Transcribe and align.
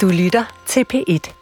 Du 0.00 0.08
lytter 0.08 0.44
til 0.66 0.84
P1. 0.94 1.32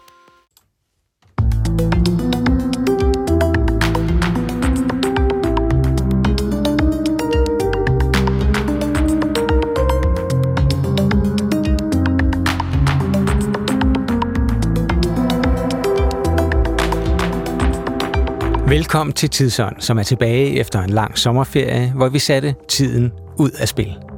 Velkommen 18.69 19.13
til 19.13 19.31
Tidsånd, 19.31 19.77
som 19.79 19.99
er 19.99 20.03
tilbage 20.03 20.61
efter 20.61 20.81
en 20.81 20.91
lang 20.91 21.19
sommerferie, 21.19 21.93
hvor 21.97 22.09
vi 22.09 22.19
satte 22.19 22.55
tiden 22.69 23.13
ud 23.39 23.51
af 23.51 23.69
spil. 23.69 24.12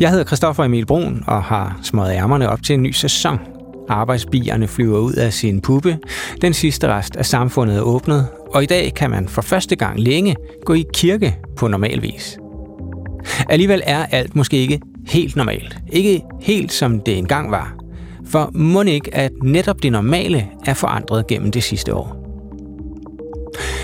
Jeg 0.00 0.10
hedder 0.10 0.24
Christoffer 0.24 0.64
Emil 0.64 0.86
Brun 0.86 1.24
og 1.26 1.42
har 1.42 1.78
smået 1.82 2.12
ærmerne 2.12 2.48
op 2.48 2.62
til 2.62 2.74
en 2.74 2.82
ny 2.82 2.90
sæson. 2.90 3.38
Arbejdsbierne 3.88 4.68
flyver 4.68 4.98
ud 4.98 5.12
af 5.12 5.32
sin 5.32 5.60
puppe, 5.60 5.98
den 6.42 6.54
sidste 6.54 6.88
rest 6.88 7.16
af 7.16 7.26
samfundet 7.26 7.76
er 7.76 7.80
åbnet, 7.80 8.28
og 8.54 8.62
i 8.62 8.66
dag 8.66 8.92
kan 8.96 9.10
man 9.10 9.28
for 9.28 9.42
første 9.42 9.76
gang 9.76 10.00
længe 10.00 10.36
gå 10.64 10.72
i 10.74 10.84
kirke 10.94 11.36
på 11.56 11.68
normal 11.68 12.02
vis. 12.02 12.38
Alligevel 13.48 13.82
er 13.84 14.06
alt 14.06 14.36
måske 14.36 14.56
ikke 14.56 14.80
helt 15.06 15.36
normalt. 15.36 15.78
Ikke 15.92 16.22
helt 16.40 16.72
som 16.72 17.00
det 17.00 17.18
engang 17.18 17.50
var. 17.50 17.74
For 18.26 18.50
må 18.54 18.82
ikke, 18.82 19.14
at 19.14 19.32
netop 19.42 19.82
det 19.82 19.92
normale 19.92 20.46
er 20.66 20.74
forandret 20.74 21.26
gennem 21.26 21.50
det 21.50 21.62
sidste 21.62 21.94
år. 21.94 22.24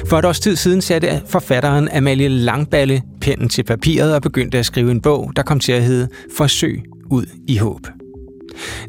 For 0.07 0.19
et 0.19 0.25
års 0.25 0.41
tid 0.41 0.57
siden 0.57 0.81
satte 0.81 1.23
forfatteren 1.27 1.89
Amalie 1.89 2.29
Langballe 2.29 3.03
pennen 3.21 3.49
til 3.49 3.63
papiret 3.63 4.15
og 4.15 4.23
begyndte 4.23 4.59
at 4.59 4.67
skrive 4.67 4.91
en 4.91 5.01
bog, 5.01 5.33
der 5.37 5.43
kom 5.43 5.61
til 5.61 5.73
at 5.73 5.83
hedde 5.83 6.09
Forsøg 6.37 6.83
ud 7.11 7.27
i 7.49 7.57
håb. 7.57 7.87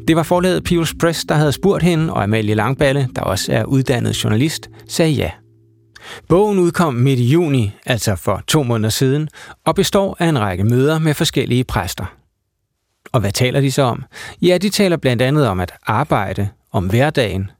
Det 0.08 0.16
var 0.16 0.22
forlaget 0.22 0.64
Pius 0.64 0.94
Press, 1.00 1.24
der 1.24 1.34
havde 1.34 1.52
spurgt 1.52 1.82
hende, 1.82 2.12
og 2.12 2.22
Amalie 2.22 2.54
Langballe, 2.54 3.08
der 3.16 3.22
også 3.22 3.52
er 3.52 3.64
uddannet 3.64 4.24
journalist, 4.24 4.70
sagde 4.88 5.12
ja. 5.12 5.30
Bogen 6.28 6.58
udkom 6.58 6.94
midt 6.94 7.20
i 7.20 7.24
juni, 7.24 7.72
altså 7.86 8.16
for 8.16 8.42
to 8.46 8.62
måneder 8.62 8.90
siden, 8.90 9.28
og 9.64 9.74
består 9.74 10.16
af 10.18 10.26
en 10.26 10.38
række 10.38 10.64
møder 10.64 10.98
med 10.98 11.14
forskellige 11.14 11.64
præster. 11.64 12.16
Og 13.12 13.20
hvad 13.20 13.32
taler 13.32 13.60
de 13.60 13.72
så 13.72 13.82
om? 13.82 14.04
Ja, 14.42 14.58
de 14.58 14.68
taler 14.68 14.96
blandt 14.96 15.22
andet 15.22 15.48
om 15.48 15.60
at 15.60 15.72
arbejde, 15.86 16.48
om 16.72 16.86
hverdagen. 16.86 17.50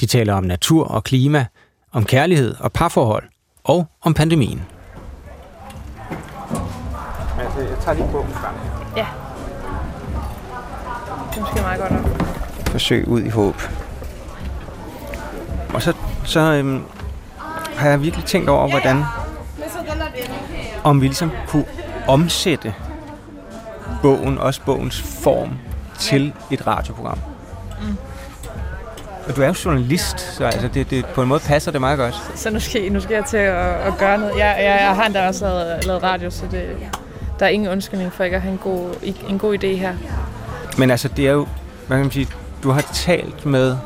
De 0.00 0.06
taler 0.06 0.34
om 0.34 0.44
natur 0.44 0.84
og 0.84 1.04
klima, 1.04 1.46
om 1.92 2.04
kærlighed 2.04 2.54
og 2.58 2.72
parforhold, 2.72 3.24
og 3.64 3.86
om 4.02 4.14
pandemien 4.14 4.62
tager 7.80 7.94
lige 7.94 8.08
bogen 8.12 8.32
frem. 8.32 8.54
Ja. 8.96 9.06
Det 11.30 11.36
er 11.36 11.40
måske 11.40 11.60
meget 11.60 11.80
godt 11.80 11.92
nok. 11.92 12.04
Forsøg 12.70 13.08
ud 13.08 13.20
i 13.20 13.28
håb. 13.28 13.62
Og 15.74 15.82
så, 15.82 15.92
så 16.24 16.40
øhm, 16.40 16.84
har 17.76 17.88
jeg 17.88 18.02
virkelig 18.02 18.24
tænkt 18.24 18.48
over, 18.48 18.68
hvordan 18.68 19.04
om 20.84 21.00
vi 21.00 21.06
ligesom 21.06 21.30
kunne 21.48 21.64
omsætte 22.08 22.74
bogen, 24.02 24.38
også 24.38 24.60
bogens 24.66 25.02
form, 25.22 25.58
til 25.98 26.32
et 26.50 26.66
radioprogram. 26.66 27.18
Mm. 27.82 27.96
Og 29.28 29.36
du 29.36 29.42
er 29.42 29.46
jo 29.46 29.54
journalist, 29.64 30.20
så 30.20 30.44
altså 30.44 30.68
det, 30.68 30.90
det, 30.90 31.06
på 31.06 31.22
en 31.22 31.28
måde 31.28 31.40
passer 31.40 31.72
det 31.72 31.80
meget 31.80 31.98
godt. 31.98 32.32
Så 32.34 32.50
nu 32.50 32.60
skal, 32.60 32.92
nu 32.92 33.00
skal 33.00 33.14
jeg 33.14 33.24
til 33.24 33.36
at, 33.36 33.74
at 33.74 33.98
gøre 33.98 34.18
noget. 34.18 34.32
Jeg, 34.38 34.56
jeg, 34.58 34.78
jeg 34.80 34.96
har 34.96 35.06
endda 35.06 35.28
også 35.28 35.44
lavet, 35.44 35.84
lavet 35.86 36.02
radio, 36.02 36.30
så 36.30 36.46
det, 36.50 36.76
der 37.40 37.46
er 37.46 37.50
ingen 37.50 37.68
undskyldning 37.68 38.12
for 38.12 38.24
ikke 38.24 38.36
at 38.36 38.42
have 38.42 38.52
en 38.52 38.58
god, 38.58 38.94
en 39.28 39.38
god 39.38 39.58
idé 39.58 39.66
her. 39.66 39.94
Men 40.78 40.90
altså, 40.90 41.08
det 41.08 41.28
er 41.28 41.32
jo, 41.32 41.46
hvad 41.86 41.96
kan 41.96 42.04
man 42.04 42.10
sige, 42.10 42.28
du 42.62 42.70
har 42.70 42.80
talt 42.92 43.46
med, 43.46 43.76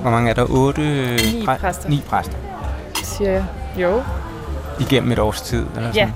hvor 0.00 0.10
mange 0.10 0.30
er 0.30 0.34
der? 0.34 0.44
Otte? 0.50 0.80
Ni 1.16 1.46
præster. 1.46 1.88
Ni 1.88 2.02
præster. 2.08 2.36
Siger 3.02 3.30
jeg. 3.30 3.44
Jo. 3.76 4.02
Igennem 4.80 5.12
et 5.12 5.18
års 5.18 5.40
tid? 5.40 5.66
Eller 5.76 5.92
ja. 5.94 6.10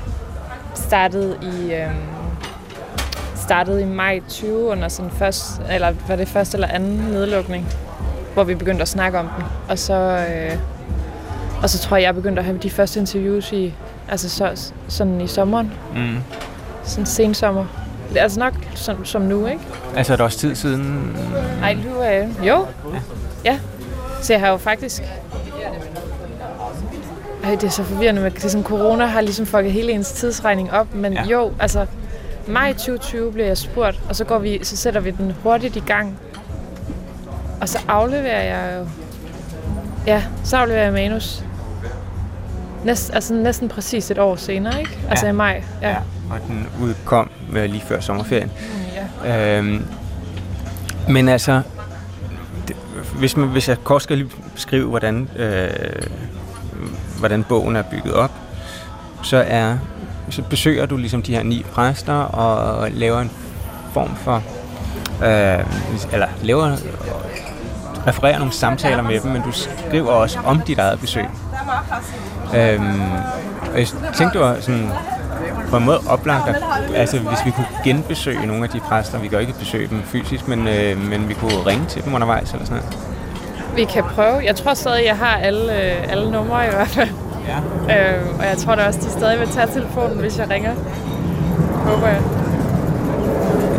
Startede 0.74 1.38
i, 1.42 1.74
øhm, 1.74 1.94
startede 3.36 3.82
i 3.82 3.84
maj 3.84 4.20
20 4.28 4.58
under 4.58 4.88
sådan 4.88 5.10
først, 5.10 5.60
eller 5.70 5.92
var 6.08 6.16
det 6.16 6.28
første 6.28 6.56
eller 6.56 6.68
anden 6.68 6.96
nedlukning 6.96 7.66
hvor 8.34 8.44
vi 8.44 8.54
begyndte 8.54 8.82
at 8.82 8.88
snakke 8.88 9.18
om 9.18 9.28
den. 9.28 9.44
Og 9.68 9.78
så, 9.78 9.94
øh, 9.94 10.58
og 11.62 11.70
så 11.70 11.78
tror 11.78 11.96
jeg, 11.96 12.04
jeg 12.04 12.14
begyndte 12.14 12.40
at 12.40 12.44
have 12.44 12.58
de 12.58 12.70
første 12.70 13.00
interviews 13.00 13.52
i, 13.52 13.74
altså 14.08 14.28
så, 14.28 14.72
sådan 14.88 15.20
i 15.20 15.26
sommeren. 15.26 15.72
Mm. 15.94 16.16
Sådan 16.84 17.06
sen 17.06 17.34
sommer. 17.34 17.64
Altså 18.16 18.38
nok 18.38 18.54
som, 18.74 19.04
som 19.04 19.22
nu, 19.22 19.46
ikke? 19.46 19.60
Altså 19.96 20.12
er 20.12 20.16
det 20.16 20.24
også 20.24 20.38
tid 20.38 20.54
siden? 20.54 21.16
Nej, 21.60 21.74
nu 21.74 22.00
er 22.00 22.22
øh, 22.22 22.46
jo. 22.48 22.66
Ja. 22.92 23.00
ja. 23.44 23.58
Så 24.20 24.32
jeg 24.32 24.40
har 24.40 24.48
jo 24.48 24.56
faktisk... 24.56 25.02
Ej, 27.44 27.50
det 27.50 27.64
er 27.64 27.70
så 27.70 27.82
forvirrende 27.82 28.22
er 28.22 28.48
sådan, 28.48 28.64
corona 28.64 29.06
har 29.06 29.20
ligesom 29.20 29.46
fucket 29.46 29.72
hele 29.72 29.92
ens 29.92 30.12
tidsregning 30.12 30.72
op, 30.72 30.94
men 30.94 31.12
ja. 31.12 31.24
jo, 31.24 31.52
altså, 31.60 31.86
maj 32.46 32.72
2020 32.72 33.32
bliver 33.32 33.46
jeg 33.46 33.58
spurgt, 33.58 34.00
og 34.08 34.16
så, 34.16 34.24
går 34.24 34.38
vi, 34.38 34.64
så 34.64 34.76
sætter 34.76 35.00
vi 35.00 35.10
den 35.10 35.34
hurtigt 35.42 35.76
i 35.76 35.80
gang, 35.80 36.18
og 37.60 37.68
så 37.68 37.78
afleverer 37.88 38.42
jeg 38.42 38.78
jo... 38.78 38.86
Ja, 40.06 40.22
så 40.44 40.56
afleverer 40.56 40.84
jeg 40.84 40.92
manus. 40.92 41.44
Næst, 42.84 43.10
altså 43.14 43.34
næsten 43.34 43.68
præcis 43.68 44.10
et 44.10 44.18
år 44.18 44.36
senere, 44.36 44.80
ikke? 44.80 44.98
Altså 45.08 45.26
ja. 45.26 45.32
i 45.32 45.34
maj. 45.34 45.62
Ja. 45.82 45.88
ja, 45.88 45.96
og 46.30 46.38
den 46.48 46.68
udkom 46.82 47.30
lige 47.52 47.80
før 47.80 48.00
sommerferien. 48.00 48.50
Mm, 48.50 49.28
ja. 49.28 49.58
Øhm, 49.58 49.84
men 51.08 51.28
altså, 51.28 51.62
det, 52.68 52.76
hvis, 53.18 53.36
man, 53.36 53.48
hvis 53.48 53.68
jeg 53.68 53.84
kort 53.84 54.02
skal 54.02 54.18
lige 54.18 54.30
beskrive, 54.54 54.88
hvordan, 54.88 55.28
øh, 55.36 55.68
hvordan 57.18 57.44
bogen 57.44 57.76
er 57.76 57.82
bygget 57.82 58.14
op, 58.14 58.32
så 59.22 59.44
er 59.46 59.76
så 60.30 60.42
besøger 60.42 60.86
du 60.86 60.96
ligesom 60.96 61.22
de 61.22 61.34
her 61.34 61.42
ni 61.42 61.64
præster 61.72 62.14
og 62.14 62.90
laver 62.90 63.20
en 63.20 63.30
form 63.92 64.16
for 64.16 64.42
øh, 65.24 65.64
eller 66.12 66.26
laver 66.42 66.76
refererer 68.06 68.38
nogle 68.38 68.52
samtaler 68.52 69.02
med 69.02 69.20
dem, 69.20 69.30
men 69.30 69.42
du 69.42 69.52
skriver 69.52 70.10
også 70.10 70.38
om 70.44 70.60
dit 70.60 70.78
eget 70.78 71.00
besøg. 71.00 71.24
Øhm, 72.56 73.02
og 73.72 73.78
jeg 73.78 73.86
tænkte, 74.14 74.38
det 74.38 74.40
var 74.40 74.56
sådan 74.60 74.90
på 75.70 75.76
en 75.76 75.84
måde 75.84 76.00
oplagt, 76.08 76.48
at, 76.48 76.56
altså 76.94 77.18
hvis 77.18 77.38
vi 77.44 77.50
kunne 77.50 77.66
genbesøge 77.84 78.46
nogle 78.46 78.64
af 78.64 78.70
de 78.70 78.80
præster, 78.80 79.18
vi 79.18 79.28
kan 79.28 79.34
jo 79.34 79.40
ikke 79.40 79.58
besøge 79.58 79.88
dem 79.88 80.02
fysisk, 80.02 80.48
men, 80.48 80.68
øh, 80.68 80.98
men 81.10 81.28
vi 81.28 81.34
kunne 81.34 81.66
ringe 81.66 81.84
til 81.88 82.04
dem 82.04 82.14
undervejs 82.14 82.52
eller 82.52 82.64
sådan 82.66 82.82
noget. 82.82 82.98
Vi 83.76 83.84
kan 83.84 84.04
prøve. 84.04 84.44
Jeg 84.44 84.56
tror 84.56 84.74
stadig, 84.74 85.04
jeg 85.06 85.16
har 85.16 85.36
alle, 85.36 85.72
øh, 85.72 86.12
alle 86.12 86.30
numre 86.30 86.66
i 86.66 86.70
hvert 86.70 86.88
fald. 86.88 87.08
Ja. 87.88 88.14
Øh, 88.14 88.38
og 88.38 88.44
jeg 88.44 88.58
tror 88.58 88.74
da 88.74 88.86
også, 88.86 89.00
de 89.00 89.10
stadig 89.10 89.40
vil 89.40 89.48
tage 89.48 89.66
telefonen, 89.66 90.18
hvis 90.18 90.38
jeg 90.38 90.50
ringer. 90.50 90.72
Håber 91.86 92.06
jeg. 92.06 92.20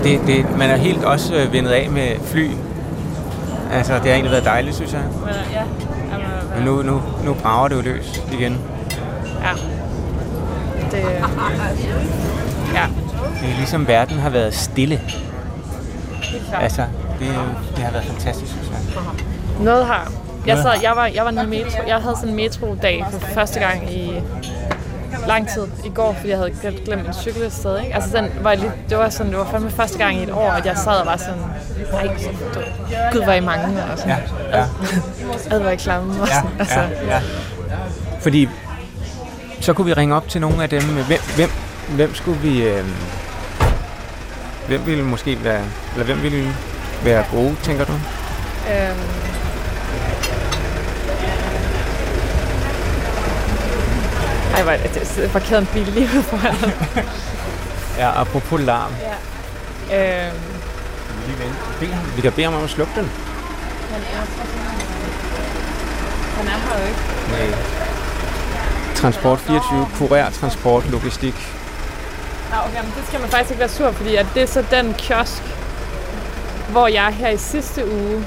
Det, 0.04 0.20
det, 0.28 0.58
man 0.58 0.70
er 0.70 0.76
helt 0.76 1.04
også 1.04 1.36
øh, 1.36 1.54
vendet 1.54 1.72
af 1.72 1.90
med 1.90 2.08
fly 2.26 2.50
Altså, 3.74 3.94
det 3.94 4.02
har 4.02 4.12
egentlig 4.12 4.32
været 4.32 4.46
dejligt, 4.46 4.76
synes 4.76 4.94
jeg. 4.94 5.02
Men, 5.26 5.34
ja. 5.52 5.62
Men 6.56 6.64
nu, 6.64 6.82
nu, 6.82 7.02
nu 7.24 7.34
brager 7.34 7.68
det 7.68 7.76
jo 7.76 7.82
løs 7.82 8.24
igen. 8.32 8.58
Ja. 9.42 9.52
Det, 10.92 11.00
ja. 12.74 12.86
Det 13.42 13.52
er 13.52 13.58
ligesom, 13.58 13.88
verden 13.88 14.20
har 14.20 14.30
været 14.30 14.54
stille. 14.54 15.02
Altså, 16.54 16.82
det, 17.20 17.28
det 17.76 17.84
har 17.84 17.92
været 17.92 18.06
fantastisk, 18.06 18.52
synes 18.52 18.68
jeg. 18.70 19.04
Noget 19.64 19.86
har. 19.86 20.12
Jeg, 20.46 20.58
sad, 20.58 20.72
jeg, 20.82 20.92
var, 20.96 21.06
jeg 21.06 21.26
var 21.26 21.32
nede 21.32 21.48
metro. 21.48 21.80
Jeg 21.88 21.96
havde 21.96 22.16
sådan 22.16 22.30
en 22.30 22.36
metro-dag 22.36 23.06
for 23.12 23.20
første 23.20 23.60
gang 23.60 23.94
i 23.94 24.22
lang 25.28 25.50
tid 25.50 25.68
i 25.86 25.90
går, 25.90 26.14
fordi 26.14 26.30
jeg 26.30 26.38
havde 26.38 26.52
glemt 26.86 27.04
min 27.04 27.14
cykel 27.14 27.42
et 27.42 27.54
sted. 27.54 27.80
Ikke? 27.80 27.96
Altså, 27.96 28.18
den 28.18 28.30
var 28.42 28.56
lidt, 28.56 28.72
det 28.90 28.98
var 28.98 29.10
sådan, 29.10 29.32
det 29.32 29.40
var 29.40 29.46
fandme 29.52 29.72
første 29.72 29.98
gang 29.98 30.18
i 30.18 30.24
et 30.24 30.32
år, 30.32 30.52
at 30.52 30.66
jeg 30.66 30.78
sad 30.78 30.92
og 30.92 31.06
var 31.06 31.18
sådan, 31.18 31.42
nej, 31.92 32.08
gud, 33.12 33.26
var 33.26 33.34
I 33.34 33.40
mange, 33.40 33.84
og 33.92 33.98
sådan, 33.98 34.18
ja, 34.52 34.58
ja. 34.58 34.66
ad, 35.56 35.60
var 35.60 35.70
I 35.70 35.76
klamme, 35.76 36.22
og 36.22 36.28
sådan, 36.28 36.44
ja, 36.44 36.60
altså. 36.60 36.80
ja, 36.80 37.16
ja. 37.16 37.22
Fordi, 38.20 38.50
så 39.62 39.74
kunne 39.74 39.86
vi 39.86 39.94
ringe 39.94 40.16
op 40.16 40.28
til 40.28 40.42
nogle 40.42 40.64
af 40.64 40.70
dem, 40.70 40.84
hvem, 40.84 41.20
hvem, 41.36 41.50
hvem 41.90 42.16
skulle 42.16 42.40
vi, 42.40 42.64
øh, 42.64 42.86
hvem 44.68 44.86
ville 44.86 45.04
måske 45.04 45.44
være, 45.44 45.62
eller 45.94 46.06
hvem 46.06 46.22
ville 46.22 46.56
være 47.04 47.26
gode, 47.32 47.56
tænker 47.64 47.86
du? 47.86 47.94
Øhm, 47.94 49.00
Ej, 54.54 54.64
hvor 54.64 54.72
er 54.72 54.78
det 54.78 55.30
parkeret 55.32 55.62
en 55.62 55.68
bil 55.74 55.88
lige 55.88 56.10
ude 56.16 56.24
foran. 56.24 56.56
ja, 58.02 58.22
apropos 58.22 58.62
larm. 58.62 58.92
Ja. 59.90 60.28
Øhm. 60.28 60.38
Vi, 61.80 61.88
vi 62.16 62.22
kan 62.22 62.32
bede 62.32 62.44
ham 62.44 62.54
om 62.54 62.64
at 62.64 62.70
slukke 62.70 62.94
den. 62.96 63.12
Han 63.92 64.02
er, 64.02 64.26
han 66.38 66.48
er 66.48 66.52
her 66.52 66.80
jo 66.80 66.88
ikke. 66.88 67.00
Nej. 67.32 67.58
Transport 68.96 69.40
24, 69.40 69.88
kurer, 69.98 70.30
transport, 70.30 70.90
logistik. 70.90 71.36
Ja, 72.52 72.66
okay, 72.66 72.82
men 72.84 72.94
det 72.98 73.08
skal 73.08 73.20
man 73.20 73.30
faktisk 73.30 73.52
ikke 73.52 73.60
være 73.60 73.70
sur, 73.70 73.92
fordi 73.92 74.16
at 74.16 74.26
det 74.34 74.44
er 74.44 74.48
så 74.48 74.66
den 74.72 74.94
kiosk, 74.94 75.44
hvor 76.70 76.88
jeg 76.88 77.14
her 77.14 77.30
i 77.30 77.38
sidste 77.38 77.92
uge 77.92 78.26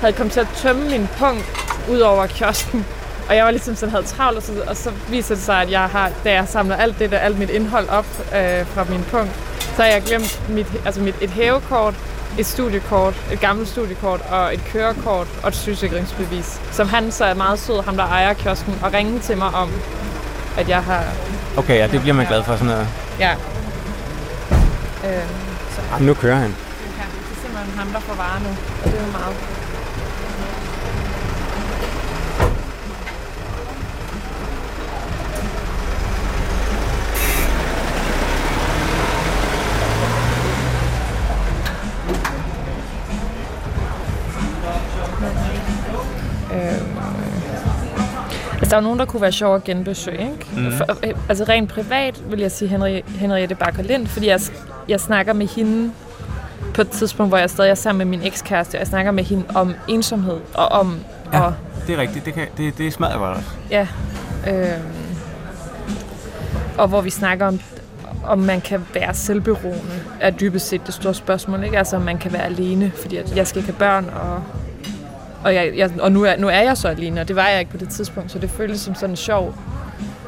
havde 0.00 0.12
kommet 0.12 0.32
til 0.32 0.40
at 0.40 0.48
tømme 0.56 0.90
min 0.90 1.08
punkt 1.18 1.44
ud 1.90 2.00
over 2.00 2.26
kiosken. 2.26 2.86
Og 3.28 3.36
jeg 3.36 3.44
var 3.44 3.50
ligesom 3.50 3.76
sådan, 3.76 3.90
havde 3.90 4.04
travlt, 4.06 4.36
og 4.36 4.42
så, 4.42 4.52
og 4.66 4.76
så 4.76 4.90
viser 5.08 5.34
det 5.34 5.44
sig, 5.44 5.62
at 5.62 5.70
jeg 5.70 5.80
har, 5.84 6.10
da 6.24 6.32
jeg 6.32 6.48
samler 6.48 6.76
alt 6.76 6.98
det 6.98 7.10
der, 7.10 7.18
alt 7.18 7.38
mit 7.38 7.50
indhold 7.50 7.88
op 7.88 8.06
øh, 8.20 8.66
fra 8.66 8.84
min 8.88 9.04
punkt, 9.10 9.30
så 9.76 9.82
har 9.82 9.88
jeg 9.90 10.02
glemt 10.02 10.48
mit, 10.48 10.66
altså 10.84 11.00
mit, 11.00 11.14
et 11.20 11.30
hævekort, 11.30 11.94
et 12.38 12.46
studiekort, 12.46 13.14
et 13.32 13.40
gammelt 13.40 13.68
studiekort 13.68 14.20
og 14.30 14.54
et 14.54 14.64
kørekort 14.72 15.26
og 15.42 15.48
et 15.48 15.54
sygesikringsbevis, 15.54 16.60
som 16.72 16.88
han 16.88 17.12
så 17.12 17.24
er 17.24 17.34
meget 17.34 17.58
sød, 17.58 17.82
ham 17.82 17.96
der 17.96 18.04
ejer 18.04 18.32
kiosken, 18.34 18.78
og 18.82 18.92
ringe 18.92 19.18
til 19.18 19.38
mig 19.38 19.48
om, 19.54 19.70
at 20.58 20.68
jeg 20.68 20.82
har... 20.82 21.04
Okay, 21.56 21.78
ja, 21.78 21.86
det 21.86 22.00
bliver 22.00 22.14
man 22.14 22.26
glad 22.26 22.42
for 22.42 22.52
sådan 22.52 22.66
noget. 22.66 22.88
Ja. 23.18 23.32
Øhm, 25.04 25.28
så 25.74 25.80
Jamen, 25.92 26.06
nu 26.06 26.14
kører 26.14 26.36
han. 26.36 26.50
ja, 26.98 27.04
det 27.12 27.36
er 27.36 27.40
simpelthen 27.42 27.78
ham, 27.78 27.88
der 27.88 28.00
får 28.00 28.14
varer 28.14 28.40
nu, 28.40 28.48
og 28.84 28.90
det 28.90 28.98
er 29.00 29.06
jo 29.06 29.12
meget. 29.12 29.61
Der 48.72 48.78
er 48.78 48.82
nogen, 48.82 48.98
der 48.98 49.04
kunne 49.04 49.22
være 49.22 49.32
sjov 49.32 49.54
at 49.54 49.64
genbesøge, 49.64 50.20
ikke? 50.20 50.46
Mhm. 50.52 50.72
For, 50.72 50.86
øh, 51.06 51.14
altså, 51.28 51.44
rent 51.44 51.70
privat 51.70 52.22
vil 52.30 52.40
jeg 52.40 52.52
sige 52.52 52.68
Henri, 52.68 53.02
Henriette 53.06 53.54
Bakker 53.54 53.82
Lind, 53.82 54.06
fordi 54.06 54.26
jeg, 54.26 54.40
jeg 54.88 55.00
snakker 55.00 55.32
med 55.32 55.46
hende 55.46 55.92
på 56.74 56.80
et 56.80 56.90
tidspunkt, 56.90 57.30
hvor 57.30 57.38
jeg 57.38 57.50
stadig 57.50 57.70
er 57.70 57.74
sammen 57.74 58.08
med 58.08 58.18
min 58.18 58.26
ekskæreste, 58.26 58.74
og 58.76 58.78
jeg 58.78 58.86
snakker 58.86 59.12
med 59.12 59.24
hende 59.24 59.44
om 59.54 59.74
ensomhed, 59.88 60.40
og 60.54 60.66
om... 60.68 60.98
Ja. 61.32 61.40
Og, 61.40 61.54
Det 61.86 61.94
er 61.94 61.98
rigtigt. 62.00 62.24
Det, 62.24 62.34
kan, 62.34 62.46
det, 62.56 62.78
det 62.78 62.92
smadrer 62.92 63.18
godt 63.18 63.36
også. 63.36 63.50
ja 63.70 63.86
øhm, 64.48 64.82
og 66.78 66.88
hvor 66.88 67.00
vi 67.00 67.10
snakker 67.10 67.46
om, 67.46 67.60
om 68.26 68.38
man 68.38 68.60
kan 68.60 68.86
være 68.94 69.14
selvberoende, 69.14 70.02
er 70.20 70.30
dybest 70.30 70.68
set 70.68 70.86
det 70.86 70.94
store 70.94 71.14
spørgsmål, 71.14 71.64
ikke? 71.64 71.78
Altså, 71.78 71.96
om 71.96 72.02
man 72.02 72.18
kan 72.18 72.32
være 72.32 72.44
alene, 72.44 72.92
fordi 73.00 73.16
at 73.16 73.36
jeg 73.36 73.46
skal 73.46 73.58
ikke 73.58 73.72
have 73.72 73.78
børn, 73.78 74.04
og, 74.22 74.42
og, 75.44 75.54
jeg, 75.54 75.72
jeg, 75.76 75.90
og 76.00 76.12
nu, 76.12 76.22
er, 76.24 76.36
nu 76.36 76.48
er 76.48 76.60
jeg 76.60 76.76
så 76.76 76.88
alene, 76.88 77.20
og 77.20 77.28
det 77.28 77.36
var 77.36 77.46
jeg 77.48 77.58
ikke 77.58 77.70
på 77.70 77.76
det 77.76 77.88
tidspunkt, 77.88 78.32
så 78.32 78.38
det 78.38 78.50
føltes 78.50 78.80
som 78.80 78.94
sådan 78.94 79.10
en 79.10 79.16
sjov, 79.16 79.54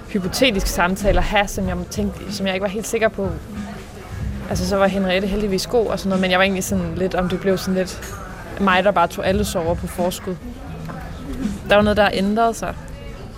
hypotetisk 0.09 0.67
samtale 0.67 1.19
at 1.19 1.25
have, 1.25 1.49
som 1.49 1.69
jeg, 1.69 1.77
tænkte, 1.91 2.33
som 2.35 2.47
jeg 2.47 2.55
ikke 2.55 2.63
var 2.65 2.69
helt 2.71 2.87
sikker 2.87 3.09
på. 3.09 3.29
Altså, 4.51 4.69
så 4.69 4.77
var 4.77 4.87
Henriette 4.87 5.29
heldigvis 5.29 5.67
god 5.67 5.87
og 5.87 5.99
sådan 5.99 6.09
noget, 6.09 6.21
men 6.21 6.31
jeg 6.31 6.39
var 6.39 6.43
egentlig 6.43 6.65
sådan 6.65 6.93
lidt, 6.97 7.15
om 7.15 7.29
det 7.29 7.41
blev 7.41 7.59
sådan 7.59 7.75
lidt 7.75 8.15
mig, 8.61 8.85
der 8.85 8.91
bare 8.91 9.07
tog 9.07 9.27
alle 9.27 9.45
sover 9.45 9.75
på 9.75 9.87
forskud. 9.87 10.37
Der 11.69 11.75
var 11.77 11.83
noget, 11.83 11.97
der 11.97 12.09
ændrede 12.13 12.55
sig 12.55 12.75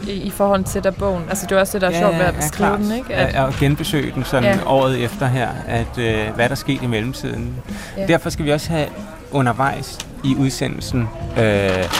i, 0.09 0.11
i 0.13 0.31
forhold 0.31 0.65
til 0.65 0.85
der 0.85 0.91
bogen. 0.91 1.23
Altså, 1.29 1.47
det 1.49 1.55
var 1.55 1.61
også 1.61 1.73
det, 1.73 1.81
der 1.81 1.89
er 1.91 2.01
sjovt 2.01 2.19
ved 2.19 2.25
at 2.25 2.35
beskrive 2.35 2.69
klart. 2.69 2.79
den, 2.79 2.93
ikke? 2.93 3.15
At, 3.15 3.35
At, 3.35 3.49
at 3.49 3.55
genbesøge 3.55 4.13
den 4.15 4.25
sådan 4.25 4.45
Ja. 4.45 4.59
året 4.67 5.05
efter 5.05 5.27
her, 5.27 5.49
at 5.69 5.99
øh, 5.99 6.35
hvad 6.35 6.49
der 6.49 6.55
skete 6.55 6.85
i 6.85 6.87
mellemtiden. 6.87 7.55
Ja. 7.97 8.07
Derfor 8.07 8.31
skal 8.31 8.45
vi 8.45 8.53
også 8.53 8.71
have 8.71 8.87
undervejs 9.33 9.99
i 10.31 10.37
udsendelsen, 10.39 11.01
øh, 11.39 11.91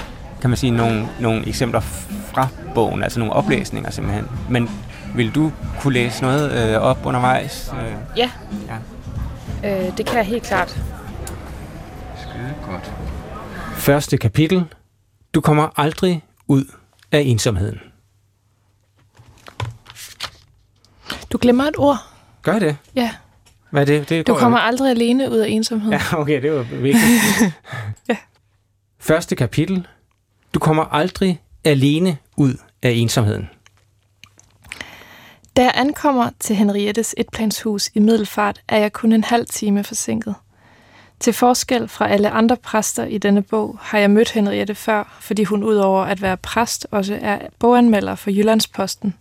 kan 0.41 0.51
man 0.51 0.57
sige, 0.57 0.71
nogle, 0.71 1.09
nogle 1.21 1.49
eksempler 1.49 1.81
fra 1.81 2.49
bogen, 2.75 3.03
altså 3.03 3.19
nogle 3.19 3.35
oplæsninger 3.35 3.91
simpelthen. 3.91 4.29
Men 4.51 4.71
vil 5.15 5.35
du 5.35 5.53
kunne 5.81 5.95
læse 5.95 6.23
noget 6.23 6.75
øh, 6.75 6.81
op 6.83 6.99
undervejs? 7.07 7.73
Øh, 7.83 7.93
ja, 8.17 8.31
ja. 9.63 9.87
øh, 9.89 9.97
det 9.97 10.07
kan 10.07 10.17
jeg 10.17 10.27
helt 10.27 10.43
klart. 10.43 10.69
Skide 12.21 12.55
godt. 12.71 12.93
Første 13.75 14.17
kapitel. 14.17 14.65
Du 15.35 15.41
kommer 15.41 15.69
aldrig 15.77 16.23
ud 16.49 16.65
af 17.13 17.21
ensomheden. 17.21 17.79
Du 21.33 21.39
glemmer 21.41 21.65
et 21.65 21.75
ord. 21.79 21.99
Gør 22.43 22.59
det? 22.59 22.77
Ja. 22.95 23.11
Hvad 23.71 23.83
er 23.83 23.87
det? 23.87 24.09
det 24.09 24.27
Du 24.27 24.35
kommer 24.35 24.59
jo. 24.59 24.65
aldrig 24.67 24.91
alene 24.91 25.31
ud 25.31 25.37
af 25.39 25.49
ensomhed. 25.49 25.93
Ja, 25.93 26.01
okay, 26.13 26.43
det 26.43 26.53
var 26.53 26.63
vigtigt. 26.63 27.05
Første 29.07 29.37
kapitel. 29.37 29.87
Du 30.55 30.59
kommer 30.59 30.85
aldrig 30.85 31.43
alene 31.65 32.17
ud 32.37 32.55
af 32.83 32.91
ensomheden. 32.91 33.51
Da 35.57 35.63
jeg 35.63 35.73
ankommer 35.75 36.31
til 36.41 36.57
Henriettes 36.57 37.15
etplanshus 37.19 37.91
i 37.95 37.99
Middelfart, 37.99 38.63
er 38.69 38.79
jeg 38.79 38.93
kun 38.93 39.13
en 39.13 39.25
halv 39.25 39.47
time 39.47 39.85
forsinket. 39.85 40.35
Til 41.21 41.33
forskel 41.33 41.89
fra 41.89 42.09
alle 42.09 42.31
andre 42.31 42.57
præster 42.57 43.05
i 43.05 43.19
denne 43.19 43.43
bog, 43.43 43.79
har 43.81 43.99
jeg 43.99 44.11
mødt 44.11 44.31
Henriette 44.31 44.75
før, 44.75 45.19
fordi 45.21 45.45
hun 45.45 45.65
udover 45.65 46.05
at 46.05 46.23
være 46.23 46.37
præst, 46.37 46.87
også 46.91 47.19
er 47.23 47.39
boganmelder 47.59 48.15
for 48.15 48.31
Jyllandsposten. 48.31 49.15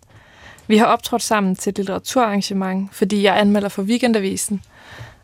Vi 0.67 0.77
har 0.77 0.85
optrådt 0.85 1.23
sammen 1.23 1.55
til 1.55 1.69
et 1.69 1.77
litteraturarrangement, 1.77 2.95
fordi 2.95 3.23
jeg 3.23 3.39
anmelder 3.39 3.69
for 3.69 3.81
Weekendavisen, 3.81 4.61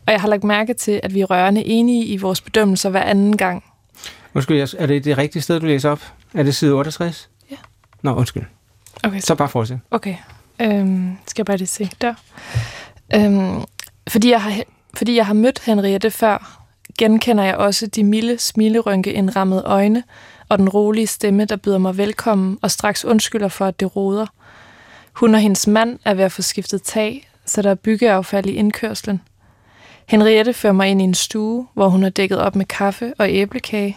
og 0.06 0.12
jeg 0.12 0.20
har 0.20 0.28
lagt 0.28 0.44
mærke 0.44 0.74
til, 0.74 1.00
at 1.02 1.14
vi 1.14 1.20
er 1.20 1.30
rørende 1.30 1.64
enige 1.64 2.04
i 2.04 2.16
vores 2.16 2.40
bedømmelser 2.40 2.90
hver 2.90 3.02
anden 3.02 3.36
gang. 3.36 3.64
Undskyld, 4.34 4.74
er 4.78 4.86
det 4.86 5.04
det 5.04 5.18
rigtige 5.18 5.42
sted, 5.42 5.60
du 5.60 5.66
læser 5.66 5.90
op? 5.90 6.12
Er 6.34 6.42
det 6.42 6.54
side 6.54 6.72
68? 6.72 7.30
Ja. 7.50 7.56
Nå, 8.02 8.14
undskyld. 8.14 8.44
Okay, 9.04 9.20
Så 9.20 9.34
bare 9.34 9.48
fortsæt. 9.48 9.78
Okay. 9.90 10.16
Øhm, 10.60 11.16
skal 11.26 11.40
jeg 11.42 11.46
bare 11.46 11.56
lige 11.56 11.68
se 11.68 11.90
der. 12.00 12.14
Øhm, 13.14 13.60
fordi, 14.08 14.30
jeg 14.30 14.42
har, 14.42 14.62
fordi 14.94 15.16
jeg 15.16 15.26
har 15.26 15.34
mødt 15.34 15.58
Henriette 15.64 16.10
før, 16.10 16.62
genkender 16.98 17.44
jeg 17.44 17.56
også 17.56 17.86
de 17.86 18.04
milde 18.04 18.38
smilerynke 18.38 19.12
indrammede 19.12 19.62
øjne 19.62 20.02
og 20.48 20.58
den 20.58 20.68
rolige 20.68 21.06
stemme, 21.06 21.44
der 21.44 21.56
byder 21.56 21.78
mig 21.78 21.96
velkommen 21.96 22.58
og 22.62 22.70
straks 22.70 23.04
undskylder 23.04 23.48
for, 23.48 23.66
at 23.66 23.80
det 23.80 23.96
roder. 23.96 24.26
Hun 25.12 25.34
og 25.34 25.40
hendes 25.40 25.66
mand 25.66 25.98
er 26.04 26.14
ved 26.14 26.24
at 26.24 26.32
få 26.32 26.42
skiftet 26.42 26.82
tag, 26.82 27.28
så 27.46 27.62
der 27.62 27.70
er 27.70 27.74
byggeaffald 27.74 28.46
i 28.46 28.52
indkørslen. 28.52 29.20
Henriette 30.06 30.52
fører 30.52 30.72
mig 30.72 30.88
ind 30.88 31.00
i 31.00 31.04
en 31.04 31.14
stue, 31.14 31.66
hvor 31.74 31.88
hun 31.88 32.02
har 32.02 32.10
dækket 32.10 32.38
op 32.38 32.56
med 32.56 32.64
kaffe 32.66 33.12
og 33.18 33.30
æblekage. 33.30 33.96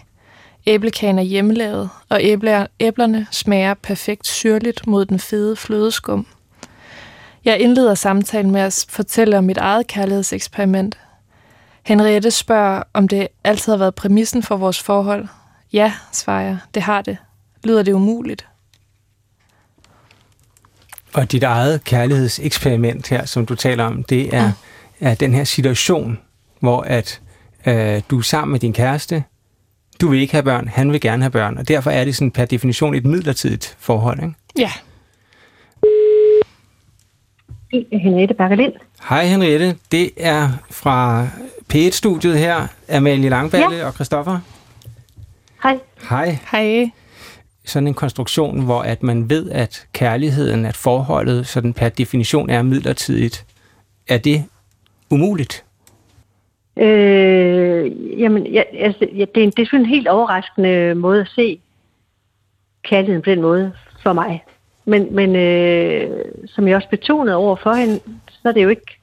Æblekagen 0.68 1.20
er 1.20 1.24
hjemmelavet, 1.24 1.90
og 2.10 2.20
æbler, 2.24 2.68
æblerne 2.80 3.28
smager 3.32 3.74
perfekt 3.74 4.28
syrligt 4.28 4.88
mod 4.88 5.06
den 5.06 5.20
fede 5.20 5.56
flødeskum. 5.56 6.28
Jeg 7.46 7.60
indleder 7.60 7.96
samtalen 7.96 8.52
med 8.52 8.62
at 8.62 8.86
fortælle 8.90 9.38
om 9.38 9.44
mit 9.44 9.58
eget 9.58 9.88
kærlighedseksperiment. 9.88 10.98
Henriette 11.84 12.32
spørger, 12.32 12.84
om 12.94 13.08
det 13.08 13.28
altid 13.44 13.72
har 13.74 13.78
været 13.78 13.96
præmissen 13.96 14.44
for 14.44 14.58
vores 14.58 14.84
forhold. 14.84 15.28
Ja, 15.74 15.94
svarer 16.12 16.42
jeg, 16.42 16.58
det 16.74 16.82
har 16.82 17.02
det. 17.02 17.18
Lyder 17.64 17.84
det 17.84 17.94
umuligt? 17.94 18.48
Og 21.14 21.32
dit 21.32 21.44
eget 21.44 21.84
kærlighedseksperiment 21.84 23.08
her, 23.08 23.26
som 23.26 23.46
du 23.46 23.56
taler 23.56 23.84
om, 23.84 24.04
det 24.04 24.36
er, 24.36 24.52
er 25.00 25.16
den 25.16 25.34
her 25.34 25.44
situation, 25.44 26.20
hvor 26.60 26.82
at 26.82 27.22
øh, 27.66 28.02
du 28.10 28.18
er 28.18 28.22
sammen 28.22 28.52
med 28.52 28.60
din 28.60 28.74
kæreste, 28.74 29.24
du 30.02 30.08
vil 30.08 30.20
ikke 30.20 30.34
have 30.34 30.44
børn, 30.44 30.68
han 30.68 30.92
vil 30.92 31.02
gerne 31.02 31.24
have 31.24 31.32
børn, 31.32 31.58
og 31.58 31.68
derfor 31.68 31.92
er 31.92 32.06
det 32.06 32.16
sådan 32.16 32.32
per 32.32 32.46
definition 32.46 32.96
et 32.96 33.06
midlertidigt 33.06 33.76
forhold, 33.80 34.20
ikke? 34.20 34.34
Ja. 34.60 34.72
Henriette 37.92 38.34
Bakkelind. 38.34 38.74
Hej 39.10 39.26
Henriette, 39.26 39.76
det 39.92 40.12
er 40.18 40.50
fra 40.72 41.28
P1-studiet 41.74 42.38
her, 42.38 42.68
Amalie 42.90 43.30
Langballe 43.30 43.76
ja. 43.76 43.86
og 43.86 43.94
Christoffer. 43.94 44.40
Hej. 45.64 45.80
Hej. 46.10 46.38
Hej. 46.52 46.90
Sådan 47.66 47.88
en 47.88 47.94
konstruktion, 47.94 48.62
hvor 48.62 48.82
at 48.82 49.04
man 49.04 49.30
ved, 49.30 49.50
at 49.50 49.88
kærligheden, 49.94 50.66
at 50.66 50.78
forholdet 50.78 51.48
sådan 51.48 51.74
per 51.74 51.90
definition 51.90 52.50
er 52.50 52.62
midlertidigt. 52.62 53.46
Er 54.08 54.18
det 54.18 54.44
umuligt? 55.10 55.65
Øh, 56.78 58.22
jamen, 58.22 58.48
ja, 58.48 58.64
altså, 58.74 59.08
ja, 59.16 59.26
det, 59.36 59.38
er 59.38 59.44
en, 59.44 59.50
det 59.50 59.60
er 59.60 59.66
sådan 59.66 59.80
en 59.80 59.86
helt 59.86 60.08
overraskende 60.08 60.96
måde 60.96 61.22
at 61.22 61.28
se 61.28 61.60
kærligheden 62.84 63.22
på 63.22 63.30
den 63.30 63.42
måde 63.42 63.74
for 64.04 64.14
mig. 64.14 64.44
Men, 64.86 65.16
men 65.16 65.36
øh, 65.36 66.26
som 66.46 66.68
jeg 66.68 66.76
også 66.76 66.90
betonede 66.90 67.36
over 67.36 67.56
for 67.56 67.74
hende, 67.74 68.00
så 68.30 68.50
er 68.50 68.52
det 68.52 68.64
jo 68.64 68.70
ikke 68.70 68.98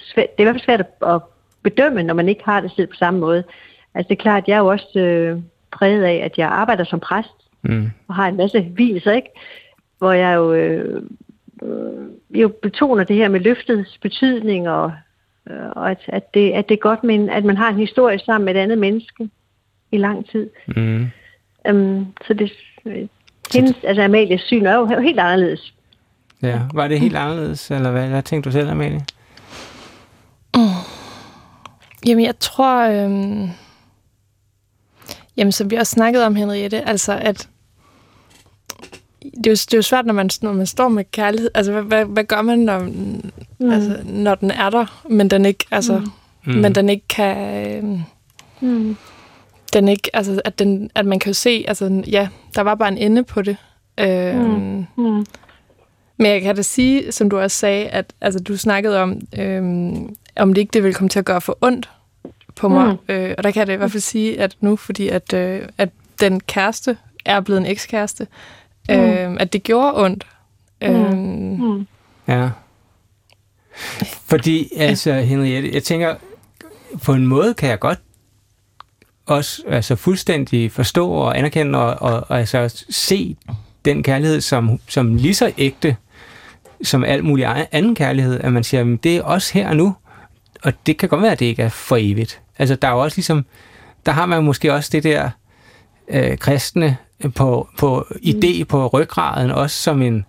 svært, 0.00 0.36
det 0.36 0.38
er 0.38 0.42
i 0.42 0.44
hvert 0.44 0.54
fald 0.54 0.64
svært 0.64 0.80
at, 0.80 1.14
at 1.14 1.22
bedømme, 1.62 2.02
når 2.02 2.14
man 2.14 2.28
ikke 2.28 2.44
har 2.44 2.60
det 2.60 2.72
selv 2.76 2.86
på 2.86 2.96
samme 2.96 3.20
måde. 3.20 3.44
Altså 3.94 4.08
det 4.08 4.18
er 4.18 4.22
klart, 4.22 4.42
at 4.42 4.48
jeg 4.48 4.54
er 4.54 4.58
jo 4.58 4.66
også 4.66 4.98
øh, 5.00 5.38
præget 5.70 6.02
af, 6.02 6.14
at 6.24 6.38
jeg 6.38 6.48
arbejder 6.48 6.84
som 6.84 7.00
præst, 7.00 7.34
Mm. 7.62 7.90
og 8.08 8.14
har 8.14 8.28
en 8.28 8.36
masse 8.36 8.60
hvielser, 8.60 9.12
ikke? 9.12 9.28
Hvor 9.98 10.12
jeg 10.12 10.36
jo, 10.36 10.52
øh, 10.52 11.02
øh, 11.62 12.06
jo 12.30 12.48
betoner 12.62 13.04
det 13.04 13.16
her 13.16 13.28
med 13.28 13.40
løftets 13.40 13.98
betydning, 13.98 14.68
og, 14.68 14.92
øh, 15.50 15.70
og 15.76 15.90
at, 15.90 15.98
at, 16.08 16.34
det, 16.34 16.50
at 16.52 16.68
det 16.68 16.74
er 16.74 16.78
godt, 16.78 17.04
men 17.04 17.30
at 17.30 17.44
man 17.44 17.56
har 17.56 17.68
en 17.68 17.78
historie 17.78 18.18
sammen 18.18 18.44
med 18.44 18.54
et 18.54 18.58
andet 18.58 18.78
menneske 18.78 19.30
i 19.92 19.96
lang 19.96 20.30
tid. 20.30 20.50
Mm. 20.66 21.10
Um, 21.70 22.06
så 22.26 22.34
det, 22.34 22.52
øh, 22.86 23.08
hendes, 23.54 23.76
altså 23.82 24.02
Amalies 24.02 24.40
syn 24.40 24.66
er 24.66 24.74
jo 24.74 24.86
er 24.86 24.94
jo 24.94 25.00
helt 25.00 25.20
anderledes. 25.20 25.74
Ja. 26.42 26.60
Var 26.74 26.88
det 26.88 27.00
helt 27.00 27.16
anderledes, 27.16 27.70
eller 27.70 27.90
hvad, 27.90 28.08
hvad 28.08 28.22
tænkte 28.22 28.50
du 28.50 28.52
selv, 28.52 28.70
Amalie? 28.70 29.00
Jamen, 32.06 32.24
jeg 32.24 32.38
tror... 32.38 33.04
Øhm, 33.04 33.50
Jamen, 35.38 35.52
som 35.52 35.70
vi 35.70 35.76
også 35.76 35.90
snakkede 35.90 36.26
om, 36.26 36.34
Henriette, 36.34 36.88
altså 36.88 37.18
at 37.22 37.48
det 39.22 39.46
er, 39.46 39.50
jo, 39.50 39.52
det 39.52 39.74
er 39.74 39.78
jo 39.78 39.82
svært, 39.82 40.06
når 40.06 40.14
man, 40.14 40.30
når 40.42 40.52
man 40.52 40.66
står 40.66 40.88
med 40.88 41.04
kærlighed. 41.10 41.50
Altså, 41.54 41.72
hvad, 41.72 41.82
hvad, 41.82 42.04
hvad 42.04 42.24
gør 42.24 42.42
man, 42.42 42.58
når, 42.58 42.78
mm. 42.78 43.70
altså, 43.70 44.00
når 44.04 44.34
den 44.34 44.50
er 44.50 44.70
der, 44.70 45.04
men 45.10 45.30
den 45.30 45.44
ikke, 45.46 45.64
altså, 45.70 46.02
mm. 46.46 46.54
men 46.54 46.74
den 46.74 46.88
ikke 46.88 47.08
kan... 47.08 47.66
Øh, 47.66 48.00
mm. 48.60 48.96
Den 49.72 49.88
ikke, 49.88 50.10
altså, 50.16 50.40
at, 50.44 50.58
den, 50.58 50.90
at 50.94 51.06
man 51.06 51.18
kan 51.18 51.30
jo 51.30 51.34
se, 51.34 51.64
altså, 51.68 52.02
ja, 52.06 52.28
der 52.54 52.60
var 52.60 52.74
bare 52.74 52.88
en 52.88 52.98
ende 52.98 53.24
på 53.24 53.42
det. 53.42 53.56
Øh, 54.00 54.40
mm. 54.40 54.86
Mm. 54.96 55.26
Men 56.16 56.26
jeg 56.26 56.40
kan 56.40 56.56
da 56.56 56.62
sige, 56.62 57.12
som 57.12 57.30
du 57.30 57.38
også 57.38 57.56
sagde, 57.56 57.88
at 57.88 58.12
altså, 58.20 58.40
du 58.40 58.56
snakkede 58.56 59.02
om, 59.02 59.20
øh, 59.38 59.62
om 60.36 60.54
det 60.54 60.58
ikke 60.58 60.72
det 60.72 60.82
ville 60.82 60.94
komme 60.94 61.08
til 61.08 61.18
at 61.18 61.24
gøre 61.24 61.40
for 61.40 61.58
ondt 61.60 61.90
på 62.54 62.68
mig. 62.68 62.96
Mm. 63.08 63.14
Øh, 63.14 63.34
og 63.38 63.44
der 63.44 63.50
kan 63.50 63.60
jeg 63.60 63.66
da 63.66 63.72
i 63.72 63.76
hvert 63.76 63.92
fald 63.92 64.00
sige, 64.00 64.40
at 64.40 64.56
nu, 64.60 64.76
fordi 64.76 65.08
at, 65.08 65.32
øh, 65.32 65.62
at 65.78 65.88
den 66.20 66.40
kæreste 66.40 66.96
er 67.24 67.40
blevet 67.40 67.60
en 67.60 67.66
ekskæreste, 67.66 68.26
mm. 68.88 68.94
øh, 68.94 69.36
at 69.40 69.52
det 69.52 69.62
gjorde 69.62 70.04
ondt. 70.04 70.26
Mm. 70.82 70.88
Øh, 70.88 71.12
mm. 71.12 71.86
Ja. 72.28 72.48
Fordi, 74.26 74.68
altså, 74.76 75.12
Henriette, 75.12 75.70
jeg 75.72 75.82
tænker, 75.82 76.14
på 77.02 77.12
en 77.12 77.26
måde 77.26 77.54
kan 77.54 77.68
jeg 77.68 77.78
godt 77.78 77.98
også 79.26 79.62
altså, 79.68 79.96
fuldstændig 79.96 80.72
forstå 80.72 81.10
og 81.10 81.38
anerkende 81.38 81.78
og, 81.78 82.12
og, 82.12 82.24
og 82.28 82.38
altså, 82.38 82.84
se 82.90 83.36
den 83.84 84.02
kærlighed 84.02 84.40
som, 84.40 84.80
som 84.88 85.16
lige 85.16 85.34
så 85.34 85.52
ægte 85.58 85.96
som 86.82 87.04
al 87.04 87.24
mulig 87.24 87.66
anden 87.72 87.94
kærlighed, 87.94 88.40
at 88.40 88.52
man 88.52 88.64
siger, 88.64 88.92
at 88.92 89.04
det 89.04 89.16
er 89.16 89.22
også 89.22 89.54
her 89.54 89.68
og 89.68 89.76
nu, 89.76 89.94
og 90.62 90.72
det 90.86 90.98
kan 90.98 91.08
godt 91.08 91.22
være, 91.22 91.32
at 91.32 91.40
det 91.40 91.46
ikke 91.46 91.62
er 91.62 91.68
for 91.68 91.96
evigt. 92.00 92.40
Altså, 92.58 92.74
der 92.74 92.88
er 92.88 92.92
jo 92.92 92.98
også 92.98 93.16
ligesom, 93.16 93.44
der 94.06 94.12
har 94.12 94.26
man 94.26 94.44
måske 94.44 94.74
også 94.74 94.90
det 94.92 95.04
der 95.04 95.30
øh, 96.08 96.38
kristne 96.38 96.96
på, 97.36 97.68
på 97.78 98.06
idé 98.10 98.64
på 98.64 98.86
ryggraden, 98.86 99.50
også 99.50 99.82
som 99.82 100.02
en, 100.02 100.24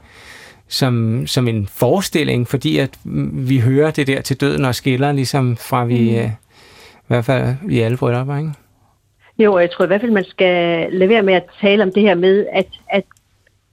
som, 0.68 1.24
som 1.28 1.48
en 1.48 1.68
forestilling, 1.68 2.48
fordi 2.48 2.78
at 2.78 2.90
vi 3.34 3.60
hører 3.60 3.92
det 3.92 4.08
der 4.08 4.22
til 4.22 4.42
døden 4.42 4.66
og 4.66 4.76
skiller, 4.76 5.12
ligesom 5.12 5.58
fra 5.58 5.86
vi, 5.86 6.10
mm. 6.10 6.16
øh, 6.16 6.26
i 6.26 7.08
hvert 7.08 7.26
fald 7.26 7.56
i 7.70 7.80
alle 7.80 7.98
bryllupper, 7.98 8.38
ikke? 8.38 8.52
Jo, 9.40 9.54
og 9.54 9.62
jeg 9.62 9.72
tror 9.72 9.86
i 9.86 9.88
hvert 9.88 10.02
fald, 10.02 10.12
man 10.12 10.26
skal 10.26 10.88
lade 10.94 11.10
være 11.10 11.24
med 11.24 11.34
at 11.34 11.46
tale 11.62 11.84
om 11.84 11.92
det 11.92 12.04
her 12.04 12.16
med, 12.16 12.46
at, 12.52 12.68
at 12.90 13.04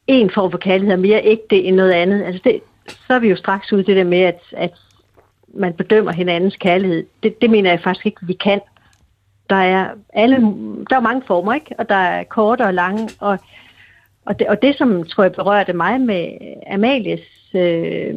en 0.07 0.31
form 0.35 0.51
for 0.51 0.59
kærlighed 0.59 0.93
er 0.93 1.01
mere 1.01 1.21
ægte 1.25 1.63
end 1.63 1.77
noget 1.77 1.93
andet. 1.93 2.23
Altså 2.23 2.41
det, 2.45 2.61
så 3.07 3.15
er 3.15 3.19
vi 3.19 3.29
jo 3.29 3.37
straks 3.37 3.73
ude 3.73 3.85
det 3.85 3.97
der 3.97 4.05
med, 4.05 4.19
at, 4.19 4.41
at 4.53 4.73
man 5.55 5.73
bedømmer 5.73 6.13
hinandens 6.13 6.57
kærlighed. 6.57 7.07
Det, 7.23 7.41
det 7.41 7.51
mener 7.51 7.71
jeg 7.71 7.81
faktisk 7.85 8.07
ikke, 8.07 8.27
vi 8.27 8.33
kan. 8.33 8.61
Der 9.50 9.57
er, 9.57 9.91
alle, 10.12 10.37
der 10.91 10.97
er 10.97 11.00
mange 11.00 11.23
former, 11.26 11.55
ikke? 11.55 11.75
og 11.79 11.88
der 11.88 11.95
er 11.95 12.25
korte 12.25 12.62
og 12.62 12.75
lange. 12.75 13.11
Og, 13.21 13.38
og, 14.26 14.38
det, 14.38 14.47
og 14.47 14.62
det, 14.62 14.76
som 14.76 15.05
tror 15.05 15.23
jeg 15.23 15.33
berørte 15.33 15.73
mig 15.73 16.00
med 16.00 16.29
Amalies 16.71 17.21
øh, 17.55 18.15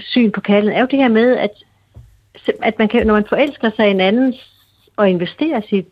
syn 0.00 0.30
på 0.30 0.40
kærlighed, 0.40 0.76
er 0.76 0.80
jo 0.80 0.88
det 0.90 0.98
her 0.98 1.08
med, 1.08 1.36
at, 1.36 1.50
at 2.62 2.78
man 2.78 2.88
kan, 2.88 3.06
når 3.06 3.14
man 3.14 3.26
forelsker 3.28 3.70
sig 3.76 3.88
i 3.88 3.90
en 3.90 4.00
anden 4.00 4.34
og 4.96 5.10
investerer 5.10 5.60
sit, 5.68 5.86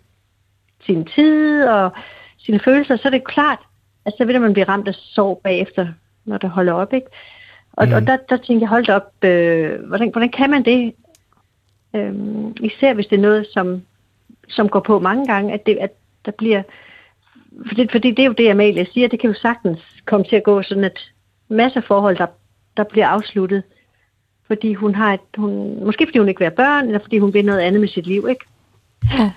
sin 0.87 1.05
tid 1.05 1.65
og 1.65 1.91
sine 2.39 2.59
følelser, 2.59 2.97
så 2.97 3.09
er 3.09 3.11
det 3.11 3.25
klart, 3.25 3.59
at 4.05 4.13
så 4.19 4.25
vil 4.25 4.41
man 4.41 4.53
blive 4.53 4.69
ramt 4.69 4.89
af 4.89 4.95
sorg 4.95 5.41
bagefter, 5.45 5.89
når 6.25 6.39
det 6.39 6.51
holder 6.51 6.73
op. 6.73 6.93
Ikke? 6.93 7.07
Og, 7.73 7.87
mm. 7.87 7.93
og 7.93 8.07
der, 8.07 8.17
der 8.29 8.37
tænkte 8.37 8.63
jeg, 8.63 8.69
hold 8.69 8.89
op, 8.89 9.25
øh, 9.25 9.81
hvordan, 9.89 10.11
hvordan 10.11 10.31
kan 10.31 10.51
man 10.51 10.65
det? 10.65 10.95
Øh, 11.97 12.15
især 12.61 12.95
hvis 12.95 13.07
det 13.07 13.17
er 13.17 13.23
noget, 13.23 13.47
som, 13.53 13.83
som 14.49 14.69
går 14.69 14.81
på 14.81 14.99
mange 14.99 15.27
gange, 15.27 15.53
at, 15.53 15.67
det, 15.67 15.79
at 15.81 15.91
der 16.25 16.33
bliver... 16.33 16.63
Fordi, 17.67 17.89
fordi 17.93 18.11
det 18.11 18.19
er 18.19 18.27
jo 18.27 18.33
det, 18.33 18.51
Amalie 18.51 18.87
siger, 18.93 19.09
det 19.09 19.21
kan 19.21 19.31
jo 19.31 19.37
sagtens 19.43 19.81
komme 20.07 20.27
til 20.27 20.37
at 20.37 20.43
gå 20.43 20.63
sådan 20.63 20.85
at 20.85 20.99
et 21.51 21.77
af 21.77 21.85
forhold, 21.85 22.17
der, 22.17 22.27
der 22.77 22.85
bliver 22.85 23.07
afsluttet. 23.07 23.63
Fordi 24.47 24.75
hun 24.75 24.95
har 24.95 25.15
et, 25.15 25.21
hun, 25.37 25.85
måske 25.85 26.07
fordi 26.07 26.19
hun 26.19 26.29
ikke 26.29 26.39
vil 26.39 26.47
have 26.47 26.57
børn, 26.57 26.87
eller 26.87 26.99
fordi 26.99 27.19
hun 27.19 27.35
vil 27.35 27.45
noget 27.45 27.61
andet 27.61 27.81
med 27.81 27.89
sit 27.89 28.07
liv, 28.07 28.27
ikke? 28.31 28.45
Ja. 29.13 29.31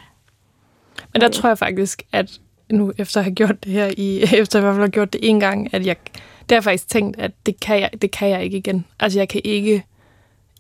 Men 1.13 1.21
der 1.21 1.29
tror 1.29 1.50
jeg 1.50 1.57
faktisk, 1.57 2.03
at 2.12 2.39
nu 2.71 2.93
efter 2.97 3.19
at 3.19 3.24
have 3.24 3.35
gjort 3.35 3.63
det 3.63 3.71
her, 3.71 3.91
i, 3.97 4.19
efter 4.41 4.59
at 4.59 4.65
jeg 4.65 4.74
har 4.74 4.88
gjort 4.88 5.13
det 5.13 5.21
en 5.24 5.39
gang, 5.39 5.74
at 5.74 5.85
jeg, 5.85 5.95
det 6.13 6.51
har 6.51 6.55
jeg 6.55 6.63
faktisk 6.63 6.89
tænkt, 6.89 7.19
at 7.19 7.31
det 7.45 7.59
kan 7.59 7.79
jeg, 7.79 7.89
det 8.01 8.12
kan 8.12 8.29
jeg 8.29 8.43
ikke 8.43 8.57
igen. 8.57 8.85
Altså 9.00 9.19
jeg 9.19 9.29
kan 9.29 9.41
ikke, 9.43 9.83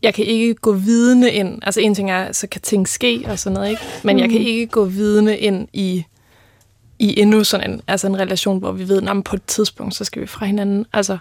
jeg 0.01 0.13
kan 0.13 0.25
ikke 0.25 0.53
gå 0.53 0.73
vidende 0.73 1.31
ind. 1.31 1.59
Altså 1.63 1.81
en 1.81 1.95
ting 1.95 2.11
er, 2.11 2.31
så 2.31 2.47
kan 2.47 2.61
ting 2.61 2.87
ske 2.87 3.25
og 3.27 3.39
sådan 3.39 3.53
noget, 3.53 3.69
ikke? 3.69 3.81
Men 4.03 4.15
mm. 4.15 4.21
jeg 4.21 4.29
kan 4.29 4.39
mhm. 4.39 4.47
ikke 4.47 4.67
gå 4.67 4.85
vidende 4.85 5.37
ind 5.37 5.67
i, 5.73 6.05
i 6.99 7.19
endnu 7.19 7.43
sådan 7.43 7.71
en, 7.71 7.81
altså 7.87 8.07
en 8.07 8.19
relation, 8.19 8.59
hvor 8.59 8.71
vi 8.71 8.87
ved, 8.87 9.07
at 9.07 9.23
på 9.23 9.35
et 9.35 9.43
tidspunkt, 9.47 9.95
så 9.95 10.03
skal 10.03 10.21
vi 10.21 10.27
fra 10.27 10.45
hinanden. 10.45 10.85
Altså, 10.93 11.17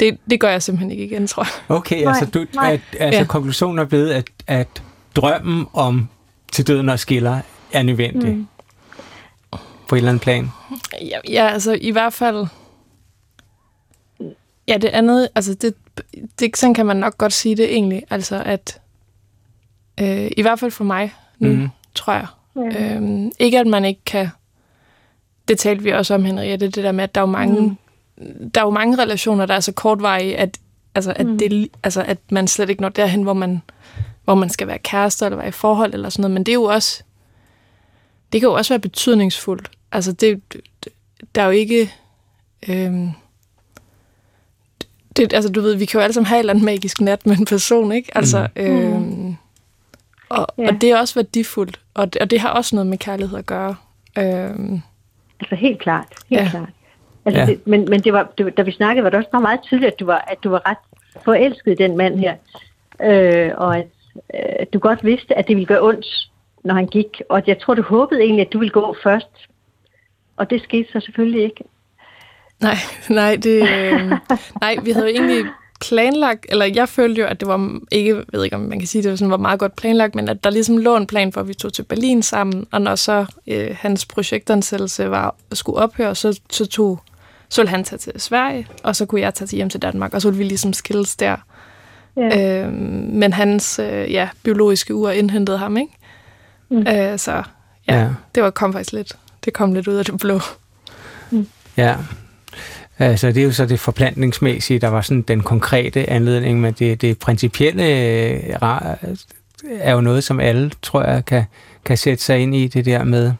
det, 0.00 0.18
det 0.30 0.40
gør 0.40 0.50
jeg 0.50 0.62
simpelthen 0.62 0.90
ikke 0.90 1.04
igen, 1.04 1.26
tror 1.26 1.42
jeg. 1.42 1.76
Okay, 1.76 2.04
nej, 2.04 2.12
altså, 2.12 2.30
du, 2.30 2.46
At, 2.62 2.80
altså 2.98 3.20
ja. 3.20 3.26
konklusionen 3.26 3.78
er 3.78 3.84
blevet, 3.84 4.10
at, 4.10 4.30
at 4.46 4.82
drømmen 5.16 5.66
om 5.72 6.08
til 6.52 6.66
døden 6.66 6.88
og 6.88 6.98
skiller 6.98 7.40
er 7.72 7.82
nødvendig. 7.82 8.34
Mm 8.34 8.46
på 9.88 9.94
et 9.94 9.98
eller 9.98 10.10
andet 10.10 10.22
plan? 10.22 10.50
Ja, 11.00 11.18
ja 11.28 11.48
altså 11.48 11.78
i 11.80 11.90
hvert 11.90 12.12
fald... 12.12 12.46
Ja, 14.68 14.76
det 14.76 14.88
andet, 14.88 15.28
altså 15.34 15.54
det, 15.54 15.74
det, 16.38 16.56
sådan 16.56 16.74
kan 16.74 16.86
man 16.86 16.96
nok 16.96 17.18
godt 17.18 17.32
sige 17.32 17.56
det 17.56 17.72
egentlig, 17.72 18.02
altså 18.10 18.42
at 18.46 18.80
øh, 20.00 20.30
i 20.36 20.42
hvert 20.42 20.58
fald 20.58 20.70
for 20.70 20.84
mig 20.84 21.14
nu, 21.38 21.48
mm. 21.48 21.68
tror 21.94 22.12
jeg. 22.12 22.26
Ja. 22.56 22.94
Øhm, 22.94 23.32
ikke 23.38 23.58
at 23.58 23.66
man 23.66 23.84
ikke 23.84 24.00
kan, 24.06 24.28
det 25.48 25.58
talte 25.58 25.82
vi 25.82 25.90
også 25.90 26.14
om, 26.14 26.24
Henriette, 26.24 26.66
det 26.66 26.84
der 26.84 26.92
med, 26.92 27.04
at 27.04 27.14
der 27.14 27.20
er 27.20 27.22
jo 27.22 27.30
mange, 27.32 27.76
mm. 28.16 28.50
der 28.50 28.60
er 28.60 28.64
jo 28.64 28.70
mange 28.70 29.02
relationer, 29.02 29.46
der 29.46 29.54
er 29.54 29.60
så 29.60 29.72
kortvarige, 29.72 30.36
at, 30.36 30.58
altså, 30.94 31.12
at, 31.16 31.26
mm. 31.26 31.38
det, 31.38 31.68
altså, 31.82 32.02
at 32.02 32.18
man 32.30 32.48
slet 32.48 32.70
ikke 32.70 32.82
når 32.82 32.88
derhen, 32.88 33.22
hvor 33.22 33.32
man, 33.32 33.62
hvor 34.24 34.34
man 34.34 34.50
skal 34.50 34.66
være 34.66 34.78
kærester 34.78 35.26
eller 35.26 35.36
være 35.36 35.48
i 35.48 35.50
forhold 35.50 35.94
eller 35.94 36.08
sådan 36.08 36.22
noget, 36.22 36.34
men 36.34 36.46
det 36.46 36.52
er 36.52 36.54
jo 36.54 36.64
også, 36.64 37.02
det 38.32 38.40
kan 38.40 38.48
jo 38.48 38.54
også 38.54 38.74
være 38.74 38.80
betydningsfuldt. 38.80 39.70
Altså, 39.92 40.12
det, 40.12 40.42
der 41.34 41.42
er 41.42 41.46
jo 41.46 41.52
ikke... 41.52 41.92
Øhm, 42.68 43.10
det, 45.18 45.32
altså, 45.32 45.52
du 45.52 45.60
ved, 45.60 45.74
vi 45.74 45.84
kan 45.84 45.98
jo 45.98 46.02
alle 46.02 46.12
sammen 46.12 46.26
have 46.26 46.36
et 46.36 46.40
eller 46.40 46.52
andet 46.52 46.64
magisk 46.64 47.00
nat 47.00 47.26
med 47.26 47.36
en 47.36 47.44
person, 47.44 47.92
ikke? 47.92 48.10
Altså, 48.14 48.48
mm. 48.56 48.62
øhm, 48.62 49.36
og, 50.28 50.46
ja. 50.58 50.68
og 50.68 50.80
det 50.80 50.90
er 50.90 50.98
også 50.98 51.14
værdifuldt, 51.14 51.80
og 51.94 52.12
det, 52.12 52.22
og 52.22 52.30
det 52.30 52.40
har 52.40 52.48
også 52.48 52.76
noget 52.76 52.86
med 52.86 52.98
kærlighed 52.98 53.38
at 53.38 53.46
gøre. 53.46 53.76
Øhm, 54.18 54.80
altså, 55.40 55.54
helt 55.54 55.78
klart. 55.78 56.06
Helt 56.30 56.42
ja. 56.42 56.50
klart. 56.50 56.68
Altså, 57.24 57.40
ja. 57.40 57.46
det, 57.46 57.66
men, 57.66 57.86
men 57.90 58.00
det 58.00 58.12
var, 58.12 58.32
det, 58.38 58.56
da 58.56 58.62
vi 58.62 58.72
snakkede, 58.72 59.04
var 59.04 59.10
det 59.10 59.18
også 59.18 59.38
meget 59.40 59.60
tydeligt, 59.62 59.92
at 59.92 60.00
du 60.00 60.06
var, 60.06 60.24
at 60.28 60.38
du 60.44 60.50
var 60.50 60.70
ret 60.70 61.22
forelsket 61.24 61.72
i 61.72 61.82
den 61.82 61.96
mand 61.96 62.18
her. 62.18 62.34
Øh, 63.02 63.50
og 63.56 63.78
at 63.78 63.86
øh, 64.34 64.66
du 64.72 64.78
godt 64.78 65.04
vidste, 65.04 65.38
at 65.38 65.48
det 65.48 65.56
ville 65.56 65.66
gøre 65.66 65.82
ondt, 65.82 66.30
når 66.64 66.74
han 66.74 66.86
gik. 66.86 67.22
Og 67.28 67.42
jeg 67.46 67.58
tror, 67.58 67.74
du 67.74 67.82
håbede 67.82 68.20
egentlig, 68.20 68.46
at 68.46 68.52
du 68.52 68.58
ville 68.58 68.72
gå 68.72 68.96
først. 69.02 69.48
Og 70.36 70.50
det 70.50 70.62
skete 70.62 70.92
så 70.92 71.00
selvfølgelig 71.00 71.44
ikke. 71.44 71.64
Nej, 72.60 72.76
nej, 73.08 73.36
det, 73.36 73.68
øh, 73.68 74.12
nej, 74.60 74.76
vi 74.82 74.90
havde 74.90 75.06
jo 75.06 75.14
egentlig 75.14 75.44
planlagt, 75.80 76.46
eller 76.48 76.66
jeg 76.66 76.88
følte 76.88 77.20
jo, 77.20 77.26
at 77.26 77.40
det 77.40 77.48
var 77.48 77.80
ikke, 77.90 78.16
jeg 78.16 78.24
ved 78.32 78.44
ikke 78.44 78.56
om 78.56 78.62
man 78.62 78.78
kan 78.78 78.88
sige, 78.88 79.02
det 79.02 79.10
var, 79.10 79.16
sådan, 79.16 79.30
var 79.30 79.36
meget 79.36 79.60
godt 79.60 79.76
planlagt, 79.76 80.14
men 80.14 80.28
at 80.28 80.44
der 80.44 80.50
ligesom 80.50 80.78
lå 80.78 80.96
en 80.96 81.06
plan 81.06 81.32
for, 81.32 81.40
at 81.40 81.48
vi 81.48 81.54
tog 81.54 81.72
til 81.72 81.82
Berlin 81.82 82.22
sammen, 82.22 82.66
og 82.70 82.82
når 82.82 82.94
så 82.94 83.26
øh, 83.46 83.76
hans 83.80 84.06
projektansættelse 84.06 85.10
var, 85.10 85.34
skulle 85.52 85.78
ophøre, 85.78 86.14
så, 86.14 86.40
så 86.50 86.66
tog 86.66 87.00
så 87.48 87.60
ville 87.60 87.70
han 87.70 87.84
tage 87.84 87.98
til 87.98 88.12
Sverige, 88.16 88.66
og 88.82 88.96
så 88.96 89.06
kunne 89.06 89.20
jeg 89.20 89.34
tage 89.34 89.48
til 89.48 89.56
hjem 89.56 89.70
til 89.70 89.82
Danmark, 89.82 90.14
og 90.14 90.22
så 90.22 90.28
ville 90.28 90.38
vi 90.38 90.44
ligesom 90.44 90.72
skilles 90.72 91.16
der. 91.16 91.36
Ja. 92.16 92.62
Øh, 92.62 92.72
men 92.72 93.32
hans 93.32 93.78
øh, 93.78 94.12
ja, 94.12 94.28
biologiske 94.42 94.94
ur 94.94 95.10
indhentede 95.10 95.58
ham, 95.58 95.76
ikke? 95.76 95.92
Mm. 96.68 96.78
Øh, 96.78 97.18
så 97.18 97.42
ja, 97.88 98.00
ja, 98.00 98.08
det 98.34 98.42
var 98.42 98.50
kom 98.50 98.72
faktisk 98.72 98.92
lidt 98.92 99.16
det 99.44 99.52
kom 99.52 99.74
lidt 99.74 99.88
ud 99.88 99.94
af 99.94 100.04
det 100.04 100.18
blå. 100.18 100.40
Mm. 101.30 101.46
Ja. 101.76 101.96
Altså, 102.98 103.26
det 103.26 103.36
er 103.36 103.44
jo 103.44 103.52
så 103.52 103.66
det 103.66 103.80
forplantningsmæssige, 103.80 104.78
der 104.78 104.88
var 104.88 105.00
sådan 105.00 105.22
den 105.22 105.42
konkrete 105.42 106.10
anledning, 106.10 106.60
men 106.60 106.72
det, 106.72 107.00
det 107.00 107.18
principielle 107.18 107.82
øh, 107.82 108.56
er 109.80 109.92
jo 109.92 110.00
noget, 110.00 110.24
som 110.24 110.40
alle, 110.40 110.70
tror 110.82 111.02
jeg, 111.02 111.24
kan, 111.24 111.44
kan 111.84 111.96
sætte 111.96 112.24
sig 112.24 112.38
ind 112.38 112.54
i 112.54 112.66
det 112.66 112.84
der 112.84 113.04
med 113.04 113.32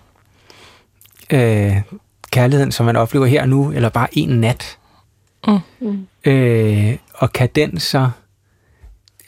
øh, 1.32 1.76
kærligheden, 2.30 2.72
som 2.72 2.86
man 2.86 2.96
oplever 2.96 3.26
her 3.26 3.42
og 3.42 3.48
nu, 3.48 3.72
eller 3.72 3.88
bare 3.88 4.08
en 4.12 4.28
nat. 4.28 4.78
Mm. 5.80 6.06
Øh, 6.24 6.96
og 7.14 7.32
kan 7.32 7.48
den 7.54 7.80
så 7.80 8.10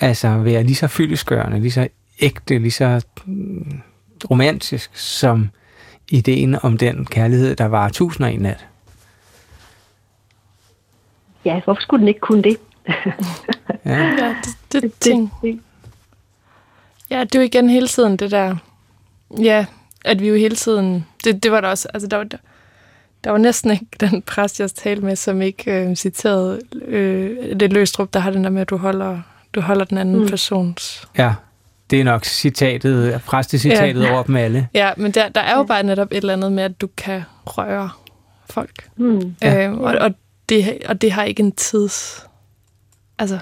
altså 0.00 0.38
være 0.38 0.62
lige 0.62 0.76
så 0.76 0.86
fyldesgørende, 0.86 1.60
lige 1.60 1.70
så 1.70 1.88
ægte, 2.20 2.58
lige 2.58 2.70
så 2.70 3.04
mm, 3.26 3.80
romantisk, 4.30 4.90
som 4.94 5.50
ideen 6.08 6.56
om 6.62 6.78
den 6.78 7.04
kærlighed, 7.04 7.56
der 7.56 7.66
var 7.66 7.88
tusind 7.88 8.26
og 8.26 8.32
en 8.32 8.40
nat? 8.40 8.66
Ja, 11.44 11.60
hvorfor 11.64 11.82
skulle 11.82 12.00
den 12.00 12.08
ikke 12.08 12.20
kunne 12.20 12.42
det? 12.42 12.56
ja, 13.84 13.98
ja 13.98 14.34
det, 14.44 14.56
det, 14.72 14.82
det, 14.82 14.92
ting. 15.00 15.32
Ja, 17.10 17.20
det 17.20 17.34
er 17.34 17.40
jo 17.40 17.44
igen 17.44 17.70
hele 17.70 17.88
tiden 17.88 18.16
det 18.16 18.30
der, 18.30 18.56
ja, 19.40 19.66
at 20.04 20.20
vi 20.20 20.28
jo 20.28 20.34
hele 20.34 20.56
tiden... 20.56 21.06
Det, 21.24 21.42
det 21.42 21.52
var 21.52 21.60
der 21.60 21.68
også... 21.68 21.88
Altså, 21.94 22.08
der 22.08 22.16
var, 22.16 22.24
der, 22.24 22.36
der 23.24 23.30
var 23.30 23.38
næsten 23.38 23.70
ikke 23.70 23.86
den 24.00 24.22
præst, 24.22 24.60
jeg 24.60 24.70
talte 24.70 25.04
med, 25.04 25.16
som 25.16 25.42
ikke 25.42 25.72
øh, 25.72 25.96
citerede 25.96 26.60
øh, 26.84 27.60
det 27.60 27.72
løstrup, 27.72 28.12
der 28.12 28.20
har 28.20 28.30
den 28.30 28.44
der 28.44 28.50
med, 28.50 28.60
at 28.60 28.70
du 28.70 28.76
holder, 28.76 29.18
du 29.54 29.60
holder 29.60 29.84
den 29.84 29.98
anden 29.98 30.20
mm. 30.20 30.28
persons... 30.28 31.08
Ja, 31.18 31.34
det 31.90 32.00
er 32.00 32.04
nok 32.04 32.24
citatet, 32.24 33.22
præstecitatet 33.26 34.02
ja. 34.02 34.12
over 34.12 34.22
dem 34.22 34.36
alle. 34.36 34.68
Ja, 34.74 34.90
men 34.96 35.12
der, 35.12 35.28
der 35.28 35.40
er 35.40 35.56
jo 35.56 35.62
bare 35.62 35.82
netop 35.82 36.08
et 36.10 36.16
eller 36.16 36.32
andet 36.32 36.52
med, 36.52 36.62
at 36.62 36.80
du 36.80 36.88
kan 36.96 37.22
røre 37.46 37.90
folk. 38.50 38.88
Mm. 38.96 39.34
Ja. 39.42 39.68
Øh, 39.68 39.78
og, 39.78 39.94
og, 40.00 40.10
det, 40.50 40.78
og 40.86 41.00
det 41.00 41.12
har 41.12 41.24
ikke 41.24 41.42
en 41.42 41.52
tids... 41.52 42.26
Altså, 43.18 43.38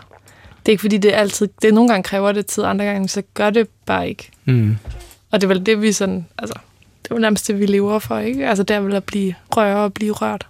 det 0.58 0.68
er 0.68 0.70
ikke 0.70 0.80
fordi, 0.80 0.98
det 0.98 1.14
er 1.14 1.18
altid... 1.18 1.48
Det 1.62 1.68
er 1.68 1.72
nogle 1.72 1.90
gange 1.90 2.02
kræver 2.02 2.32
det 2.32 2.46
tid, 2.46 2.64
andre 2.64 2.84
gange 2.84 3.08
så 3.08 3.22
gør 3.34 3.50
det 3.50 3.68
bare 3.86 4.08
ikke. 4.08 4.30
Mm. 4.44 4.76
Og 5.30 5.40
det 5.40 5.44
er 5.44 5.48
vel 5.48 5.66
det, 5.66 5.82
vi 5.82 5.92
sådan... 5.92 6.26
Altså, 6.38 6.54
det 7.02 7.10
er 7.10 7.14
jo 7.14 7.20
nærmest 7.20 7.48
det, 7.48 7.60
vi 7.60 7.66
lever 7.66 7.98
for, 7.98 8.18
ikke? 8.18 8.48
Altså, 8.48 8.62
det 8.62 8.76
er 8.76 8.80
vel 8.80 8.94
at 8.94 9.04
blive 9.04 9.34
røre 9.56 9.84
og 9.84 9.94
blive 9.94 10.12
rørt. 10.12 10.46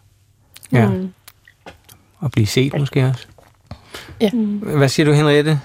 Ja. 0.72 0.88
Mm. 0.88 1.12
Og 2.18 2.30
blive 2.30 2.46
set 2.46 2.78
måske 2.78 3.06
også. 3.06 3.26
Ja. 4.20 4.30
Hvad 4.76 4.88
siger 4.88 5.06
du, 5.06 5.12
Henriette? 5.12 5.60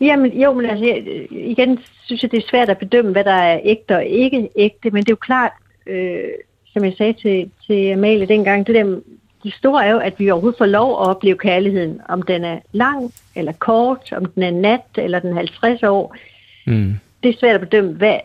Jamen, 0.00 0.40
jo, 0.40 0.52
men 0.52 0.66
altså, 0.66 0.84
igen 1.30 1.78
synes 2.04 2.22
jeg, 2.22 2.30
det 2.30 2.38
er 2.38 2.48
svært 2.50 2.68
at 2.68 2.78
bedømme, 2.78 3.12
hvad 3.12 3.24
der 3.24 3.32
er 3.32 3.60
ægte 3.64 3.96
og 3.96 4.04
ikke 4.04 4.48
ægte, 4.56 4.90
men 4.90 5.02
det 5.02 5.08
er 5.08 5.12
jo 5.12 5.16
klart, 5.16 5.52
øh, 5.86 6.18
som 6.72 6.84
jeg 6.84 6.94
sagde 6.98 7.12
til, 7.12 7.50
til 7.66 7.92
Amalie 7.92 8.26
dengang, 8.26 8.66
det 8.66 8.74
der, 8.74 9.00
det 9.46 9.54
store 9.54 9.86
er 9.86 9.90
jo, 9.90 9.98
at 9.98 10.14
vi 10.18 10.30
overhovedet 10.30 10.58
får 10.58 10.66
lov 10.66 10.90
at 10.90 11.08
opleve 11.08 11.38
kærligheden, 11.38 12.00
om 12.08 12.22
den 12.22 12.44
er 12.44 12.58
lang 12.72 13.12
eller 13.34 13.52
kort, 13.52 14.12
om 14.12 14.26
den 14.26 14.42
er 14.42 14.50
nat 14.50 14.80
eller 14.96 15.18
den 15.18 15.30
er 15.30 15.36
50 15.36 15.82
år. 15.82 16.16
Mm. 16.66 16.94
Det 17.22 17.28
er 17.28 17.38
svært 17.38 17.54
at 17.54 17.60
bedømme, 17.60 17.92
hvad, 17.92 18.18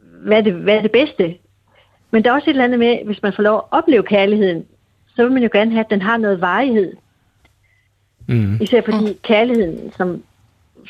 hvad, 0.00 0.38
er 0.38 0.40
det, 0.40 0.52
hvad 0.52 0.76
er 0.76 0.82
det 0.82 0.92
bedste. 0.92 1.36
Men 2.10 2.24
der 2.24 2.30
er 2.30 2.34
også 2.34 2.50
et 2.50 2.54
eller 2.54 2.64
andet 2.64 2.78
med, 2.78 2.98
hvis 3.04 3.22
man 3.22 3.32
får 3.32 3.42
lov 3.42 3.56
at 3.56 3.78
opleve 3.78 4.02
kærligheden, 4.02 4.64
så 5.16 5.22
vil 5.22 5.32
man 5.32 5.42
jo 5.42 5.48
gerne 5.52 5.70
have, 5.70 5.84
at 5.84 5.90
den 5.90 6.02
har 6.02 6.16
noget 6.16 6.40
varighed. 6.40 6.92
Mm. 8.26 8.58
Især 8.60 8.80
fordi 8.80 9.18
kærligheden, 9.22 9.92
som 9.92 10.22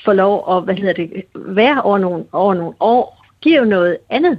får 0.05 0.13
lov 0.13 0.57
at 0.57 0.65
hvad 0.65 0.75
hedder 0.75 0.93
det, 0.93 1.25
være 1.35 1.83
over 1.83 1.99
nogle, 1.99 2.25
over 2.33 2.55
nogle 2.55 2.75
år, 2.81 3.25
giver 3.41 3.59
jo 3.59 3.65
noget 3.65 3.99
andet. 4.11 4.39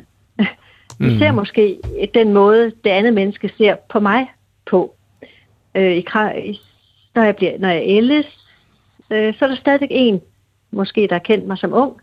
Vi 1.00 1.10
mm. 1.10 1.18
ser 1.18 1.32
måske 1.32 1.78
den 2.14 2.34
måde, 2.34 2.72
det 2.84 2.90
andet 2.90 3.14
menneske 3.14 3.52
ser 3.58 3.76
på 3.90 4.00
mig. 4.00 4.28
Øh, 5.78 5.98
i, 5.98 6.06
når, 7.16 7.24
jeg 7.24 7.36
bliver, 7.36 7.58
når 7.60 7.70
jeg 7.70 7.84
ældes, 7.86 8.26
øh, 9.12 9.34
så 9.40 9.46
er 9.46 9.50
der 9.50 9.56
stadig 9.56 9.88
en, 9.92 10.22
måske 10.72 11.02
der 11.02 11.16
har 11.16 11.20
kendt 11.20 11.48
mig 11.48 11.58
som 11.58 11.74
ung, 11.74 11.94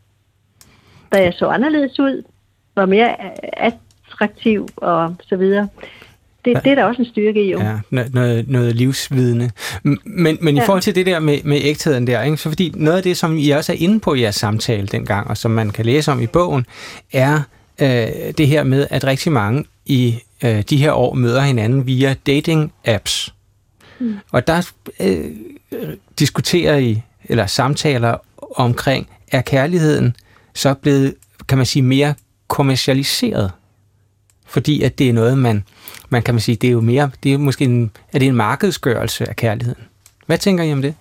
da 1.12 1.22
jeg 1.22 1.34
så 1.34 1.46
anderledes 1.46 1.98
ud, 1.98 2.22
var 2.76 2.86
mere 2.86 3.16
attraktiv 3.58 4.68
og 4.76 5.16
så 5.22 5.36
videre. 5.36 5.68
Det, 6.44 6.64
det 6.64 6.70
er 6.70 6.74
der 6.74 6.84
også 6.84 7.02
en 7.02 7.08
styrke 7.08 7.44
i, 7.44 7.50
jo. 7.50 7.60
Ja, 7.60 7.78
noget, 7.90 8.48
noget 8.48 8.76
livsvidende. 8.76 9.50
Men, 10.04 10.38
men 10.40 10.56
ja. 10.56 10.62
i 10.62 10.66
forhold 10.66 10.82
til 10.82 10.94
det 10.94 11.06
der 11.06 11.18
med, 11.18 11.38
med 11.44 11.60
ægtheden 11.62 12.06
der, 12.06 12.22
ikke? 12.22 12.36
så 12.36 12.48
fordi 12.48 12.72
noget 12.74 12.96
af 12.96 13.02
det, 13.02 13.16
som 13.16 13.38
I 13.38 13.50
også 13.50 13.72
er 13.72 13.76
inde 13.80 14.00
på 14.00 14.14
i 14.14 14.20
jeres 14.20 14.34
samtale 14.34 14.86
dengang, 14.86 15.28
og 15.28 15.36
som 15.36 15.50
man 15.50 15.70
kan 15.70 15.84
læse 15.84 16.12
om 16.12 16.20
i 16.20 16.26
bogen, 16.26 16.66
er 17.12 17.40
øh, 17.80 17.88
det 18.38 18.46
her 18.46 18.62
med, 18.62 18.86
at 18.90 19.04
rigtig 19.04 19.32
mange 19.32 19.64
i 19.86 20.14
øh, 20.44 20.62
de 20.62 20.76
her 20.76 20.92
år 20.92 21.14
møder 21.14 21.40
hinanden 21.40 21.86
via 21.86 22.14
dating-apps. 22.28 23.33
Mm. 24.04 24.16
Og 24.30 24.46
der 24.46 24.70
øh, 25.00 25.30
diskuterer 26.18 26.76
I, 26.76 27.02
eller 27.24 27.46
samtaler 27.46 28.16
omkring, 28.56 29.08
er 29.32 29.40
kærligheden 29.40 30.16
så 30.54 30.74
blevet, 30.74 31.14
kan 31.48 31.58
man 31.58 31.66
sige, 31.66 31.82
mere 31.82 32.14
kommercialiseret? 32.48 33.50
Fordi 34.46 34.82
at 34.82 34.98
det 34.98 35.08
er 35.08 35.12
noget, 35.12 35.38
man, 35.38 35.64
man 36.08 36.22
kan 36.22 36.34
man 36.34 36.40
sige, 36.40 36.56
det 36.56 36.68
er 36.68 36.72
jo 36.72 36.80
mere, 36.80 37.10
det 37.22 37.32
er 37.32 37.38
måske 37.38 37.64
en, 37.64 37.90
er 38.12 38.18
det 38.18 38.28
en 38.28 38.36
markedsgørelse 38.36 39.28
af 39.28 39.36
kærligheden? 39.36 39.82
Hvad 40.26 40.38
tænker 40.38 40.64
I 40.64 40.72
om 40.72 40.82
det? 40.82 40.94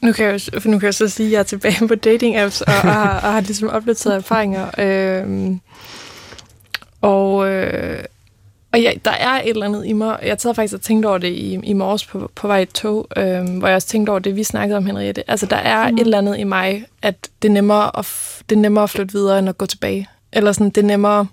Nu 0.00 0.12
kan 0.12 0.26
jeg 0.26 0.32
jo, 0.54 0.60
for 0.60 0.68
nu 0.68 0.78
kan 0.78 0.86
jeg 0.86 0.94
så 0.94 1.08
sige, 1.08 1.26
at 1.26 1.32
jeg 1.32 1.38
er 1.38 1.42
tilbage 1.42 1.88
på 1.88 1.94
dating 1.94 2.36
apps 2.36 2.60
og, 2.60 2.74
og, 2.74 2.80
har, 2.80 3.20
og 3.20 3.32
har 3.32 3.40
ligesom 3.40 3.68
opdateret 3.68 4.16
erfaringer. 4.16 4.70
Øh, 4.78 5.56
og 7.00 7.48
øh, 7.48 8.04
og 8.72 8.80
ja, 8.80 8.92
der 9.04 9.10
er 9.10 9.42
et 9.42 9.48
eller 9.48 9.66
andet 9.66 9.86
i 9.86 9.92
mig. 9.92 10.18
Jeg 10.22 10.36
sad 10.38 10.54
faktisk 10.54 10.74
og 10.74 10.80
tænkte 10.80 11.06
over 11.06 11.18
det 11.18 11.28
i, 11.28 11.60
i 11.64 11.72
morges 11.72 12.06
på, 12.06 12.30
på 12.34 12.46
vej 12.46 12.60
i 12.60 12.64
tog, 12.66 13.08
øh, 13.16 13.44
hvor 13.58 13.68
jeg 13.68 13.76
også 13.76 13.88
tænkte 13.88 14.10
over 14.10 14.18
det, 14.18 14.36
vi 14.36 14.44
snakkede 14.44 14.76
om, 14.76 14.86
Henriette. 14.86 15.30
Altså, 15.30 15.46
der 15.46 15.56
er 15.56 15.90
mm. 15.90 15.96
et 15.96 16.00
eller 16.00 16.18
andet 16.18 16.38
i 16.38 16.44
mig, 16.44 16.84
at 17.02 17.28
det 17.42 17.48
er, 17.48 17.52
nemmere 17.52 17.98
at, 17.98 18.06
det 18.48 18.56
er 18.56 18.60
nemmere 18.60 18.84
at 18.84 18.90
flytte 18.90 19.12
videre, 19.12 19.38
end 19.38 19.48
at 19.48 19.58
gå 19.58 19.66
tilbage. 19.66 20.08
Eller 20.32 20.52
sådan, 20.52 20.70
det 20.70 20.78
er 20.78 20.86
nemmere... 20.86 21.26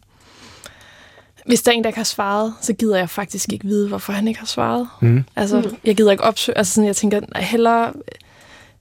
Hvis 1.45 1.61
der 1.61 1.71
er 1.71 1.75
en, 1.75 1.83
der 1.83 1.89
ikke 1.89 1.99
har 1.99 2.03
svaret, 2.03 2.53
så 2.61 2.73
gider 2.73 2.97
jeg 2.97 3.09
faktisk 3.09 3.53
ikke 3.53 3.65
vide, 3.65 3.87
hvorfor 3.87 4.13
han 4.13 4.27
ikke 4.27 4.39
har 4.39 4.47
svaret. 4.47 4.87
Mm. 5.01 5.23
Altså, 5.35 5.59
mm. 5.59 5.75
jeg 5.85 5.95
gider 5.95 6.11
ikke 6.11 6.23
opsøge... 6.23 6.57
Altså, 6.57 6.73
sådan, 6.73 6.87
jeg 6.87 6.95
tænker, 6.95 7.21
hellere, 7.35 7.93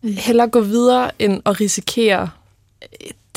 hellere 0.03 0.49
gå 0.49 0.61
videre, 0.61 1.11
end 1.19 1.43
at 1.47 1.61
risikere 1.61 2.31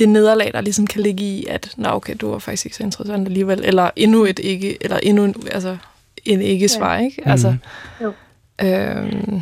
det 0.01 0.09
nederlag, 0.09 0.51
der 0.53 0.61
ligesom 0.61 0.87
kan 0.87 1.01
ligge 1.01 1.23
i, 1.23 1.45
at 1.45 1.73
nå 1.77 1.89
okay, 1.89 2.15
du 2.21 2.31
var 2.31 2.39
faktisk 2.39 2.65
ikke 2.65 2.77
så 2.77 2.83
interessant 2.83 3.27
alligevel, 3.27 3.65
eller 3.65 3.89
endnu 3.95 4.25
et 4.25 4.39
ikke, 4.39 4.83
eller 4.83 4.97
endnu 5.03 5.23
en, 5.23 5.35
altså, 5.51 5.77
en 6.25 6.41
ikke-svar, 6.41 6.95
ja. 6.95 7.03
ikke? 7.03 7.27
Altså, 7.27 7.55
mm. 7.99 8.65
øhm, 8.65 9.41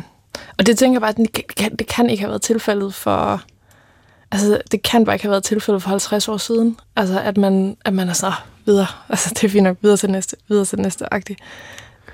og 0.58 0.66
det 0.66 0.78
tænker 0.78 0.94
jeg 0.94 1.00
bare, 1.00 1.10
at 1.10 1.16
det 1.16 1.56
kan, 1.56 1.76
det 1.76 1.86
kan 1.86 2.10
ikke 2.10 2.22
have 2.22 2.28
været 2.28 2.42
tilfældet 2.42 2.94
for, 2.94 3.42
altså 4.32 4.60
det 4.70 4.82
kan 4.82 5.04
bare 5.04 5.14
ikke 5.14 5.24
have 5.24 5.30
været 5.30 5.44
tilfældet 5.44 5.82
for 5.82 5.90
50 5.90 6.28
år 6.28 6.36
siden, 6.36 6.76
altså 6.96 7.20
at 7.20 7.36
man, 7.36 7.76
at 7.84 7.92
man 7.92 8.08
er 8.08 8.12
så 8.12 8.32
videre, 8.66 8.86
altså 9.08 9.30
det 9.34 9.44
er 9.44 9.48
fint 9.48 9.64
nok, 9.64 9.76
videre 9.82 9.96
til 9.96 10.10
næste, 10.10 10.36
videre 10.48 10.64
til 10.64 10.78
næste, 10.78 11.14
agtigt. 11.14 11.40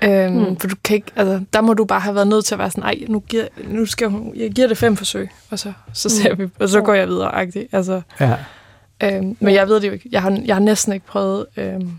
Øhm, 0.01 0.33
mm. 0.33 0.57
For 0.59 0.67
du 0.67 0.75
kan 0.83 0.95
ikke, 0.95 1.11
altså, 1.15 1.41
der 1.53 1.61
må 1.61 1.73
du 1.73 1.85
bare 1.85 1.99
have 1.99 2.15
været 2.15 2.27
nødt 2.27 2.45
til 2.45 2.55
at 2.55 2.59
være 2.59 2.71
sådan, 2.71 2.83
nej, 2.83 3.05
nu, 3.07 3.19
giver, 3.19 3.45
nu 3.67 3.85
skal 3.85 4.09
hun, 4.09 4.33
jeg 4.35 4.51
giver 4.51 4.67
det 4.67 4.77
fem 4.77 4.95
forsøg, 4.95 5.29
og 5.51 5.59
så, 5.59 5.73
så 5.93 6.09
ser 6.09 6.33
mm. 6.33 6.39
vi, 6.39 6.49
og 6.59 6.69
så 6.69 6.81
går 6.81 6.93
jeg 6.93 7.07
videre, 7.07 7.35
agtigt. 7.35 7.67
Altså, 7.71 8.01
ja. 8.19 8.35
øhm, 9.03 9.37
men 9.39 9.53
jeg 9.53 9.67
ved 9.67 9.79
det 9.79 9.87
jo 9.87 9.93
ikke. 9.93 10.09
Jeg 10.11 10.21
har, 10.21 10.41
jeg 10.45 10.55
har 10.55 10.61
næsten 10.61 10.93
ikke 10.93 11.05
prøvet, 11.05 11.45
øhm, 11.57 11.91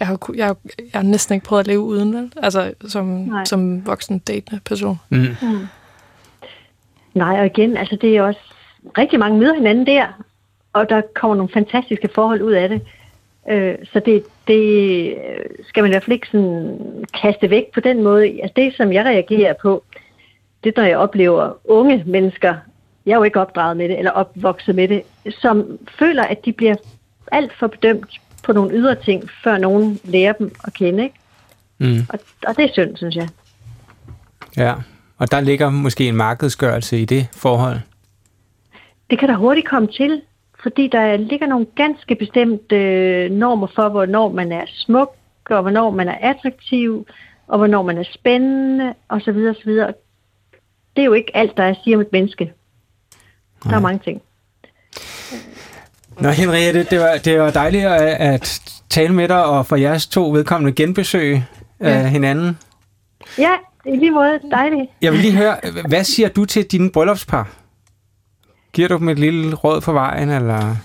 jeg, 0.00 0.06
har, 0.06 0.18
jeg, 0.34 0.54
jeg 0.78 0.84
har 0.94 1.02
næsten 1.02 1.34
ikke 1.34 1.46
prøvet 1.46 1.60
at 1.60 1.66
leve 1.66 1.80
uden, 1.80 2.14
vel? 2.14 2.32
altså 2.42 2.72
som, 2.88 3.32
som 3.44 3.86
voksen 3.86 4.18
datende 4.18 4.60
person. 4.64 5.00
Mm. 5.08 5.26
Mm. 5.42 5.66
Nej, 7.14 7.40
og 7.40 7.46
igen, 7.46 7.76
altså 7.76 7.96
det 8.00 8.16
er 8.16 8.22
også 8.22 8.40
rigtig 8.98 9.18
mange 9.18 9.38
møder 9.38 9.54
hinanden 9.54 9.86
der, 9.86 10.06
og 10.72 10.88
der 10.88 11.02
kommer 11.14 11.36
nogle 11.36 11.52
fantastiske 11.52 12.08
forhold 12.14 12.42
ud 12.42 12.52
af 12.52 12.68
det. 12.68 12.82
Øh, 13.48 13.74
så 13.92 14.00
det, 14.06 14.22
det 14.46 15.14
skal 15.68 15.82
man 15.82 15.90
i 15.90 15.92
hvert 15.92 16.04
fald 16.04 16.14
ikke 16.14 16.26
sådan 16.26 17.04
kaste 17.22 17.50
væk 17.50 17.64
på 17.74 17.80
den 17.80 18.02
måde. 18.02 18.26
Altså 18.26 18.52
det, 18.56 18.74
som 18.76 18.92
jeg 18.92 19.04
reagerer 19.04 19.54
på, 19.62 19.84
det 20.64 20.76
når 20.76 20.84
jeg 20.84 20.96
oplever 20.96 21.52
unge 21.64 22.02
mennesker, 22.06 22.54
jeg 23.06 23.12
er 23.12 23.16
jo 23.16 23.22
ikke 23.22 23.40
opdraget 23.40 23.76
med 23.76 23.88
det, 23.88 23.98
eller 23.98 24.10
opvokset 24.10 24.74
med 24.74 24.88
det, 24.88 25.02
som 25.40 25.78
føler, 25.98 26.24
at 26.24 26.44
de 26.44 26.52
bliver 26.52 26.74
alt 27.32 27.52
for 27.58 27.66
bedømt 27.66 28.20
på 28.42 28.52
nogle 28.52 28.76
ydre 28.76 28.94
ting, 28.94 29.30
før 29.44 29.58
nogen 29.58 30.00
lærer 30.04 30.32
dem 30.32 30.54
at 30.64 30.74
kende. 30.74 31.02
Ikke? 31.02 31.16
Mm. 31.78 32.06
Og, 32.08 32.18
og 32.46 32.56
det 32.56 32.64
er 32.64 32.72
synd, 32.72 32.96
synes 32.96 33.16
jeg. 33.16 33.28
Ja, 34.56 34.74
og 35.18 35.30
der 35.30 35.40
ligger 35.40 35.70
måske 35.70 36.08
en 36.08 36.16
markedsgørelse 36.16 37.00
i 37.00 37.04
det 37.04 37.28
forhold. 37.32 37.76
Det 39.10 39.18
kan 39.18 39.28
der 39.28 39.36
hurtigt 39.36 39.68
komme 39.68 39.88
til, 39.88 40.22
fordi 40.62 40.88
der 40.88 41.16
ligger 41.16 41.46
nogle 41.46 41.66
ganske 41.76 42.14
bestemte 42.14 42.76
øh, 42.76 43.30
normer 43.30 43.66
for, 43.74 43.88
hvornår 43.88 44.32
man 44.32 44.52
er 44.52 44.64
smuk, 44.66 45.14
og 45.50 45.62
hvornår 45.62 45.90
man 45.90 46.08
er 46.08 46.16
attraktiv, 46.20 47.06
og 47.48 47.58
hvornår 47.58 47.82
man 47.82 47.98
er 47.98 48.04
spændende, 48.14 48.94
osv. 49.08 49.28
osv. 49.28 49.72
Det 50.96 51.02
er 51.02 51.04
jo 51.04 51.12
ikke 51.12 51.36
alt, 51.36 51.56
der 51.56 51.62
er 51.62 51.70
at 51.70 51.76
sige 51.84 51.96
om 51.96 52.00
et 52.00 52.12
menneske. 52.12 52.52
Der 53.64 53.76
er 53.76 53.80
mange 53.80 54.00
ting. 54.04 54.22
Nå 56.20 56.28
Henriette, 56.28 56.84
det 56.84 57.00
var, 57.00 57.16
det 57.24 57.40
var 57.40 57.50
dejligt 57.50 57.86
at, 57.86 58.34
at 58.34 58.60
tale 58.90 59.14
med 59.14 59.28
dig, 59.28 59.44
og 59.44 59.66
for 59.66 59.76
jeres 59.76 60.06
to 60.06 60.30
vedkommende 60.30 60.72
genbesøg 60.72 61.42
ja. 61.80 62.06
hinanden. 62.06 62.58
Ja, 63.38 63.50
i 63.86 63.96
lige 63.96 64.10
måde 64.10 64.40
dejligt. 64.50 64.90
Jeg 65.02 65.12
vil 65.12 65.20
lige 65.20 65.36
høre, 65.36 65.56
hvad 65.88 66.04
siger 66.04 66.28
du 66.28 66.44
til 66.44 66.64
dine 66.64 66.90
bryllupspar? 66.90 67.59
Giver 68.72 68.88
du 68.88 68.98
dem 68.98 69.08
et 69.08 69.18
lille 69.18 69.54
råd 69.54 69.80
på 69.80 69.92
vejen, 69.92 70.30
eller? 70.30 70.76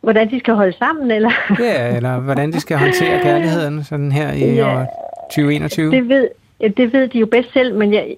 Hvordan 0.00 0.30
de 0.30 0.38
skal 0.38 0.54
holde 0.54 0.76
sammen, 0.78 1.10
eller? 1.10 1.30
ja, 1.58 1.96
eller 1.96 2.20
hvordan 2.20 2.52
de 2.52 2.60
skal 2.60 2.78
håndtere 2.78 3.22
kærligheden 3.22 3.84
sådan 3.84 4.12
her 4.12 4.32
i 4.32 4.54
ja, 4.54 4.80
år 4.80 4.86
2021? 5.30 5.90
Det 5.90 6.08
ved, 6.08 6.28
det 6.76 6.92
ved 6.92 7.08
de 7.08 7.18
jo 7.18 7.26
bedst 7.26 7.52
selv, 7.52 7.74
men 7.74 7.92
jeg 7.92 8.16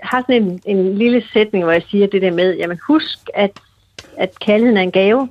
har 0.00 0.20
sådan 0.20 0.42
en, 0.42 0.60
en 0.64 0.98
lille 0.98 1.22
sætning, 1.32 1.64
hvor 1.64 1.72
jeg 1.72 1.82
siger 1.90 2.06
det 2.06 2.22
der 2.22 2.30
med, 2.30 2.56
jamen 2.56 2.78
husk, 2.86 3.18
at, 3.34 3.50
at 4.16 4.38
kærligheden 4.38 4.76
er 4.76 4.82
en 4.82 4.92
gave. 4.92 5.28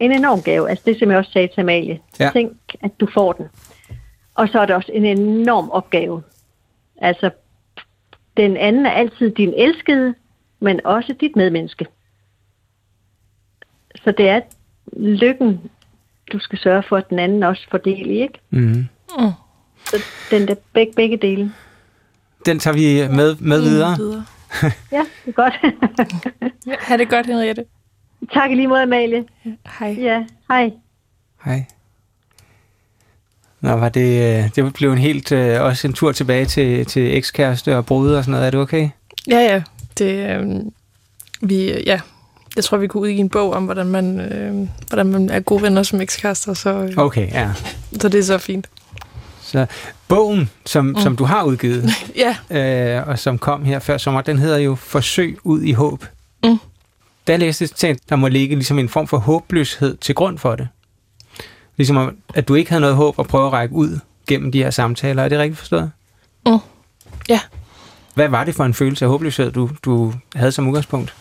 En 0.00 0.12
enorm 0.12 0.42
gave. 0.42 0.70
Altså 0.70 0.84
det, 0.86 0.98
som 0.98 1.10
jeg 1.10 1.18
også 1.18 1.32
sagde 1.32 1.48
til 1.48 1.60
Amalie. 1.60 2.00
Ja. 2.20 2.30
Tænk, 2.32 2.56
at 2.82 2.90
du 3.00 3.08
får 3.14 3.32
den. 3.32 3.46
Og 4.34 4.48
så 4.48 4.60
er 4.60 4.66
det 4.66 4.74
også 4.74 4.92
en 4.94 5.04
enorm 5.04 5.70
opgave. 5.70 6.22
Altså, 7.00 7.30
den 8.36 8.56
anden 8.56 8.86
er 8.86 8.90
altid 8.90 9.30
din 9.30 9.54
elskede, 9.56 10.14
men 10.60 10.80
også 10.84 11.14
dit 11.20 11.36
medmenneske. 11.36 11.86
Så 14.04 14.12
det 14.18 14.28
er 14.28 14.40
lykken 14.96 15.60
du 16.32 16.38
skal 16.38 16.58
sørge 16.58 16.82
for, 16.88 16.96
at 16.96 17.10
den 17.10 17.18
anden 17.18 17.42
også 17.42 17.66
får 17.70 17.78
del 17.78 18.10
i, 18.10 18.22
ikke? 18.22 18.40
Mm. 18.50 18.60
Mm. 18.60 19.30
Så 19.86 19.96
den 20.30 20.48
der 20.48 20.54
begge, 20.72 20.92
begge 20.96 21.16
dele. 21.16 21.52
Den 22.46 22.58
tager 22.58 22.74
vi 22.74 23.14
med, 23.16 23.36
med 23.40 23.60
videre. 23.60 23.96
videre. 23.96 24.24
Ja, 24.92 25.04
det 25.26 25.28
er 25.28 25.32
godt. 25.32 25.54
Ha' 26.80 26.96
det 26.96 27.08
godt, 27.08 27.26
Henriette. 27.26 27.64
tak 28.32 28.50
i 28.50 28.54
lige 28.54 28.66
måde, 28.66 28.82
Amalie. 28.82 29.24
Hej. 29.78 29.96
Ja, 29.98 30.24
hej. 30.48 30.70
Hej. 31.44 31.64
Nå, 33.60 33.70
var 33.70 33.88
det, 33.88 34.38
øh, 34.44 34.50
det 34.56 34.74
blev 34.74 34.92
en 34.92 34.98
helt, 34.98 35.32
øh, 35.32 35.62
også 35.62 35.88
en 35.88 35.92
tur 35.94 36.12
tilbage 36.12 36.44
til, 36.44 36.86
til 36.86 37.16
ekskæreste 37.16 37.76
og 37.76 37.86
brud 37.86 38.12
og 38.12 38.24
sådan 38.24 38.32
noget. 38.32 38.46
Er 38.46 38.50
det 38.50 38.60
okay? 38.60 38.88
Ja, 39.28 39.38
ja. 39.38 39.62
Det, 39.98 40.40
øh, 40.40 40.46
vi, 41.40 41.82
ja. 41.86 42.00
Jeg 42.56 42.64
tror, 42.64 42.76
vi 42.76 42.86
kunne 42.86 43.00
udgive 43.00 43.18
en 43.18 43.28
bog 43.28 43.52
om, 43.52 43.64
hvordan 43.64 43.86
man, 43.86 44.20
øh, 44.20 44.68
hvordan 44.88 45.06
man 45.06 45.30
er 45.30 45.40
gode 45.40 45.62
venner 45.62 45.82
som 45.82 46.00
ekskærester, 46.00 46.54
så, 46.54 46.70
øh, 46.70 46.92
Okay, 46.96 47.32
ja. 47.32 47.50
så 48.00 48.08
det 48.08 48.18
er 48.20 48.24
så 48.24 48.38
fint. 48.38 48.66
Så 49.42 49.66
bogen, 50.08 50.50
som, 50.66 50.84
mm. 50.84 51.00
som 51.00 51.16
du 51.16 51.24
har 51.24 51.44
udgivet, 51.44 51.90
Ja, 52.50 52.96
øh, 52.98 53.08
og 53.08 53.18
som 53.18 53.38
kom 53.38 53.64
her 53.64 53.78
før 53.78 53.98
sommer, 53.98 54.20
den 54.20 54.38
hedder 54.38 54.58
jo 54.58 54.74
Forsøg 54.74 55.38
ud 55.44 55.62
i 55.62 55.72
håb. 55.72 56.04
Mm. 56.44 56.58
Der 57.26 57.36
læste 57.36 57.68
jeg, 57.82 57.90
at 57.90 57.98
der 58.08 58.16
må 58.16 58.28
ligge 58.28 58.54
ligesom 58.54 58.78
en 58.78 58.88
form 58.88 59.06
for 59.06 59.18
håbløshed 59.18 59.96
til 59.96 60.14
grund 60.14 60.38
for 60.38 60.56
det. 60.56 60.68
Ligesom 61.76 61.96
om, 61.96 62.16
at 62.34 62.48
du 62.48 62.54
ikke 62.54 62.70
havde 62.70 62.80
noget 62.80 62.96
håb 62.96 63.18
at 63.18 63.26
prøve 63.26 63.46
at 63.46 63.52
række 63.52 63.74
ud 63.74 63.98
gennem 64.28 64.52
de 64.52 64.62
her 64.62 64.70
samtaler. 64.70 65.22
Er 65.24 65.28
det 65.28 65.38
rigtigt 65.38 65.58
forstået? 65.58 65.90
Mm. 66.46 66.58
Ja. 67.28 67.40
Hvad 68.14 68.28
var 68.28 68.44
det 68.44 68.54
for 68.54 68.64
en 68.64 68.74
følelse 68.74 69.04
af 69.04 69.10
håbløshed, 69.10 69.52
du, 69.52 69.70
du 69.84 70.14
havde 70.34 70.52
som 70.52 70.68
udgangspunkt? 70.68 71.14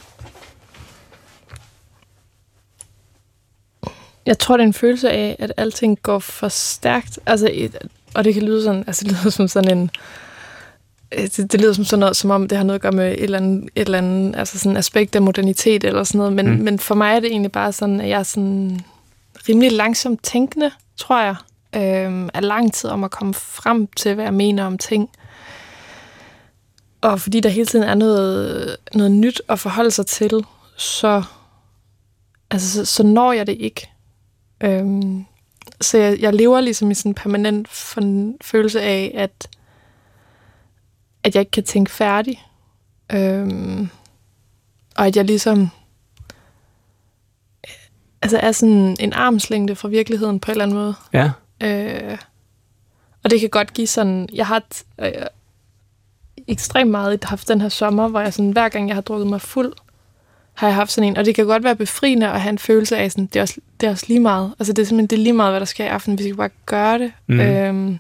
Jeg 4.26 4.40
tror, 4.40 4.58
det 4.58 4.64
er 4.64 4.68
en 4.68 4.74
følelse 4.74 5.12
af, 5.12 5.36
at 5.40 5.54
alting 5.58 6.02
går 6.04 6.20
for 6.20 6.48
stærkt. 6.48 7.20
Altså, 7.26 7.50
et, 7.54 7.78
og 8.14 8.24
det 8.24 8.34
kan 8.34 8.44
lyde 8.44 8.64
sådan, 8.64 8.84
altså 8.88 9.04
det 9.04 9.12
lyder 9.12 9.30
som 9.30 9.48
sådan 9.48 9.78
en, 9.78 9.90
øh, 11.12 11.24
det, 11.24 11.52
det 11.52 11.62
lyder 11.62 11.74
som 11.74 11.86
sådan 11.86 12.00
noget, 12.00 12.16
som 12.16 12.30
om 12.32 12.48
det 12.48 12.58
har 12.58 12.66
noget 12.66 12.76
at 12.76 12.82
gøre 12.82 12.92
med 12.92 13.12
et 13.12 13.24
eller 13.24 13.38
andet, 13.38 13.70
et 13.76 13.86
eller 13.86 13.98
andet 13.98 14.36
altså 14.36 14.60
sådan 14.60 14.78
aspekt 14.78 15.16
af 15.16 15.22
modernitet 15.22 15.84
eller 15.84 16.04
sådan 16.04 16.18
noget. 16.18 16.34
Men, 16.34 16.50
Mm. 16.50 16.58
men 16.64 16.80
for 16.80 16.96
mig 16.96 17.16
er 17.16 17.20
det 17.20 17.32
egentlig 17.32 17.52
bare 17.52 17.72
sådan, 17.72 18.02
at 18.02 18.10
jeg 18.10 18.20
er 18.20 18.24
sådan 18.24 18.80
rimelig 19.50 19.72
langsomt 19.72 20.24
tænkende, 20.24 20.72
tror 20.98 21.22
jeg. 21.22 21.36
Øhm, 21.76 22.30
er 22.34 22.40
lang 22.40 22.74
tid 22.74 22.90
om 22.90 23.04
at 23.04 23.12
komme 23.12 23.34
frem 23.34 23.88
til, 23.88 24.14
hvad 24.16 24.24
jeg 24.26 24.34
mener 24.34 24.66
om 24.66 24.78
ting. 24.78 25.10
Og 27.02 27.22
fordi 27.22 27.40
der 27.40 27.50
hele 27.50 27.66
tiden 27.66 27.86
er 27.90 27.96
noget, 27.96 28.78
noget 28.94 29.12
nyt 29.12 29.42
at 29.50 29.60
forholde 29.60 29.92
sig 29.92 30.06
til, 30.06 30.46
så, 30.78 31.24
altså, 32.52 32.72
så, 32.72 32.86
så 32.86 33.04
når 33.04 33.32
jeg 33.34 33.48
det 33.48 33.58
ikke. 33.60 33.90
Øhm, 34.62 35.26
så 35.82 35.98
jeg, 35.98 36.20
jeg 36.20 36.34
lever 36.34 36.62
ligesom 36.62 36.92
i 36.92 36.94
sådan 36.94 37.10
en 37.10 37.16
permanent 37.16 37.68
følelse 38.42 38.82
af, 38.82 39.12
at, 39.16 39.50
at 41.24 41.36
jeg 41.36 41.42
ikke 41.42 41.52
kan 41.52 41.64
tænke 41.64 41.92
færdig. 41.92 42.46
Øhm, 43.14 43.90
og 44.98 45.08
at 45.08 45.16
jeg 45.16 45.26
ligesom 45.26 45.70
altså 48.22 48.38
er 48.38 48.52
sådan 48.52 48.98
en 49.00 49.14
armslængde 49.14 49.76
fra 49.76 49.88
virkeligheden 49.88 50.40
på 50.40 50.52
en 50.52 50.52
eller 50.52 50.64
anden 50.64 50.78
måde. 50.78 50.94
Ja. 51.14 51.32
Øh, 51.64 52.18
og 53.24 53.30
det 53.30 53.40
kan 53.40 53.50
godt 53.50 53.74
give 53.74 53.88
sådan... 53.88 54.30
Jeg 54.34 54.48
har 54.48 54.64
øh, 55.00 55.12
ekstremt 56.48 56.92
meget 56.92 57.24
haft 57.24 57.48
den 57.48 57.62
her 57.62 57.70
sommer, 57.70 58.08
hvor 58.08 58.20
jeg 58.20 58.34
sådan, 58.34 58.52
hver 58.52 58.70
gang 58.70 58.88
jeg 58.88 58.96
har 58.96 59.02
drukket 59.02 59.28
mig 59.28 59.42
fuld, 59.42 59.74
har 60.60 60.68
jeg 60.68 60.76
haft 60.76 60.92
sådan 60.92 61.08
en. 61.08 61.18
Og 61.18 61.26
det 61.26 61.36
kan 61.36 61.46
godt 61.46 61.64
være 61.64 61.76
befriende 61.76 62.28
at 62.32 62.42
have 62.42 62.50
en 62.50 62.58
følelse 62.58 62.98
af, 62.98 63.12
sådan, 63.12 63.26
det, 63.26 63.36
er 63.36 63.42
også, 63.42 63.56
det 63.82 63.88
er 63.88 63.92
også 63.92 64.06
lige 64.08 64.20
meget. 64.20 64.54
Altså 64.60 64.74
det 64.74 64.82
er 64.82 64.86
simpelthen 64.86 65.08
det 65.08 65.20
er 65.20 65.24
lige 65.24 65.34
meget, 65.34 65.52
hvad 65.52 65.60
der 65.60 65.66
sker 65.66 65.86
i 65.86 65.88
aften. 65.88 66.18
Vi 66.18 66.24
skal 66.24 66.36
bare 66.36 66.50
gøre 66.66 67.00
det. 67.00 67.12
Mhm. 67.28 67.40
Øhm, 67.40 68.00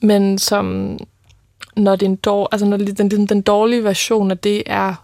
men 0.00 0.38
som 0.38 0.98
når 1.76 1.96
det 1.96 2.06
er 2.06 2.10
en 2.10 2.16
dår, 2.16 2.48
altså 2.52 2.66
når 2.66 2.76
den, 2.76 3.10
den, 3.10 3.26
den 3.26 3.42
dårlige 3.42 3.84
version 3.84 4.30
af 4.30 4.38
det 4.38 4.62
er 4.66 4.94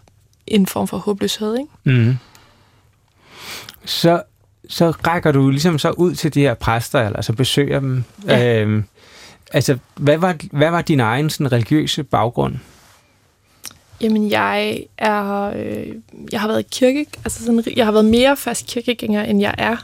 en 0.46 0.66
form 0.66 0.88
for 0.88 0.96
håbløshed, 0.96 1.58
ikke? 1.58 2.00
Mm. 2.00 2.16
Så, 3.84 4.22
så 4.68 4.90
rækker 4.90 5.32
du 5.32 5.50
ligesom 5.50 5.78
så 5.78 5.90
ud 5.90 6.14
til 6.14 6.34
de 6.34 6.40
her 6.40 6.54
præster, 6.54 7.06
eller 7.06 7.22
så 7.22 7.32
besøger 7.32 7.80
dem. 7.80 8.04
Ja. 8.26 8.60
Øhm, 8.60 8.84
altså, 9.52 9.78
hvad 9.96 10.18
var, 10.18 10.36
hvad 10.52 10.70
var 10.70 10.82
din 10.82 11.00
egen 11.00 11.30
sådan, 11.30 11.52
religiøse 11.52 12.04
baggrund? 12.04 12.54
Jamen, 14.00 14.30
jeg 14.30 14.80
er... 14.98 15.52
Øh, 15.56 15.86
jeg 16.32 16.40
har 16.40 16.48
været 16.48 16.70
kirke... 16.70 17.06
Altså 17.24 17.44
sådan, 17.44 17.64
jeg 17.76 17.84
har 17.84 17.92
været 17.92 18.04
mere 18.04 18.36
fast 18.36 18.66
kirkegænger, 18.66 19.22
end 19.22 19.40
jeg 19.40 19.54
er. 19.58 19.76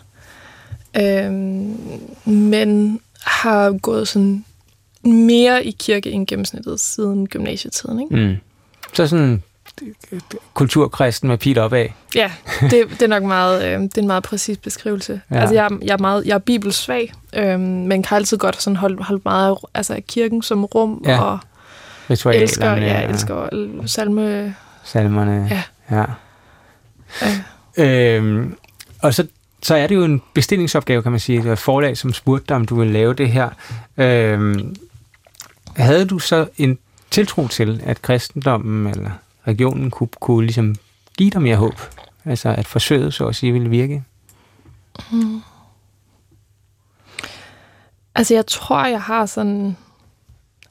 Øhm, 0.96 1.76
men 2.24 3.00
har 3.20 3.78
gået 3.78 4.08
sådan 4.08 4.44
mere 5.04 5.64
i 5.64 5.70
kirke 5.70 6.10
end 6.10 6.26
gennemsnittet 6.26 6.80
siden 6.80 7.26
gymnasietiden, 7.28 8.00
ikke? 8.00 8.16
Mm. 8.16 8.36
Så 8.92 9.06
sådan 9.06 9.42
kulturkristen 10.54 11.28
med 11.28 11.38
pil 11.38 11.58
opad. 11.58 11.86
Ja, 12.14 12.32
det, 12.70 12.84
det 12.90 13.02
er 13.02 13.06
nok 13.06 13.22
meget, 13.22 13.64
øh, 13.64 13.80
det 13.80 13.98
er 13.98 14.02
en 14.02 14.06
meget 14.06 14.22
præcis 14.22 14.56
beskrivelse. 14.58 15.20
Ja. 15.30 15.40
Altså, 15.40 15.54
jeg, 15.54 15.64
er- 15.70 15.78
jeg 15.82 15.92
er 15.92 15.98
meget, 15.98 16.26
jeg 16.26 16.34
er 16.34 16.38
bibelsvag, 16.38 17.12
øh, 17.36 17.60
men 17.60 18.02
kan 18.02 18.16
altid 18.16 18.38
godt 18.38 18.62
sådan 18.62 18.76
holde, 18.76 19.02
holde 19.02 19.22
meget 19.24 19.50
af, 19.50 19.56
altså, 19.74 19.94
af 19.94 20.06
kirken 20.06 20.42
som 20.42 20.64
rum, 20.64 21.02
Ja. 21.06 21.22
og 21.22 21.38
Ritualerne, 22.10 22.42
elsker, 22.42 22.66
ja, 22.66 23.04
og 23.04 23.10
elsker 23.10 23.34
al- 23.36 23.82
salme, 23.88 24.56
salmerne. 24.84 25.48
Ja. 25.50 25.62
ja. 25.90 26.04
øh, 27.22 28.16
Øhm, 28.16 28.56
og 29.02 29.14
så, 29.14 29.26
så 29.62 29.74
er 29.74 29.86
det 29.86 29.94
jo 29.94 30.04
en 30.04 30.22
bestillingsopgave, 30.34 31.02
kan 31.02 31.10
man 31.12 31.20
sige. 31.20 31.38
Det 31.38 31.46
var 31.46 31.52
et 31.52 31.58
forlag, 31.58 31.96
som 31.96 32.12
spurgte 32.12 32.46
dig, 32.48 32.56
om 32.56 32.64
du 32.64 32.74
ville 32.78 32.92
lave 32.92 33.14
det 33.14 33.28
her. 33.30 33.50
Øhm, 33.96 34.76
havde 35.76 36.04
du 36.04 36.18
så 36.18 36.48
en 36.56 36.78
tiltro 37.10 37.48
til, 37.48 37.82
at 37.84 38.02
kristendommen 38.02 38.86
eller 38.86 39.10
religionen 39.46 39.90
kunne, 39.90 40.08
kunne 40.20 40.46
ligesom 40.46 40.74
give 41.18 41.30
dig 41.30 41.42
mere 41.42 41.56
håb? 41.56 41.80
Altså 42.24 42.48
at 42.48 42.66
forsøget, 42.66 43.14
så 43.14 43.26
at 43.26 43.36
sige, 43.36 43.52
ville 43.52 43.68
virke? 43.70 44.04
Altså, 48.14 48.34
jeg 48.34 48.46
tror, 48.46 48.84
jeg 48.86 49.02
har 49.02 49.26
sådan... 49.26 49.76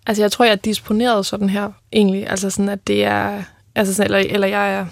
Altså, 0.08 0.24
jeg 0.24 0.32
tror, 0.32 0.46
jeg 0.46 0.52
er 0.52 0.56
disponeret 0.56 1.26
sådan 1.26 1.50
her, 1.50 1.72
egentlig. 1.94 2.30
Altså, 2.30 2.50
sådan, 2.50 2.70
at 2.70 2.88
det 2.88 3.04
er... 3.06 3.44
Altså, 3.76 3.94
sådan, 3.94 4.06
eller, 4.14 4.34
eller 4.34 4.48
jeg 4.48 4.74
er... 4.74 4.86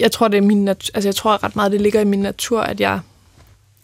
Jeg 0.00 0.12
tror, 0.12 0.28
det 0.28 0.38
er 0.38 0.42
min 0.42 0.64
natur... 0.64 0.90
Altså, 0.94 1.08
jeg 1.08 1.14
tror 1.14 1.44
ret 1.44 1.56
meget, 1.56 1.72
det 1.72 1.80
ligger 1.80 2.00
i 2.00 2.04
min 2.04 2.18
natur, 2.20 2.60
at 2.60 2.80
jeg, 2.80 3.00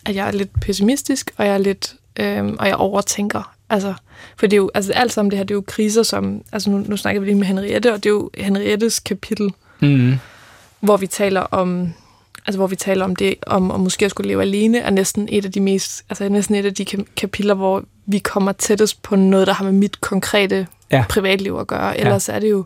at 0.06 0.14
jeg 0.16 0.26
er 0.26 0.32
lidt 0.32 0.60
pessimistisk, 0.60 1.30
og 1.36 1.46
jeg 1.46 1.54
er 1.54 1.58
lidt... 1.58 1.94
Øhm, 2.20 2.56
og 2.58 2.66
jeg 2.66 2.76
overtænker. 2.76 3.54
Altså, 3.70 3.94
for 4.36 4.46
det 4.46 4.52
er 4.52 4.56
jo... 4.56 4.70
Altså, 4.74 4.92
alt 4.92 5.12
sammen 5.12 5.30
det 5.30 5.36
her, 5.38 5.44
det 5.44 5.54
er 5.54 5.56
jo 5.56 5.64
kriser, 5.66 6.02
som... 6.02 6.42
Altså, 6.52 6.70
nu, 6.70 6.78
nu 6.78 6.96
snakker 6.96 7.20
vi 7.20 7.26
lige 7.26 7.36
med 7.38 7.46
Henriette, 7.46 7.92
og 7.92 8.02
det 8.02 8.06
er 8.08 8.14
jo 8.14 8.30
Henriettes 8.38 8.98
kapitel, 9.00 9.50
Mm. 9.80 10.14
hvor 10.80 10.96
vi 10.96 11.06
taler 11.06 11.40
om 11.40 11.92
altså 12.46 12.58
hvor 12.58 12.66
vi 12.66 12.76
taler 12.76 13.04
om 13.04 13.16
det, 13.16 13.34
om, 13.46 13.70
om 13.70 13.80
måske 13.80 14.04
at 14.04 14.10
skulle 14.10 14.28
leve 14.28 14.42
alene, 14.42 14.78
er 14.78 14.90
næsten 14.90 15.28
et 15.30 15.44
af 15.44 15.52
de 15.52 15.60
mest, 15.60 16.04
altså 16.10 16.28
næsten 16.28 16.54
et 16.54 16.64
af 16.66 16.74
de 16.74 16.84
kap- 16.84 17.14
kapitler, 17.16 17.54
hvor 17.54 17.84
vi 18.10 18.18
kommer 18.18 18.52
tættest 18.52 19.02
på 19.02 19.16
noget, 19.16 19.46
der 19.46 19.52
har 19.52 19.64
med 19.64 19.72
mit 19.72 20.00
konkrete 20.00 20.66
Ja. 20.90 20.96
ja. 20.96 21.04
privatliv 21.08 21.56
at 21.60 21.66
gøre. 21.66 21.98
Ellers 22.00 22.28
ja. 22.28 22.32
er 22.34 22.38
det 22.38 22.50
jo 22.50 22.64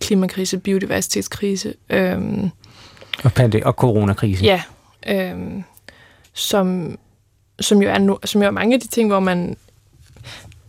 klimakrise, 0.00 0.58
biodiversitetskrise, 0.58 1.74
øhm, 1.90 2.50
Og, 3.24 3.32
pande- 3.32 3.62
og 3.64 3.72
coronakrise. 3.72 4.44
ja, 4.44 4.62
øhm, 5.06 5.62
som, 6.32 6.98
som, 7.60 7.82
jo 7.82 7.88
er 7.90 7.98
no, 7.98 8.16
som 8.24 8.40
jo 8.42 8.46
er 8.46 8.50
mange 8.50 8.74
af 8.74 8.80
de 8.80 8.88
ting, 8.88 9.08
hvor 9.08 9.20
man 9.20 9.56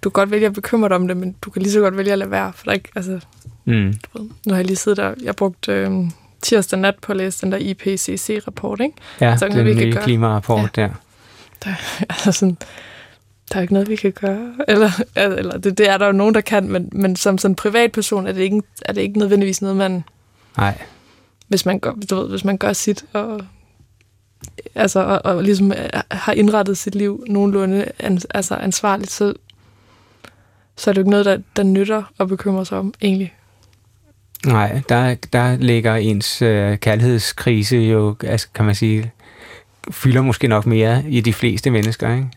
du 0.03 0.09
kan 0.09 0.11
godt 0.11 0.31
vælge 0.31 0.45
at 0.45 0.53
bekymre 0.53 0.89
dig 0.89 0.95
om 0.95 1.07
det, 1.07 1.17
men 1.17 1.35
du 1.41 1.49
kan 1.49 1.61
lige 1.61 1.71
så 1.71 1.79
godt 1.79 1.97
vælge 1.97 2.11
at 2.11 2.17
lade 2.17 2.31
være, 2.31 2.53
for 2.55 2.63
der 2.63 2.71
er 2.71 2.75
ikke, 2.75 2.89
altså, 2.95 3.19
Mm. 3.65 3.93
du 3.93 4.21
ved, 4.21 4.29
nu 4.45 4.53
har 4.53 4.55
jeg 4.55 4.65
lige 4.65 4.75
siddet 4.75 4.97
der, 4.97 5.13
jeg 5.23 5.35
brugte 5.35 5.71
øhm, 5.71 6.11
tirsdag 6.41 6.79
nat 6.79 6.95
på 7.01 7.11
at 7.11 7.17
læse 7.17 7.41
den 7.41 7.51
der 7.51 7.57
IPCC-rapport, 7.57 8.79
ikke? 8.79 8.93
Ja, 9.21 9.37
Så 9.37 9.47
der 9.47 9.53
den 9.63 9.65
nye 9.65 9.91
klimarapport 9.93 10.75
der. 10.75 10.89
der, 11.63 11.73
altså 12.09 12.31
sådan, 12.39 12.57
der 13.51 13.57
er 13.57 13.61
ikke 13.61 13.73
noget, 13.73 13.89
vi 13.89 13.95
kan 13.95 14.11
gøre. 14.11 14.53
Eller, 14.67 14.91
eller 15.15 15.57
det, 15.57 15.77
det 15.77 15.89
er 15.89 15.97
der 15.97 16.05
jo 16.05 16.11
nogen, 16.11 16.35
der 16.35 16.41
kan, 16.41 16.69
men, 16.69 16.89
men 16.91 17.15
som 17.15 17.37
sådan 17.37 17.51
en 17.51 17.55
privatperson 17.55 18.27
er 18.27 18.31
det, 18.31 18.41
ikke, 18.41 18.61
er 18.81 18.93
det 18.93 19.01
ikke 19.01 19.19
nødvendigvis 19.19 19.61
noget, 19.61 19.77
man, 19.77 20.03
Nej. 20.57 20.77
hvis 21.47 21.65
man 21.65 21.79
gør, 21.79 21.91
du 22.09 22.15
ved, 22.15 22.29
hvis 22.29 22.43
man 22.45 22.57
gør 22.57 22.73
sit, 22.73 23.05
og, 23.13 23.41
altså, 24.75 24.99
og, 24.99 25.21
og 25.35 25.43
ligesom 25.43 25.71
er- 25.75 26.01
har 26.15 26.33
indrettet 26.33 26.77
sit 26.77 26.95
liv 26.95 27.23
nogenlunde 27.27 27.85
ans, 27.99 28.25
altså 28.29 28.55
ansvarligt, 28.55 29.11
så, 29.11 29.33
så 30.77 30.89
er 30.89 30.93
det 30.93 30.97
jo 30.97 31.01
ikke 31.01 31.09
noget, 31.11 31.25
der, 31.25 31.37
der 31.55 31.63
nytter 31.63 32.03
at 32.19 32.27
bekymre 32.27 32.65
sig 32.65 32.77
om, 32.77 32.93
egentlig. 33.01 33.33
Nej, 34.45 34.81
der, 34.89 35.15
der 35.33 35.57
ligger 35.57 35.95
ens 35.95 36.41
øh, 36.41 36.77
kærlighedskrise 36.77 37.77
jo, 37.77 38.15
altså, 38.23 38.47
kan 38.55 38.65
man 38.65 38.75
sige, 38.75 39.11
fylder 39.91 40.21
måske 40.21 40.47
nok 40.47 40.65
mere 40.65 41.03
i 41.09 41.21
de 41.21 41.33
fleste 41.33 41.69
mennesker, 41.71 42.15
ikke? 42.15 42.27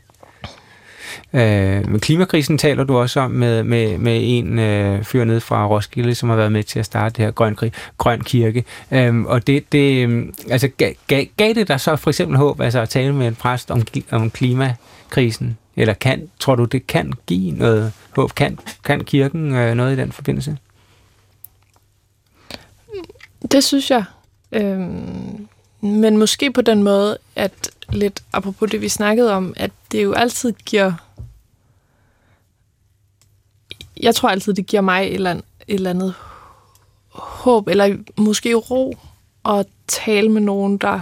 Øh, 1.33 1.91
med 1.91 2.01
klimakrisen 2.01 2.59
taler 2.59 2.85
du 2.85 2.99
også 2.99 3.21
om 3.21 3.31
med, 3.31 3.63
med, 3.63 3.99
med 3.99 4.21
en 4.23 4.59
øh, 4.59 5.05
fyr 5.05 5.25
nede 5.25 5.41
fra 5.41 5.67
Roskilde, 5.67 6.15
som 6.15 6.29
har 6.29 6.37
været 6.37 6.53
med 6.53 6.63
til 6.63 6.79
at 6.79 6.87
starte 6.87 7.17
det 7.17 7.25
her 7.25 7.33
Grøn, 7.33 7.57
Grøn 7.99 8.21
Kirke. 8.21 8.65
Øh, 8.91 9.21
og 9.21 9.47
det, 9.47 9.73
det 9.73 10.03
øhm, 10.03 10.35
altså, 10.51 10.69
gav, 11.09 11.27
gav 11.37 11.55
det 11.55 11.69
dig 11.69 11.81
så 11.81 11.97
for 11.97 12.11
eksempel 12.11 12.37
håb, 12.37 12.61
altså 12.61 12.81
at 12.81 12.89
tale 12.89 13.13
med 13.15 13.29
en 13.29 13.35
præst 13.35 13.71
om, 13.71 13.83
om 14.11 14.31
klimakrisen? 14.31 15.59
Eller 15.77 15.95
kan, 15.95 16.29
tror 16.39 16.55
du, 16.55 16.65
det 16.65 16.87
kan 16.87 17.13
give 17.27 17.51
noget 17.51 17.93
håb? 18.17 18.35
Kan, 18.35 18.59
kan 18.85 19.05
kirken 19.05 19.55
øh, 19.55 19.75
noget 19.75 19.93
i 19.93 20.01
den 20.01 20.13
forbindelse? 20.13 20.57
Det 23.53 23.65
synes 23.65 23.91
jeg. 23.91 24.05
Øhm, 24.53 25.49
men 25.85 26.17
måske 26.17 26.53
på 26.53 26.61
den 26.61 26.83
måde, 26.83 27.19
at 27.37 27.71
lidt 27.93 28.23
apropos 28.33 28.71
det, 28.71 28.81
vi 28.81 28.89
snakkede 28.89 29.33
om, 29.33 29.55
at 29.57 29.71
det 29.93 30.05
jo 30.05 30.13
altid 30.13 30.53
giver... 30.53 30.93
Jeg 34.01 34.15
tror 34.15 34.29
altid, 34.29 34.55
det 34.55 34.67
giver 34.67 34.81
mig 34.81 35.07
et 35.07 35.15
eller 35.15 35.31
andet, 35.31 35.45
et 35.69 35.75
eller 35.75 35.91
andet 35.91 36.15
håb, 37.11 37.69
eller 37.69 37.97
måske 38.17 38.55
ro 38.55 38.97
at 39.49 39.67
tale 39.87 40.29
med 40.29 40.41
nogen, 40.41 40.79
der 40.79 41.01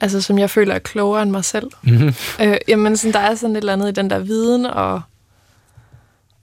altså 0.00 0.20
som 0.20 0.38
jeg 0.38 0.50
føler 0.50 0.74
er 0.74 0.78
klogere 0.78 1.22
end 1.22 1.30
mig 1.30 1.44
selv. 1.44 1.70
Mm-hmm. 1.82 2.14
Øh, 2.40 2.56
jamen, 2.68 2.96
sådan, 2.96 3.12
der 3.12 3.20
er 3.20 3.34
sådan 3.34 3.56
et 3.56 3.60
eller 3.60 3.72
andet 3.72 3.88
i 3.88 3.92
den 3.92 4.10
der 4.10 4.18
viden, 4.18 4.66
og, 4.66 5.02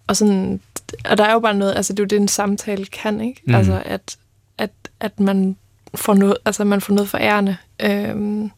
og 0.08 0.18
sådan, 0.18 0.62
og 1.06 1.18
der 1.18 1.24
er 1.24 1.34
jo 1.34 1.40
bare 1.40 1.54
noget, 1.54 1.76
altså 1.76 1.94
det 1.94 2.00
er 2.00 2.04
jo 2.04 2.08
det, 2.08 2.20
en 2.22 2.28
samtale 2.28 2.86
kan, 2.86 3.22
ikke? 3.22 3.42
Mm. 3.46 3.56
Altså, 3.56 3.82
at, 3.86 4.18
at, 4.58 4.72
at 5.00 5.20
man 5.20 5.58
får 5.98 6.14
noget, 6.14 6.38
altså 6.46 6.64
man 6.64 6.82
får 6.82 6.94
noget 6.94 7.10
for 7.10 7.18
ærende. 7.18 7.58
Øhm, 7.80 8.52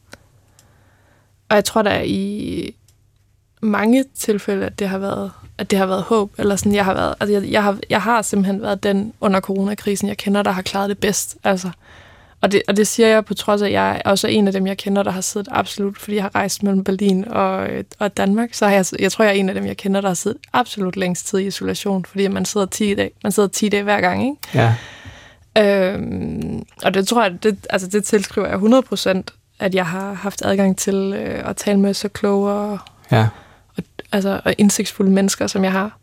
og 1.49 1.56
jeg 1.56 1.65
tror, 1.65 1.82
der 1.82 2.02
i 2.02 2.75
mange 3.62 4.06
tilfælde, 4.15 4.65
at 4.65 4.80
det 4.80 4.89
har 4.89 4.97
været, 4.97 5.32
at 5.58 5.71
det 5.71 5.80
har 5.80 5.86
været 5.86 6.04
håb, 6.04 6.32
eller 6.38 6.56
sådan, 6.56 6.75
jeg 6.75 6.86
har 6.86 6.93
været, 6.93 7.15
altså 7.19 7.34
jeg, 7.34 7.52
jeg, 7.52 7.63
har, 7.63 7.78
jeg 7.89 8.02
har 8.02 8.21
simpelthen 8.21 8.62
været 8.62 8.84
den 8.84 9.13
under 9.21 9.39
coronakrisen, 9.39 10.08
jeg 10.08 10.17
kender, 10.17 10.43
der 10.43 10.52
har 10.52 10.62
klaret 10.62 10.89
det 10.89 10.97
bedst. 10.97 11.38
Altså, 11.43 11.69
og 12.41 12.52
det, 12.52 12.62
og 12.67 12.78
det 12.78 12.88
siger 12.88 13.08
jeg 13.08 13.25
på 13.25 13.34
trods 13.34 13.62
af, 13.62 13.65
at 13.65 13.71
jeg 13.71 14.02
er 14.06 14.10
også 14.10 14.28
en 14.28 14.47
af 14.47 14.54
dem, 14.54 14.67
jeg 14.67 14.78
kender, 14.78 15.04
der 15.04 15.12
har 15.12 15.21
siddet 15.21 15.47
absolut, 15.52 15.97
fordi 15.97 16.15
jeg 16.15 16.23
har 16.23 16.36
rejst 16.36 16.63
mellem 16.63 16.84
Berlin 16.84 17.28
og, 17.28 17.67
og 17.99 18.17
Danmark, 18.17 18.54
så 18.54 18.67
har 18.67 18.73
jeg, 18.73 18.86
jeg 18.99 19.12
tror, 19.12 19.25
jeg 19.25 19.32
er 19.32 19.36
en 19.36 19.49
af 19.49 19.56
dem, 19.56 19.65
jeg 19.65 19.78
kender, 19.78 20.02
der 20.02 20.08
har 20.08 20.15
siddet 20.15 20.39
absolut 20.54 20.97
længst 20.97 21.28
tid 21.28 21.39
i 21.39 21.47
isolation, 21.47 22.06
fordi 22.06 22.28
man 22.28 22.45
sidder 22.45 22.65
10 22.65 22.95
dage, 22.95 23.12
man 23.23 23.32
sidder 23.32 23.49
10 23.49 23.69
dage 23.69 23.84
hver 23.84 24.02
gang, 24.02 24.23
ikke? 24.23 24.36
Ja. 24.54 24.75
Øhm, 25.58 26.64
og 26.84 26.94
det 26.94 27.08
tror 27.08 27.24
jeg, 27.24 27.44
det, 27.44 27.68
altså 27.70 27.88
det 27.88 28.04
tilskriver 28.04 28.48
jeg 28.48 28.56
100 28.56 28.84
procent, 28.84 29.34
at 29.60 29.76
jeg 29.76 29.86
har 29.86 30.14
haft 30.14 30.42
adgang 30.46 30.78
til 30.78 31.14
øh, 31.18 31.50
at 31.50 31.56
tale 31.56 31.80
med 31.80 31.94
så 31.94 32.08
kloge 32.10 32.52
og, 32.52 32.80
ja. 33.12 33.28
og, 33.78 33.84
altså, 34.12 34.42
og 34.46 34.56
indsigtsfulde 34.58 35.12
mennesker, 35.12 35.48
som 35.48 35.64
jeg 35.64 35.72
har. 35.72 35.98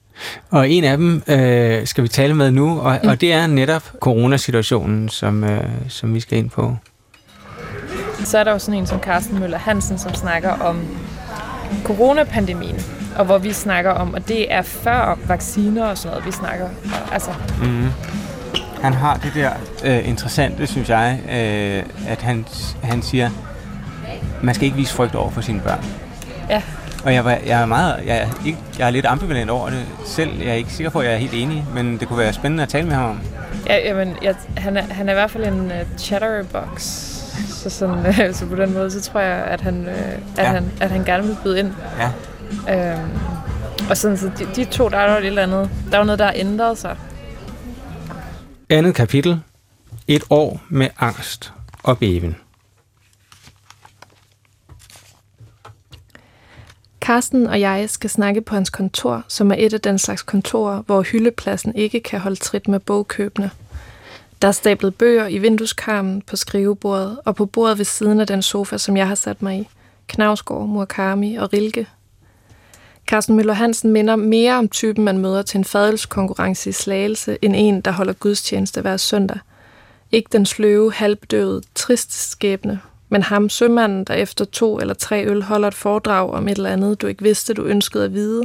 Og 0.51 0.71
en 0.71 0.85
af 0.85 0.97
dem 0.97 1.23
øh, 1.29 1.87
skal 1.87 2.05
vi 2.05 2.09
tale 2.09 2.35
med 2.35 2.51
nu, 2.51 2.81
og, 2.81 2.99
mm. 3.03 3.09
og 3.09 3.21
det 3.21 3.33
er 3.33 3.47
netop 3.47 3.93
coronasituationen, 4.01 5.09
som, 5.09 5.45
øh, 5.45 5.65
som 5.89 6.15
vi 6.15 6.21
skal 6.21 6.39
ind 6.39 6.51
på. 6.51 6.77
Så 8.25 8.39
er 8.39 8.45
der 8.45 8.53
jo 8.53 8.59
sådan 8.59 8.81
en 8.81 8.87
som 8.87 9.01
Carsten 9.01 9.41
Møller 9.41 9.59
Hansen, 9.59 9.99
som 9.99 10.15
snakker 10.15 10.51
om 10.51 10.81
coronapandemien, 11.85 12.81
og 13.17 13.25
hvor 13.25 13.39
vi 13.39 13.53
snakker 13.53 13.91
om, 13.91 14.15
at 14.15 14.29
det 14.29 14.53
er 14.53 14.63
før 14.63 15.19
vacciner 15.27 15.85
og 15.85 15.99
sådan 15.99 16.11
noget, 16.11 16.27
vi 16.27 16.33
snakker. 16.33 16.65
Og, 16.65 17.13
altså. 17.13 17.31
Mm. 17.63 17.89
Han 18.83 18.93
har 18.93 19.17
det 19.17 19.33
der 19.35 19.51
øh, 19.85 20.09
interessante, 20.09 20.67
synes 20.67 20.89
jeg, 20.89 21.21
øh, 21.25 22.09
at 22.09 22.23
han, 22.23 22.47
han 22.83 23.03
siger, 23.03 23.31
man 24.43 24.55
skal 24.55 24.65
ikke 24.65 24.77
vise 24.77 24.95
frygt 24.95 25.15
over 25.15 25.31
for 25.31 25.41
sine 25.41 25.61
børn. 25.61 25.85
Ja. 26.51 26.63
Og 27.05 27.15
jeg, 27.15 27.25
var, 27.25 27.39
jeg 27.47 27.63
er 27.63 27.67
meget, 27.67 28.03
jeg 28.07 28.17
er, 28.19 28.27
ikke, 28.47 28.59
jeg 28.79 28.87
er 28.87 28.91
lidt 28.91 29.07
ambivalent 29.07 29.51
over 29.51 29.71
det 29.71 29.85
selv. 30.07 30.39
Jeg 30.39 30.49
er 30.49 30.55
ikke 30.55 30.73
sikker 30.73 30.91
på, 30.91 30.99
at 30.99 31.07
jeg 31.07 31.15
er 31.15 31.19
helt 31.19 31.35
enig, 31.35 31.65
men 31.75 31.99
det 31.99 32.09
kunne 32.09 32.19
være 32.19 32.33
spændende 32.33 32.63
at 32.63 32.69
tale 32.69 32.87
med 32.87 32.95
ham 32.95 33.11
om. 33.11 33.21
Ja, 33.67 33.89
jamen, 33.89 34.17
jeg, 34.23 34.35
han, 34.57 34.77
er, 34.77 34.83
han 34.83 35.09
er 35.09 35.13
i 35.13 35.15
hvert 35.15 35.31
fald 35.31 35.45
en 35.45 35.61
uh, 35.67 35.99
chatterbox. 35.99 36.83
Så, 37.49 37.71
sådan, 37.71 38.07
uh, 38.07 38.35
så 38.37 38.47
på 38.47 38.57
den 38.57 38.75
måde, 38.75 38.91
så 38.91 39.03
tror 39.03 39.21
jeg, 39.21 39.45
at 39.45 39.61
han, 39.61 39.81
uh, 39.81 39.89
at 39.89 40.21
ja. 40.39 40.45
han, 40.45 40.73
at 40.81 40.91
han 40.91 41.05
gerne 41.05 41.23
vil 41.23 41.37
byde 41.45 41.59
ind. 41.59 41.73
Ja. 41.99 42.93
Øhm, 42.93 43.11
og 43.91 43.97
sådan, 43.97 44.17
så 44.17 44.31
de, 44.39 44.47
de 44.57 44.65
to, 44.65 44.89
der 44.89 44.99
er 44.99 45.13
jo 45.13 45.19
et 45.19 45.27
eller 45.27 45.43
andet. 45.43 45.71
Der 45.91 45.97
er 45.97 45.99
jo 45.99 46.05
noget, 46.05 46.19
der 46.19 46.25
har 46.25 46.35
ændret 46.37 46.79
sig. 46.79 46.97
Andet 48.71 48.95
kapitel. 48.95 49.41
Et 50.09 50.23
år 50.31 50.61
med 50.69 50.89
angst 50.99 51.53
og 51.83 51.99
bæven. 51.99 52.37
Karsten 57.01 57.47
og 57.47 57.61
jeg 57.61 57.91
skal 57.91 58.11
snakke 58.11 58.41
på 58.41 58.55
hans 58.55 58.71
kontor, 58.71 59.25
som 59.29 59.51
er 59.51 59.55
et 59.59 59.75
af 59.75 59.81
den 59.81 59.99
slags 59.99 60.23
kontorer, 60.23 60.83
hvor 60.83 61.03
hyldepladsen 61.03 61.75
ikke 61.75 62.01
kan 62.01 62.21
holde 62.21 62.37
trit 62.37 62.69
med 62.69 62.81
bogkøbene. 62.81 63.51
Der 64.43 64.49
er 64.49 64.53
stablet 64.53 64.95
bøger 64.95 65.27
i 65.27 65.39
vindueskarmen 65.39 66.23
på 66.23 66.37
skrivebordet 66.37 67.19
og 67.25 67.37
på 67.37 67.47
bordet 67.47 67.79
ved 67.79 67.85
siden 67.85 68.21
af 68.21 68.27
den 68.27 68.43
sofa, 68.43 68.79
som 68.79 68.97
jeg 68.97 69.09
har 69.09 69.15
sat 69.15 69.43
mig 69.43 69.59
i. 69.59 69.69
Knavsgaard, 70.07 70.69
Murakami 70.69 71.35
og 71.35 71.53
Rilke. 71.53 71.87
Carsten 73.07 73.37
Møller 73.37 73.55
Hansen 73.55 73.93
minder 73.93 74.17
mere 74.17 74.55
om 74.55 74.69
typen, 74.69 75.05
man 75.05 75.19
møder 75.19 75.43
til 75.43 75.59
en 75.59 75.65
fadelskonkurrence 75.65 76.71
i 76.71 76.73
Slagelse, 76.73 77.39
end 77.43 77.55
en, 77.57 77.81
der 77.81 77.91
holder 77.91 78.13
gudstjeneste 78.13 78.81
hver 78.81 78.97
søndag. 78.97 79.39
Ikke 80.13 80.29
den 80.33 80.47
sløve, 80.47 80.93
halvdøde, 80.93 81.63
trist 81.75 82.31
skæbne, 82.31 82.81
men 83.09 83.23
ham, 83.23 83.49
sømanden, 83.49 84.05
der 84.05 84.15
efter 84.15 84.45
to 84.45 84.79
eller 84.79 84.95
tre 84.95 85.27
øl 85.27 85.43
holder 85.43 85.69
et 85.69 85.75
foredrag 85.75 86.31
om 86.31 86.49
et 86.49 86.57
eller 86.57 86.71
andet, 86.71 87.03
du 87.03 87.07
ikke 87.07 87.23
vidste, 87.23 87.55
du 87.55 87.63
ønskede 87.63 88.05
at 88.05 88.15
vide. 88.15 88.43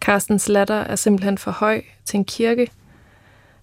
Carstens 0.00 0.48
latter 0.48 0.74
er 0.74 0.96
simpelthen 0.96 1.38
for 1.38 1.50
høj 1.50 1.82
til 2.04 2.16
en 2.16 2.24
kirke. 2.24 2.70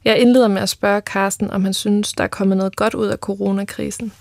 Jeg 0.06 0.20
indleder 0.20 0.48
med 0.48 0.62
at 0.62 0.70
spørge 0.70 1.02
Carsten, 1.02 1.52
om 1.52 1.64
han 1.64 1.74
synes, 1.74 2.14
der 2.14 2.24
er 2.24 2.28
kommet 2.28 2.58
noget 2.58 2.76
godt 2.76 2.94
ud 2.94 3.08
af 3.08 3.18
coronakrisen. 3.18 4.12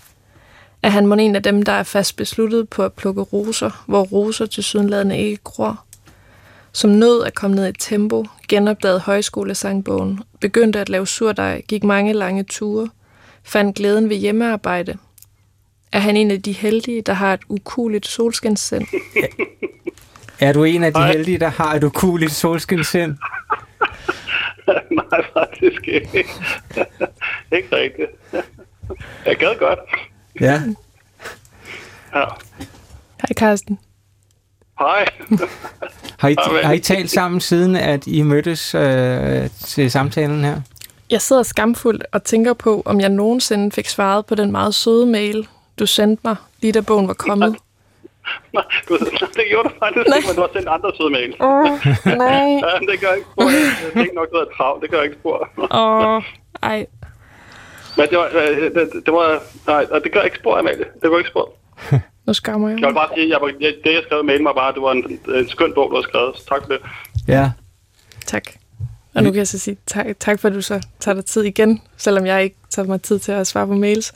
Er 0.83 0.89
han 0.89 1.07
måske 1.07 1.23
en 1.23 1.35
af 1.35 1.43
dem, 1.43 1.63
der 1.63 1.71
er 1.71 1.83
fast 1.83 2.15
besluttet 2.15 2.69
på 2.69 2.83
at 2.83 2.93
plukke 2.93 3.21
roser, 3.21 3.83
hvor 3.87 4.03
roser 4.03 4.45
til 4.45 4.63
sydenladende 4.63 5.17
ikke 5.17 5.43
gror? 5.43 5.85
Som 6.73 6.89
nød 6.89 7.23
at 7.23 7.33
komme 7.33 7.55
ned 7.55 7.67
i 7.69 7.77
tempo, 7.79 8.25
genopdagede 8.47 8.99
højskolesangbogen, 8.99 10.19
begyndte 10.41 10.79
at 10.79 10.89
lave 10.89 11.07
surdej, 11.07 11.61
gik 11.67 11.83
mange 11.83 12.13
lange 12.13 12.43
ture, 12.43 12.89
fandt 13.43 13.75
glæden 13.75 14.09
ved 14.09 14.15
hjemmearbejde, 14.15 14.97
er 15.91 15.99
han 15.99 16.17
en 16.17 16.31
af 16.31 16.41
de 16.41 16.51
heldige, 16.51 17.01
der 17.01 17.13
har 17.13 17.33
et 17.33 17.41
ukuligt 17.49 18.07
solskinssind? 18.07 18.87
er 20.39 20.53
du 20.53 20.63
en 20.63 20.83
af 20.83 20.93
de 20.93 20.99
Nej. 20.99 21.11
heldige, 21.11 21.37
der 21.37 21.47
har 21.49 21.73
et 21.73 21.83
ukuligt 21.83 22.31
solskinssind? 22.31 23.17
Nej, 24.91 25.21
faktisk 25.33 25.87
ikke. 25.87 26.17
ikke 27.57 27.75
rigtigt. 27.75 28.09
Jeg 29.25 29.35
gad 29.37 29.59
godt. 29.59 29.79
Ja. 30.39 30.61
Ja. 32.15 32.25
Hej, 33.21 33.33
Karsten. 33.37 33.79
Hej. 34.79 35.05
har, 36.19 36.29
I, 36.29 36.35
har 36.63 36.73
I 36.73 36.79
talt 36.79 37.11
sammen 37.11 37.41
siden, 37.41 37.75
at 37.75 38.07
I 38.07 38.21
mødtes 38.21 38.75
øh, 38.75 39.49
til 39.49 39.91
samtalen 39.91 40.43
her? 40.43 40.61
Jeg 41.09 41.21
sidder 41.21 41.43
skamfuldt 41.43 42.03
og 42.11 42.23
tænker 42.23 42.53
på, 42.53 42.81
om 42.85 43.01
jeg 43.01 43.09
nogensinde 43.09 43.71
fik 43.71 43.89
svaret 43.89 44.25
på 44.25 44.35
den 44.35 44.51
meget 44.51 44.75
søde 44.75 45.05
mail, 45.05 45.47
du 45.79 45.85
sendte 45.85 46.21
mig, 46.23 46.35
lige 46.61 46.73
da 46.73 46.81
bogen 46.81 47.07
var 47.07 47.13
kommet. 47.13 47.55
Nej, 48.53 48.63
du, 48.89 48.97
det 48.97 49.43
gjorde 49.49 49.69
du 49.69 49.73
faktisk 49.79 50.15
ikke, 50.15 50.27
men 50.27 50.35
du 50.35 50.41
har 50.41 50.49
sendt 50.53 50.67
andre 50.67 50.91
søde 50.97 51.09
mail. 51.09 51.35
Åh, 51.39 51.49
oh, 51.49 51.79
nej. 52.05 52.49
ja, 52.65 52.91
det 52.91 52.99
gør 53.01 53.13
ikke 53.13 53.27
spor. 53.31 53.43
Det 53.43 53.95
er 53.95 54.01
ikke 54.01 54.15
nok, 54.15 54.27
du 54.31 54.37
har 54.37 54.47
travlt. 54.57 54.81
Det 54.81 54.91
gør 54.91 55.01
ikke 55.01 55.15
spor. 55.19 55.49
Åh, 55.71 56.15
oh, 56.15 56.23
ej. 56.63 56.85
Men 57.97 58.07
det 58.09 58.17
var, 58.17 58.25
øh, 58.25 58.57
det, 58.75 59.05
det 59.05 59.13
var, 59.13 59.43
nej, 59.67 59.99
det 60.03 60.11
gør 60.11 60.21
ikke 60.21 60.37
spor, 60.37 60.57
Amalie. 60.57 60.85
Det 61.01 61.09
gør 61.09 61.17
ikke 61.17 61.29
spor. 61.29 61.53
Nu 62.27 62.33
skammer 62.33 62.69
jeg 62.69 62.79
Jeg 62.79 62.87
vil 62.87 62.93
bare 62.93 63.09
sige, 63.15 63.29
jeg, 63.29 63.39
jeg, 63.59 63.73
det 63.83 63.93
jeg 63.93 64.03
skrev 64.05 64.23
mail 64.23 64.43
mig 64.43 64.53
bare, 64.55 64.73
det 64.73 64.81
var 64.81 64.91
en, 64.91 65.19
en 65.35 65.49
skøn 65.49 65.73
bog, 65.73 65.89
du 65.91 65.95
har 65.95 66.01
skrevet. 66.01 66.37
Så 66.37 66.45
tak 66.45 66.61
for 66.61 66.69
det. 66.73 66.81
Ja. 67.27 67.51
Tak. 68.25 68.43
Og 69.15 69.23
nu 69.23 69.31
kan 69.31 69.37
jeg 69.37 69.47
så 69.47 69.59
sige 69.59 69.77
tak, 69.85 70.05
tak 70.19 70.39
for, 70.39 70.47
at 70.47 70.53
du 70.53 70.61
så 70.61 70.87
tager 70.99 71.15
dig 71.15 71.25
tid 71.25 71.43
igen, 71.43 71.81
selvom 71.97 72.25
jeg 72.25 72.43
ikke 72.43 72.55
tager 72.69 72.87
mig 72.87 73.01
tid 73.01 73.19
til 73.19 73.31
at 73.31 73.47
svare 73.47 73.67
på 73.67 73.73
mails. 73.73 74.13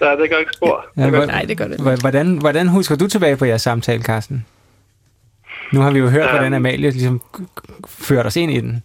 Ja, 0.00 0.10
det 0.10 0.30
gør 0.30 0.38
ikke 0.38 0.52
spor. 0.54 0.86
Ja, 0.96 1.04
det 1.04 1.12
gør, 1.12 1.26
nej, 1.26 1.44
det 1.48 1.58
gør 1.58 1.64
det 1.64 1.72
ikke. 1.72 2.00
Hvordan, 2.00 2.38
hvordan 2.38 2.68
husker 2.68 2.96
du 2.96 3.06
tilbage 3.06 3.36
på 3.36 3.44
jeres 3.44 3.62
samtale, 3.62 4.02
Carsten? 4.02 4.46
Nu 5.72 5.80
har 5.80 5.90
vi 5.90 5.98
jo 5.98 6.08
hørt, 6.08 6.24
um, 6.24 6.30
hvordan 6.30 6.54
Amalie 6.54 6.90
ligesom 6.90 7.20
førte 7.86 8.26
os 8.26 8.36
ind 8.36 8.52
i 8.52 8.60
den. 8.60 8.82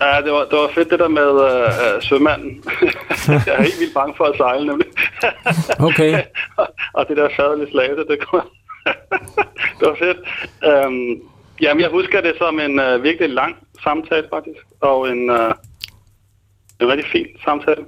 Ja, 0.00 0.20
det 0.24 0.32
var, 0.32 0.44
det 0.50 0.58
var 0.58 0.70
fedt 0.74 0.90
det 0.90 0.98
der 0.98 1.08
med 1.08 1.30
uh, 1.30 1.96
uh, 1.96 2.02
sømanden. 2.02 2.64
jeg 3.46 3.54
er 3.54 3.62
helt 3.62 3.80
vildt 3.80 3.94
bange 3.94 4.14
for 4.16 4.24
at 4.24 4.36
sejle, 4.36 4.66
nemlig. 4.66 4.86
okay. 5.88 6.22
og, 6.56 6.68
og 6.96 7.08
det 7.08 7.16
der 7.16 7.28
faderlige 7.36 7.70
slave, 7.70 7.96
det, 7.96 8.18
kunne... 8.26 8.42
det 9.78 9.88
var 9.90 9.96
fedt. 9.98 10.18
Um, 10.86 11.22
jamen, 11.60 11.80
jeg 11.82 11.90
husker 11.90 12.20
det 12.20 12.34
som 12.38 12.60
en 12.60 12.80
uh, 12.80 13.02
virkelig 13.02 13.30
lang 13.30 13.56
samtale, 13.82 14.26
faktisk. 14.34 14.64
Og 14.80 15.08
en, 15.08 15.30
uh, 15.30 15.52
en 16.80 16.88
rigtig 16.88 17.06
fin 17.12 17.26
samtale. 17.44 17.84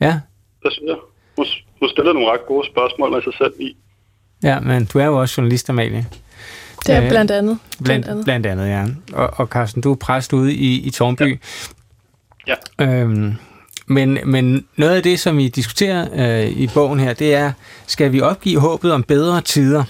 Ja. 0.00 0.20
Det 0.62 0.72
synes 0.72 0.88
jeg. 0.88 0.96
Hun, 1.36 1.46
hun 1.80 1.88
stillede 1.88 2.14
nogle 2.14 2.32
ret 2.32 2.46
gode 2.46 2.66
spørgsmål 2.66 3.10
med 3.10 3.22
sig 3.22 3.34
selv 3.34 3.54
i. 3.60 3.76
Ja, 4.42 4.60
men 4.60 4.84
du 4.84 4.98
er 4.98 5.06
jo 5.06 5.20
også 5.20 5.40
journalist, 5.40 5.70
Amalie. 5.70 6.06
Det 6.86 6.94
er 6.94 7.08
blandt 7.08 7.30
andet. 7.30 7.58
Blandt, 7.84 7.84
blandt 7.84 8.06
andet, 8.06 8.24
blandt 8.24 8.46
andet 8.46 8.68
ja. 8.68 8.84
Og, 9.12 9.30
og 9.36 9.46
Carsten, 9.46 9.82
du 9.82 9.92
er 9.92 9.96
præst 9.96 10.32
ude 10.32 10.54
i, 10.54 10.86
i 10.86 10.90
Tornby. 10.90 11.40
Ja. 12.46 12.54
ja. 12.78 12.86
Øhm, 12.86 13.32
men, 13.86 14.18
men 14.24 14.66
noget 14.76 14.96
af 14.96 15.02
det, 15.02 15.20
som 15.20 15.38
I 15.38 15.48
diskuterer 15.48 16.08
øh, 16.44 16.50
i 16.50 16.68
bogen 16.74 17.00
her, 17.00 17.12
det 17.12 17.34
er, 17.34 17.52
skal 17.86 18.12
vi 18.12 18.20
opgive 18.20 18.60
håbet 18.60 18.92
om 18.92 19.02
bedre 19.02 19.40
tider? 19.40 19.84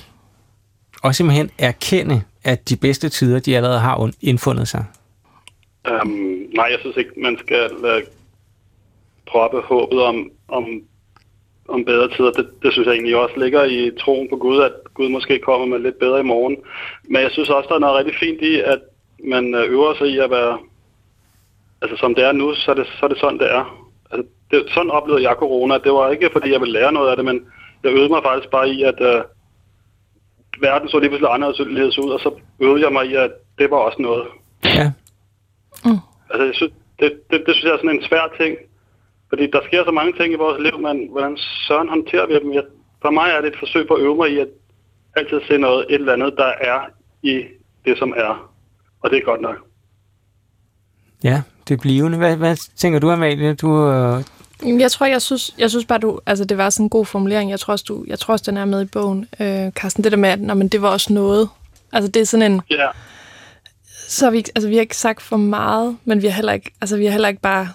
Og 1.02 1.14
simpelthen 1.14 1.50
erkende, 1.58 2.22
at 2.44 2.68
de 2.68 2.76
bedste 2.76 3.08
tider, 3.08 3.38
de 3.40 3.56
allerede 3.56 3.78
har 3.78 4.10
indfundet 4.20 4.68
sig? 4.68 4.84
Um, 5.90 6.08
nej, 6.54 6.68
jeg 6.70 6.78
synes 6.80 6.96
ikke, 6.96 7.10
man 7.16 7.38
skal 7.38 7.70
uh, 7.76 8.02
proppe 9.26 9.60
håbet 9.60 10.02
om, 10.02 10.30
om, 10.48 10.64
om 11.68 11.84
bedre 11.84 12.08
tider. 12.08 12.30
Det, 12.30 12.48
det 12.62 12.72
synes 12.72 12.86
jeg 12.86 12.94
egentlig 12.94 13.16
også 13.16 13.34
ligger 13.36 13.64
i 13.64 13.90
troen 14.00 14.28
på 14.28 14.36
Gud, 14.36 14.62
at 14.62 14.72
Gud 14.94 15.08
måske 15.08 15.38
kommer 15.38 15.66
med 15.66 15.78
lidt 15.78 15.98
bedre 15.98 16.20
i 16.20 16.30
morgen. 16.32 16.56
Men 17.10 17.22
jeg 17.22 17.30
synes 17.30 17.48
også, 17.48 17.68
der 17.68 17.74
er 17.74 17.78
noget 17.78 17.98
rigtig 17.98 18.14
fint 18.20 18.42
i, 18.42 18.60
at 18.60 18.80
man 19.24 19.54
øh, 19.54 19.72
øver 19.72 19.94
sig 19.94 20.08
i 20.08 20.18
at 20.18 20.30
være... 20.30 20.58
Altså 21.82 21.96
som 21.96 22.14
det 22.14 22.24
er 22.24 22.32
nu, 22.32 22.54
så 22.54 22.70
er 22.70 22.74
det, 22.74 22.86
så 22.86 23.00
er 23.02 23.08
det 23.08 23.18
sådan, 23.18 23.38
det 23.38 23.52
er. 23.52 23.88
Altså, 24.10 24.28
det, 24.50 24.64
sådan 24.74 24.90
oplevede 24.90 25.28
jeg 25.28 25.36
corona. 25.38 25.78
Det 25.78 25.92
var 25.92 26.10
ikke, 26.10 26.30
fordi 26.32 26.52
jeg 26.52 26.60
ville 26.60 26.78
lære 26.78 26.92
noget 26.92 27.10
af 27.10 27.16
det, 27.16 27.24
men 27.24 27.46
jeg 27.82 27.92
øvede 27.92 28.08
mig 28.08 28.22
faktisk 28.22 28.50
bare 28.50 28.68
i, 28.68 28.82
at 28.82 29.00
uh, 29.00 29.22
verden 30.60 30.88
så 30.88 30.98
lige 30.98 31.10
pludselig 31.10 31.34
anderledes 31.34 31.98
ud, 31.98 32.10
og 32.10 32.20
så 32.20 32.30
øvede 32.60 32.84
jeg 32.84 32.92
mig 32.92 33.06
i, 33.06 33.14
at 33.14 33.30
det 33.58 33.70
var 33.70 33.76
også 33.76 34.02
noget. 34.02 34.26
Ja. 34.64 34.92
Mm. 35.84 36.00
Altså, 36.30 36.44
jeg 36.44 36.54
synes, 36.54 36.72
det, 37.00 37.12
det, 37.30 37.46
det 37.46 37.54
synes 37.54 37.64
jeg 37.64 37.72
er 37.72 37.76
sådan 37.76 37.96
en 37.96 38.08
svær 38.08 38.34
ting. 38.40 38.56
Fordi 39.28 39.50
der 39.50 39.60
sker 39.66 39.84
så 39.84 39.90
mange 39.90 40.12
ting 40.12 40.32
i 40.32 40.36
vores 40.36 40.62
liv, 40.62 40.78
men 40.80 41.08
hvordan 41.10 41.36
søren 41.36 41.88
håndterer 41.88 42.26
vi 42.26 42.34
dem? 42.34 42.52
Jeg, 42.52 42.62
for 43.02 43.10
mig 43.10 43.30
er 43.30 43.40
det 43.40 43.48
et 43.52 43.58
forsøg 43.58 43.88
på 43.88 43.94
at 43.94 44.02
øve 44.02 44.16
mig 44.16 44.30
i 44.32 44.38
at 44.38 44.48
altid 45.16 45.40
se 45.48 45.58
noget, 45.58 45.86
et 45.88 45.94
eller 45.94 46.12
andet, 46.12 46.34
der 46.36 46.52
er 46.60 46.80
i 47.22 47.44
det, 47.84 47.98
som 47.98 48.14
er. 48.16 48.50
Og 49.00 49.10
det 49.10 49.18
er 49.18 49.24
godt 49.24 49.40
nok. 49.40 49.56
Ja, 51.24 51.42
det 51.68 51.80
blivende. 51.80 52.18
Hvad, 52.18 52.36
hvad 52.36 52.56
tænker 52.76 52.98
du, 52.98 53.10
Amalie? 53.10 53.54
Du, 53.54 53.88
øh... 53.88 54.22
Jeg 54.80 54.90
tror, 54.90 55.06
jeg 55.06 55.22
synes, 55.22 55.54
jeg 55.58 55.70
synes 55.70 55.84
bare, 55.84 55.98
du, 55.98 56.20
altså 56.26 56.44
det 56.44 56.58
var 56.58 56.70
sådan 56.70 56.86
en 56.86 56.90
god 56.90 57.06
formulering. 57.06 57.50
Jeg 57.50 57.60
tror 57.60 57.72
også, 57.72 57.84
du, 57.88 58.04
jeg 58.06 58.18
tror 58.18 58.32
også 58.32 58.50
den 58.50 58.56
er 58.56 58.64
med 58.64 58.82
i 58.82 58.84
bogen, 58.84 59.28
øh, 59.40 59.70
Carsten. 59.72 60.04
Det 60.04 60.12
der 60.12 60.18
med, 60.18 60.28
at 60.28 60.40
nå, 60.40 60.54
men 60.54 60.68
det 60.68 60.82
var 60.82 60.90
også 60.90 61.12
noget. 61.12 61.48
Altså 61.92 62.10
det 62.10 62.22
er 62.22 62.26
sådan 62.26 62.52
en... 62.52 62.60
Ja. 62.70 62.88
Så 64.08 64.30
vi, 64.30 64.38
altså, 64.38 64.68
vi 64.68 64.74
har 64.74 64.80
ikke 64.80 64.96
sagt 64.96 65.22
for 65.22 65.36
meget, 65.36 65.96
men 66.04 66.22
vi 66.22 66.26
har 66.26 66.34
heller 66.34 66.52
ikke, 66.52 66.70
altså, 66.80 66.96
vi 66.96 67.04
har 67.04 67.12
heller 67.12 67.28
ikke 67.28 67.40
bare 67.40 67.68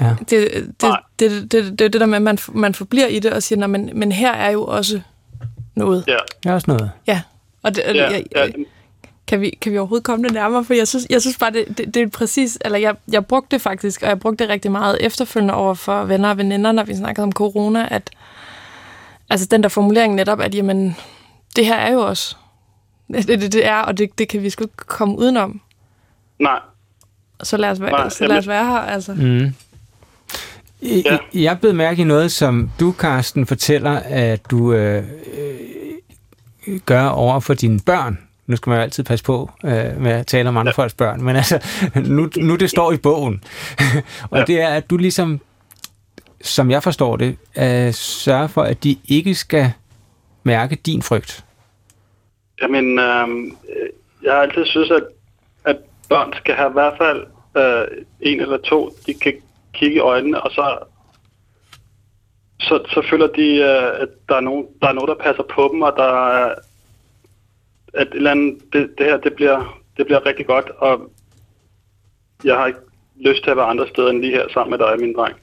Ja. 0.00 0.14
Det, 0.18 0.30
det, 0.30 0.74
det, 0.80 0.96
det, 1.18 1.52
det, 1.52 1.78
det, 1.78 1.92
det 1.92 2.00
der 2.00 2.06
med, 2.06 2.16
at 2.16 2.22
man, 2.22 2.38
man 2.52 2.74
forbliver 2.74 3.06
i 3.06 3.18
det 3.18 3.32
og 3.32 3.42
siger, 3.42 3.66
men, 3.66 3.90
men 3.94 4.12
her 4.12 4.32
er 4.32 4.50
jo 4.50 4.64
også 4.64 5.00
noget. 5.74 6.04
Ja. 6.06 6.16
Der 6.44 6.50
er 6.50 6.54
også 6.54 6.70
noget. 6.70 6.90
Ja. 7.06 7.22
Og 7.62 7.74
det, 7.74 7.82
ja, 7.86 8.10
jeg, 8.10 8.24
ja. 8.36 8.46
Kan, 9.26 9.40
vi, 9.40 9.50
kan 9.60 9.72
vi 9.72 9.78
overhovedet 9.78 10.04
komme 10.04 10.24
det 10.24 10.34
nærmere? 10.34 10.64
For 10.64 10.74
jeg 10.74 10.88
synes, 10.88 11.06
jeg 11.10 11.20
synes 11.20 11.38
bare, 11.38 11.50
det, 11.50 11.78
det, 11.78 11.94
det 11.94 12.02
er 12.02 12.08
præcis... 12.08 12.58
Eller 12.60 12.78
jeg, 12.78 12.96
jeg 13.12 13.26
brugte 13.26 13.48
det 13.50 13.60
faktisk, 13.60 14.02
og 14.02 14.08
jeg 14.08 14.20
brugte 14.20 14.44
det 14.44 14.52
rigtig 14.52 14.72
meget 14.72 14.98
efterfølgende 15.00 15.54
over 15.54 15.74
for 15.74 16.04
venner 16.04 16.30
og 16.30 16.38
veninder, 16.38 16.72
når 16.72 16.82
vi 16.82 16.94
snakkede 16.94 17.22
om 17.22 17.32
corona, 17.32 17.88
at 17.90 18.10
altså 19.30 19.46
den 19.50 19.62
der 19.62 19.68
formulering 19.68 20.14
netop, 20.14 20.40
at 20.40 20.54
jamen, 20.54 20.96
det 21.56 21.66
her 21.66 21.76
er 21.76 21.92
jo 21.92 22.00
også... 22.00 22.36
Det, 23.12 23.28
det, 23.28 23.52
det 23.52 23.66
er, 23.66 23.76
og 23.76 23.98
det, 23.98 24.18
det 24.18 24.28
kan 24.28 24.42
vi 24.42 24.50
sgu 24.50 24.64
ikke 24.64 24.76
komme 24.76 25.18
udenom. 25.18 25.60
Nej. 26.38 26.60
Så 27.42 27.56
lad 27.56 27.70
os 27.70 27.80
være, 27.80 27.90
Nej, 27.90 28.08
så 28.08 28.26
lad 28.26 28.38
os 28.38 28.48
være 28.48 28.64
her, 28.66 28.78
altså. 28.78 29.14
Mm. 29.14 29.54
Ja. 30.82 31.18
Jeg 31.34 31.58
blevet 31.60 31.76
mærke 31.76 32.02
i 32.02 32.04
noget, 32.04 32.32
som 32.32 32.70
du, 32.80 32.92
Karsten, 32.92 33.46
fortæller, 33.46 34.00
at 34.04 34.50
du 34.50 34.72
øh, 34.72 35.04
øh, 36.66 36.80
gør 36.86 37.06
over 37.06 37.40
for 37.40 37.54
dine 37.54 37.80
børn. 37.86 38.18
Nu 38.46 38.56
skal 38.56 38.70
man 38.70 38.78
jo 38.78 38.82
altid 38.82 39.04
passe 39.04 39.24
på 39.24 39.50
øh, 39.64 40.00
med 40.00 40.10
at 40.10 40.26
tale 40.26 40.48
om 40.48 40.56
andre 40.56 40.72
ja. 40.76 40.82
folks 40.82 40.94
børn, 40.94 41.22
men 41.22 41.36
altså, 41.36 41.66
nu, 42.06 42.28
nu 42.36 42.56
det 42.56 42.70
står 42.70 42.92
i 42.92 42.96
bogen. 42.96 43.44
og 44.30 44.38
ja. 44.38 44.44
det 44.44 44.60
er, 44.60 44.68
at 44.68 44.90
du 44.90 44.96
ligesom, 44.96 45.40
som 46.42 46.70
jeg 46.70 46.82
forstår 46.82 47.16
det, 47.16 47.36
øh, 47.58 47.92
sørger 47.92 48.46
for, 48.46 48.62
at 48.62 48.84
de 48.84 48.96
ikke 49.08 49.34
skal 49.34 49.72
mærke 50.42 50.76
din 50.76 51.02
frygt. 51.02 51.44
Jamen, 52.62 52.98
øh, 52.98 53.28
jeg 54.22 54.32
har 54.32 54.40
altid 54.40 54.66
synes, 54.66 54.90
at, 54.90 55.02
at 55.64 55.76
børn 56.08 56.32
skal 56.36 56.54
have 56.54 56.70
i 56.70 56.72
hvert 56.72 56.94
fald 56.98 57.26
øh, 57.56 58.04
en 58.20 58.40
eller 58.40 58.58
to, 58.58 58.96
de 59.06 59.14
kan 59.14 59.32
kigge 59.74 59.96
i 59.96 59.98
øjnene, 59.98 60.40
og 60.42 60.50
så, 60.50 60.78
så, 62.60 62.84
så 62.88 63.06
føler 63.10 63.26
de, 63.26 63.56
øh, 63.56 64.02
at 64.02 64.08
der 64.28 64.36
er, 64.36 64.40
nogen, 64.40 64.66
der 64.82 64.88
er 64.88 64.92
nogen, 64.92 65.08
der 65.08 65.24
passer 65.24 65.42
på 65.42 65.70
dem, 65.72 65.82
og 65.82 65.92
der 65.96 66.28
er, 66.28 66.54
at 67.94 68.06
et 68.06 68.14
eller 68.14 68.30
andet, 68.30 68.58
det, 68.72 68.94
det 68.98 69.06
her, 69.06 69.16
det 69.16 69.34
bliver, 69.34 69.80
det 69.96 70.06
bliver 70.06 70.26
rigtig 70.26 70.46
godt, 70.46 70.70
og 70.70 71.10
jeg 72.44 72.56
har 72.56 72.66
ikke 72.66 72.78
lyst 73.20 73.42
til 73.42 73.50
at 73.50 73.56
være 73.56 73.66
andre 73.66 73.88
steder 73.88 74.10
end 74.10 74.20
lige 74.20 74.32
her 74.32 74.48
sammen 74.48 74.70
med 74.70 74.86
dig, 74.86 75.00
min 75.00 75.14
dreng. 75.14 75.36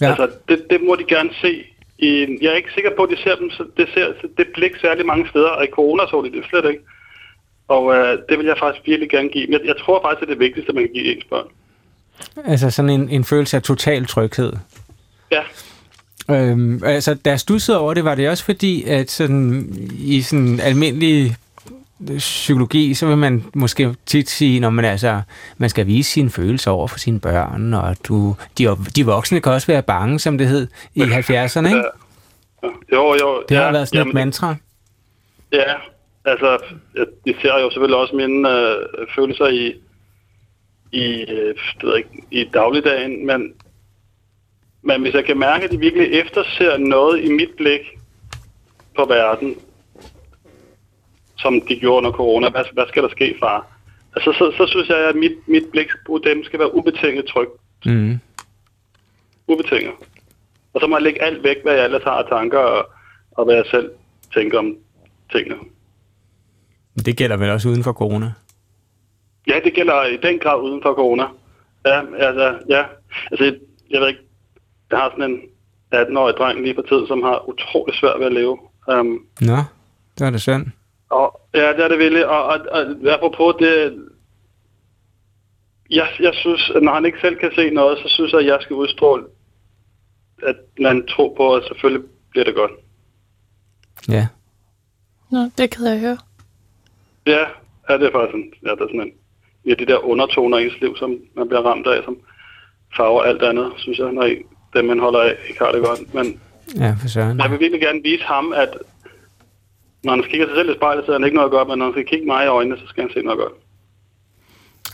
Ja. 0.00 0.08
Altså, 0.08 0.30
det, 0.48 0.66
det 0.70 0.80
må 0.82 0.96
de 0.96 1.04
gerne 1.04 1.30
se. 1.40 1.64
I, 1.98 2.38
jeg 2.40 2.52
er 2.52 2.56
ikke 2.56 2.72
sikker 2.74 2.96
på, 2.96 3.02
at 3.02 3.10
de 3.10 3.22
ser 3.22 3.36
dem, 3.36 3.50
så 3.50 3.66
det, 3.76 3.88
ser, 3.94 4.12
det 4.38 4.46
blik 4.54 4.76
særlig 4.76 5.06
mange 5.06 5.28
steder, 5.28 5.48
og 5.48 5.64
i 5.64 5.70
corona 5.70 6.02
så 6.06 6.22
de 6.22 6.32
det 6.32 6.44
slet 6.44 6.70
ikke. 6.70 6.84
Og 7.68 7.94
øh, 7.94 8.18
det 8.28 8.38
vil 8.38 8.46
jeg 8.46 8.58
faktisk 8.58 8.86
virkelig 8.86 9.10
gerne 9.10 9.28
give. 9.28 9.46
Jeg, 9.50 9.60
jeg 9.64 9.76
tror 9.76 10.02
faktisk, 10.02 10.22
at 10.22 10.28
det 10.28 10.34
er 10.34 10.38
det 10.38 10.46
vigtigste, 10.46 10.72
man 10.72 10.84
kan 10.84 10.92
give 10.92 11.14
ens 11.14 11.24
børn. 11.24 11.48
Altså 12.44 12.70
sådan 12.70 12.90
en, 12.90 13.08
en 13.08 13.24
følelse 13.24 13.56
af 13.56 13.62
total 13.62 14.06
tryghed. 14.06 14.52
Ja. 15.32 15.42
Øhm, 16.30 16.84
altså, 16.84 17.14
da 17.14 17.30
jeg 17.30 17.40
stussede 17.40 17.78
over 17.78 17.94
det, 17.94 18.04
var 18.04 18.14
det 18.14 18.28
også 18.28 18.44
fordi, 18.44 18.84
at 18.84 19.10
sådan, 19.10 19.68
i 19.98 20.22
sådan 20.22 20.60
almindelig 20.60 21.36
psykologi, 22.16 22.94
så 22.94 23.06
vil 23.06 23.16
man 23.16 23.44
måske 23.54 23.94
tit 24.06 24.30
sige, 24.30 24.60
når 24.60 24.70
man 24.70 24.84
altså, 24.84 25.20
man 25.58 25.70
skal 25.70 25.86
vise 25.86 26.10
sine 26.10 26.30
følelser 26.30 26.70
over 26.70 26.86
for 26.88 26.98
sine 26.98 27.20
børn, 27.20 27.74
og 27.74 27.96
du, 28.08 28.36
de, 28.58 28.76
de 28.96 29.06
voksne 29.06 29.40
kan 29.40 29.52
også 29.52 29.66
være 29.66 29.82
bange, 29.82 30.18
som 30.18 30.38
det 30.38 30.48
hed 30.48 30.66
i 30.94 31.00
70'erne, 31.00 31.66
ikke? 31.66 31.76
Ja. 31.76 32.68
Jo, 32.92 33.16
jo. 33.20 33.42
Det 33.48 33.56
har 33.56 33.64
ja, 33.64 33.72
været 33.72 33.88
sådan 33.88 33.98
jamen, 33.98 34.10
et 34.10 34.14
mantra. 34.14 34.56
Ja, 35.52 35.74
altså, 36.24 36.58
jeg 37.26 37.34
ser 37.42 37.60
jo 37.60 37.70
selvfølgelig 37.70 37.98
også 37.98 38.16
mine 38.16 38.50
øh, 38.50 38.76
følelser 39.14 39.46
i, 39.46 39.74
i, 40.94 41.24
øh, 41.30 41.54
det 41.80 41.82
ved 41.82 41.96
ikke, 41.96 42.24
i 42.30 42.44
dagligdagen, 42.44 43.26
men, 43.26 43.54
men 44.82 45.02
hvis 45.02 45.14
jeg 45.14 45.24
kan 45.24 45.38
mærke, 45.38 45.64
at 45.64 45.70
de 45.70 45.78
virkelig 45.78 46.12
efterser 46.12 46.76
noget 46.76 47.24
i 47.24 47.32
mit 47.32 47.50
blik 47.56 47.80
på 48.96 49.04
verden, 49.04 49.56
som 51.38 51.60
de 51.68 51.80
gjorde 51.80 51.96
under 51.96 52.12
corona, 52.12 52.50
hvad, 52.50 52.64
hvad 52.72 52.84
skal 52.88 53.02
der 53.02 53.08
ske, 53.08 53.36
far? 53.40 53.66
Altså, 54.16 54.32
så, 54.32 54.52
så 54.56 54.66
synes 54.66 54.88
jeg, 54.88 54.98
at 55.08 55.16
mit, 55.16 55.36
mit 55.46 55.66
blik 55.72 55.88
på 56.06 56.20
dem 56.24 56.44
skal 56.44 56.58
være 56.58 56.74
ubetinget 56.74 57.26
trygt. 57.26 57.52
Mm. 57.86 58.18
Ubetinget. 59.48 59.94
Og 60.74 60.80
så 60.80 60.86
må 60.86 60.96
jeg 60.96 61.02
lægge 61.02 61.22
alt 61.22 61.44
væk, 61.44 61.56
hvad 61.62 61.74
jeg 61.74 61.84
ellers 61.84 62.02
har 62.02 62.22
af 62.22 62.28
tanker, 62.28 62.58
og, 62.58 62.90
og 63.30 63.44
hvad 63.44 63.54
jeg 63.54 63.64
selv 63.70 63.90
tænker 64.34 64.58
om 64.58 64.76
tingene. 65.32 65.56
Det 67.06 67.16
gælder 67.16 67.36
vel 67.36 67.50
også 67.50 67.68
uden 67.68 67.84
for 67.84 67.92
corona? 67.92 68.32
Ja, 69.46 69.60
det 69.64 69.74
gælder 69.74 70.04
i 70.04 70.16
den 70.16 70.38
grad 70.38 70.62
uden 70.62 70.82
for 70.82 70.94
corona. 70.94 71.24
Ja, 71.86 72.00
altså, 72.16 72.58
ja. 72.68 72.84
Altså, 73.30 73.44
jeg 73.90 74.00
ved 74.00 74.08
ikke, 74.08 74.20
jeg 74.90 74.98
har 74.98 75.10
sådan 75.10 75.30
en 75.30 75.40
18-årig 75.94 76.34
dreng 76.34 76.62
lige 76.62 76.74
på 76.74 76.82
tid, 76.82 77.06
som 77.06 77.22
har 77.22 77.48
utrolig 77.48 77.94
svært 77.94 78.18
ved 78.18 78.26
at 78.26 78.32
leve. 78.32 78.58
Um, 78.88 79.26
Nå, 79.40 79.56
det 80.18 80.26
er 80.26 80.30
det 80.30 80.40
synd. 80.42 80.66
Og, 81.10 81.40
ja, 81.54 81.68
det 81.72 81.84
er 81.84 81.88
det 81.88 81.98
virkelig. 81.98 82.26
Og, 82.26 82.44
og, 82.44 82.58
og 82.70 82.84
apropos 83.14 83.54
det, 83.58 84.04
jeg, 85.90 86.08
jeg 86.20 86.34
synes, 86.34 86.70
at 86.74 86.82
når 86.82 86.94
han 86.94 87.04
ikke 87.06 87.20
selv 87.20 87.36
kan 87.36 87.52
se 87.54 87.70
noget, 87.70 87.98
så 87.98 88.08
synes 88.08 88.32
jeg, 88.32 88.40
at 88.40 88.46
jeg 88.46 88.58
skal 88.60 88.76
udstråle, 88.76 89.24
at 90.42 90.56
man 90.78 91.06
tror 91.06 91.34
på, 91.36 91.54
at 91.54 91.64
selvfølgelig 91.64 92.08
bliver 92.30 92.44
det 92.44 92.54
godt. 92.54 92.72
Ja. 94.08 94.26
Nå, 95.30 95.38
det 95.58 95.70
kan 95.70 95.86
jeg 95.86 96.00
høre. 96.00 96.18
Ja, 97.26 97.44
ja 97.88 97.98
det 97.98 98.06
er 98.06 98.12
faktisk 98.12 98.34
en, 98.34 98.52
ja, 98.62 98.70
det 98.70 98.80
er 98.80 98.86
sådan 98.86 99.00
en 99.00 99.12
ja, 99.66 99.74
de 99.74 99.86
der 99.86 99.98
undertoner 99.98 100.58
i 100.58 100.64
ens 100.64 100.80
liv, 100.80 100.96
som 100.96 101.18
man 101.36 101.48
bliver 101.48 101.62
ramt 101.62 101.86
af, 101.86 102.04
som 102.04 102.16
farver 102.96 103.22
alt 103.22 103.42
andet, 103.42 103.72
synes 103.76 103.98
jeg, 103.98 104.12
når 104.12 104.28
dem, 104.74 104.84
man 104.84 104.98
holder 104.98 105.20
af, 105.20 105.34
ikke 105.48 105.64
har 105.64 105.72
det 105.72 105.84
godt. 105.84 106.14
Men 106.14 106.40
ja, 106.76 106.96
for 107.00 107.08
søren. 107.08 107.38
jeg 107.38 107.50
vil 107.50 107.60
virkelig 107.60 107.80
gerne 107.80 108.02
vise 108.02 108.24
ham, 108.24 108.52
at 108.52 108.78
når 110.02 110.12
han 110.12 110.22
kigger 110.22 110.46
sig 110.46 110.56
selv 110.56 110.70
i 110.70 110.74
spejlet, 110.74 111.04
så 111.04 111.12
er 111.12 111.18
han 111.18 111.24
ikke 111.24 111.36
noget 111.36 111.50
godt, 111.50 111.68
men 111.68 111.78
når 111.78 111.84
han 111.84 111.94
skal 111.94 112.06
kigge 112.06 112.26
mig 112.26 112.44
i 112.44 112.48
øjnene, 112.48 112.76
så 112.78 112.86
skal 112.86 113.02
han 113.02 113.12
se 113.12 113.22
noget 113.22 113.38
godt. 113.38 113.52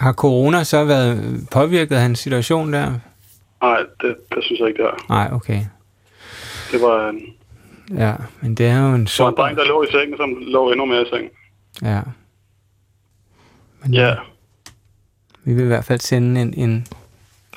Har 0.00 0.12
corona 0.12 0.64
så 0.64 0.84
været 0.84 1.48
påvirket 1.52 1.94
af 1.94 2.00
hans 2.00 2.18
situation 2.18 2.72
der? 2.72 2.92
Nej, 3.62 3.78
det, 4.00 4.16
det 4.34 4.44
synes 4.44 4.60
jeg 4.60 4.68
ikke, 4.68 4.82
det 4.82 4.90
har. 4.90 5.04
Nej, 5.08 5.28
okay. 5.32 5.60
Det 6.72 6.82
var 6.82 7.08
en... 7.08 7.20
Ja, 7.98 8.14
men 8.40 8.54
det 8.54 8.66
er 8.66 8.88
jo 8.88 8.94
en... 8.94 9.04
Det 9.04 9.18
var 9.18 9.28
en 9.28 9.36
dreng, 9.36 9.56
der 9.56 9.64
lå 9.64 9.82
i 9.82 9.86
sengen, 9.90 10.16
som 10.16 10.36
lå 10.40 10.70
endnu 10.70 10.84
mere 10.86 11.02
i 11.02 11.08
sengen. 11.10 11.30
Ja. 11.82 12.00
Men, 13.82 13.94
ja. 13.94 14.14
Vi 15.44 15.54
vil 15.54 15.64
i 15.64 15.66
hvert 15.66 15.84
fald 15.84 16.00
sende 16.00 16.40
en, 16.40 16.54
en 16.54 16.86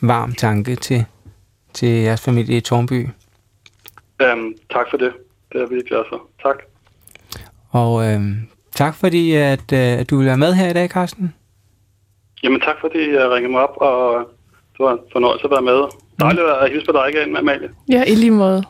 varm 0.02 0.34
tanke 0.36 0.76
til, 0.76 1.06
til 1.74 1.90
jeres 1.90 2.22
familie 2.22 2.58
i 2.58 2.62
Tornby. 2.62 3.08
Um, 4.34 4.56
tak 4.72 4.86
for 4.90 4.98
det. 4.98 5.14
Det 5.54 5.62
er 5.62 5.68
vi 5.68 5.82
glade 5.88 6.06
for. 6.10 6.22
Tak. 6.44 6.56
Og 7.70 8.06
øhm, 8.06 8.48
Tak 8.76 8.96
fordi, 8.96 9.34
at 9.34 9.72
uh, 9.74 10.06
du 10.10 10.18
vil 10.18 10.26
være 10.26 10.38
med 10.38 10.54
her 10.54 10.70
i 10.70 10.74
dag, 10.74 10.90
Carsten. 10.90 11.34
Jamen 12.44 12.60
tak 12.60 12.76
fordi 12.82 13.12
jeg 13.14 13.30
ringede 13.32 13.52
mig 13.52 13.62
op, 13.62 13.78
og 13.78 14.28
det 14.72 14.80
var 14.80 14.94
en 14.94 15.00
fornøjelse 15.12 15.46
at 15.46 15.52
være 15.52 15.62
med. 15.62 15.84
Dejligt 16.20 16.46
at 16.46 16.72
hilse 16.72 16.86
på 16.86 16.92
dig 16.92 17.10
igen, 17.10 17.38
Amalie. 17.38 17.70
Ja, 17.90 18.04
i 18.04 18.16
lige 18.16 18.32
måde. 18.32 18.64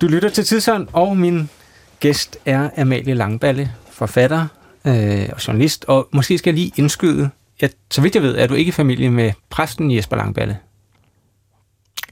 Du 0.00 0.06
lytter 0.06 0.28
til 0.28 0.44
Tidsånd, 0.44 0.88
og 0.92 1.16
min 1.16 1.48
gæst 2.00 2.38
er 2.46 2.70
Amalie 2.76 3.14
Langballe, 3.14 3.70
forfatter 3.90 4.46
øh, 4.86 5.28
og 5.32 5.46
journalist. 5.46 5.84
Og 5.88 6.08
måske 6.12 6.38
skal 6.38 6.50
jeg 6.50 6.58
lige 6.58 6.72
indskyde, 6.76 7.30
at 7.60 7.72
så 7.90 8.00
vidt 8.00 8.14
jeg 8.14 8.22
ved, 8.22 8.36
er 8.38 8.46
du 8.46 8.54
ikke 8.54 8.68
i 8.68 8.72
familie 8.72 9.10
med 9.10 9.32
præsten 9.50 9.90
Jesper 9.96 10.16
Langballe. 10.16 10.58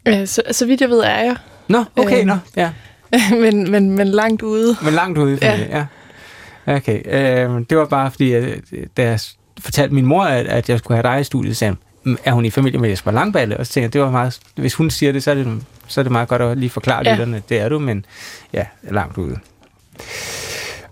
Øh, 0.09 0.27
så, 0.27 0.43
så 0.51 0.67
vidt 0.67 0.81
jeg 0.81 0.89
ved, 0.91 1.01
er 1.01 1.19
jeg. 1.25 1.37
Nå, 1.69 1.85
okay, 1.97 2.21
Øh. 2.21 2.27
nå, 2.27 2.37
ja. 2.57 2.73
men, 3.43 3.71
men, 3.71 3.91
men 3.91 4.09
langt 4.09 4.43
ude. 4.43 4.77
Men 4.83 4.95
langt 4.95 5.19
ude 5.19 5.39
ja. 5.43 5.59
ja. 5.71 5.87
Okay, 6.77 7.01
øh, 7.05 7.65
det 7.71 7.79
var 7.79 7.85
bare 7.87 8.11
fordi, 8.11 8.33
at, 8.33 8.59
da 8.97 9.03
jeg 9.03 9.21
fortalte 9.61 9.95
min 9.95 10.07
mor, 10.07 10.25
at, 10.25 10.47
at 10.47 10.69
jeg 10.69 10.79
skulle 10.79 10.97
have 11.03 11.15
dig 11.15 11.21
i 11.21 11.25
studiet, 11.25 11.57
sagde 11.57 11.71
hun, 11.71 12.13
"Mm, 12.13 12.19
er 12.25 12.33
hun 12.33 12.45
i 12.45 12.51
familie 12.51 12.79
med 12.81 12.89
Jesper 12.89 13.11
Langballe? 13.11 13.57
Og 13.57 13.67
så 13.67 13.73
tænkte 13.73 13.85
jeg, 13.85 13.93
det 13.93 14.01
var 14.01 14.11
meget, 14.11 14.41
hvis 14.55 14.75
hun 14.75 14.91
siger 14.91 15.13
det, 15.13 15.23
så 15.23 15.31
er 15.31 15.35
det, 15.35 15.63
så 15.87 16.01
er 16.01 16.03
det 16.03 16.13
meget 16.13 16.29
godt 16.29 16.43
at 16.43 16.59
lige 16.59 16.71
forklare 16.71 17.03
ja. 17.05 17.13
lytterne, 17.13 17.43
det 17.49 17.61
er 17.61 17.69
du, 17.69 17.79
men 17.79 18.05
ja, 18.53 18.65
langt 18.83 19.19
ude. 19.19 19.39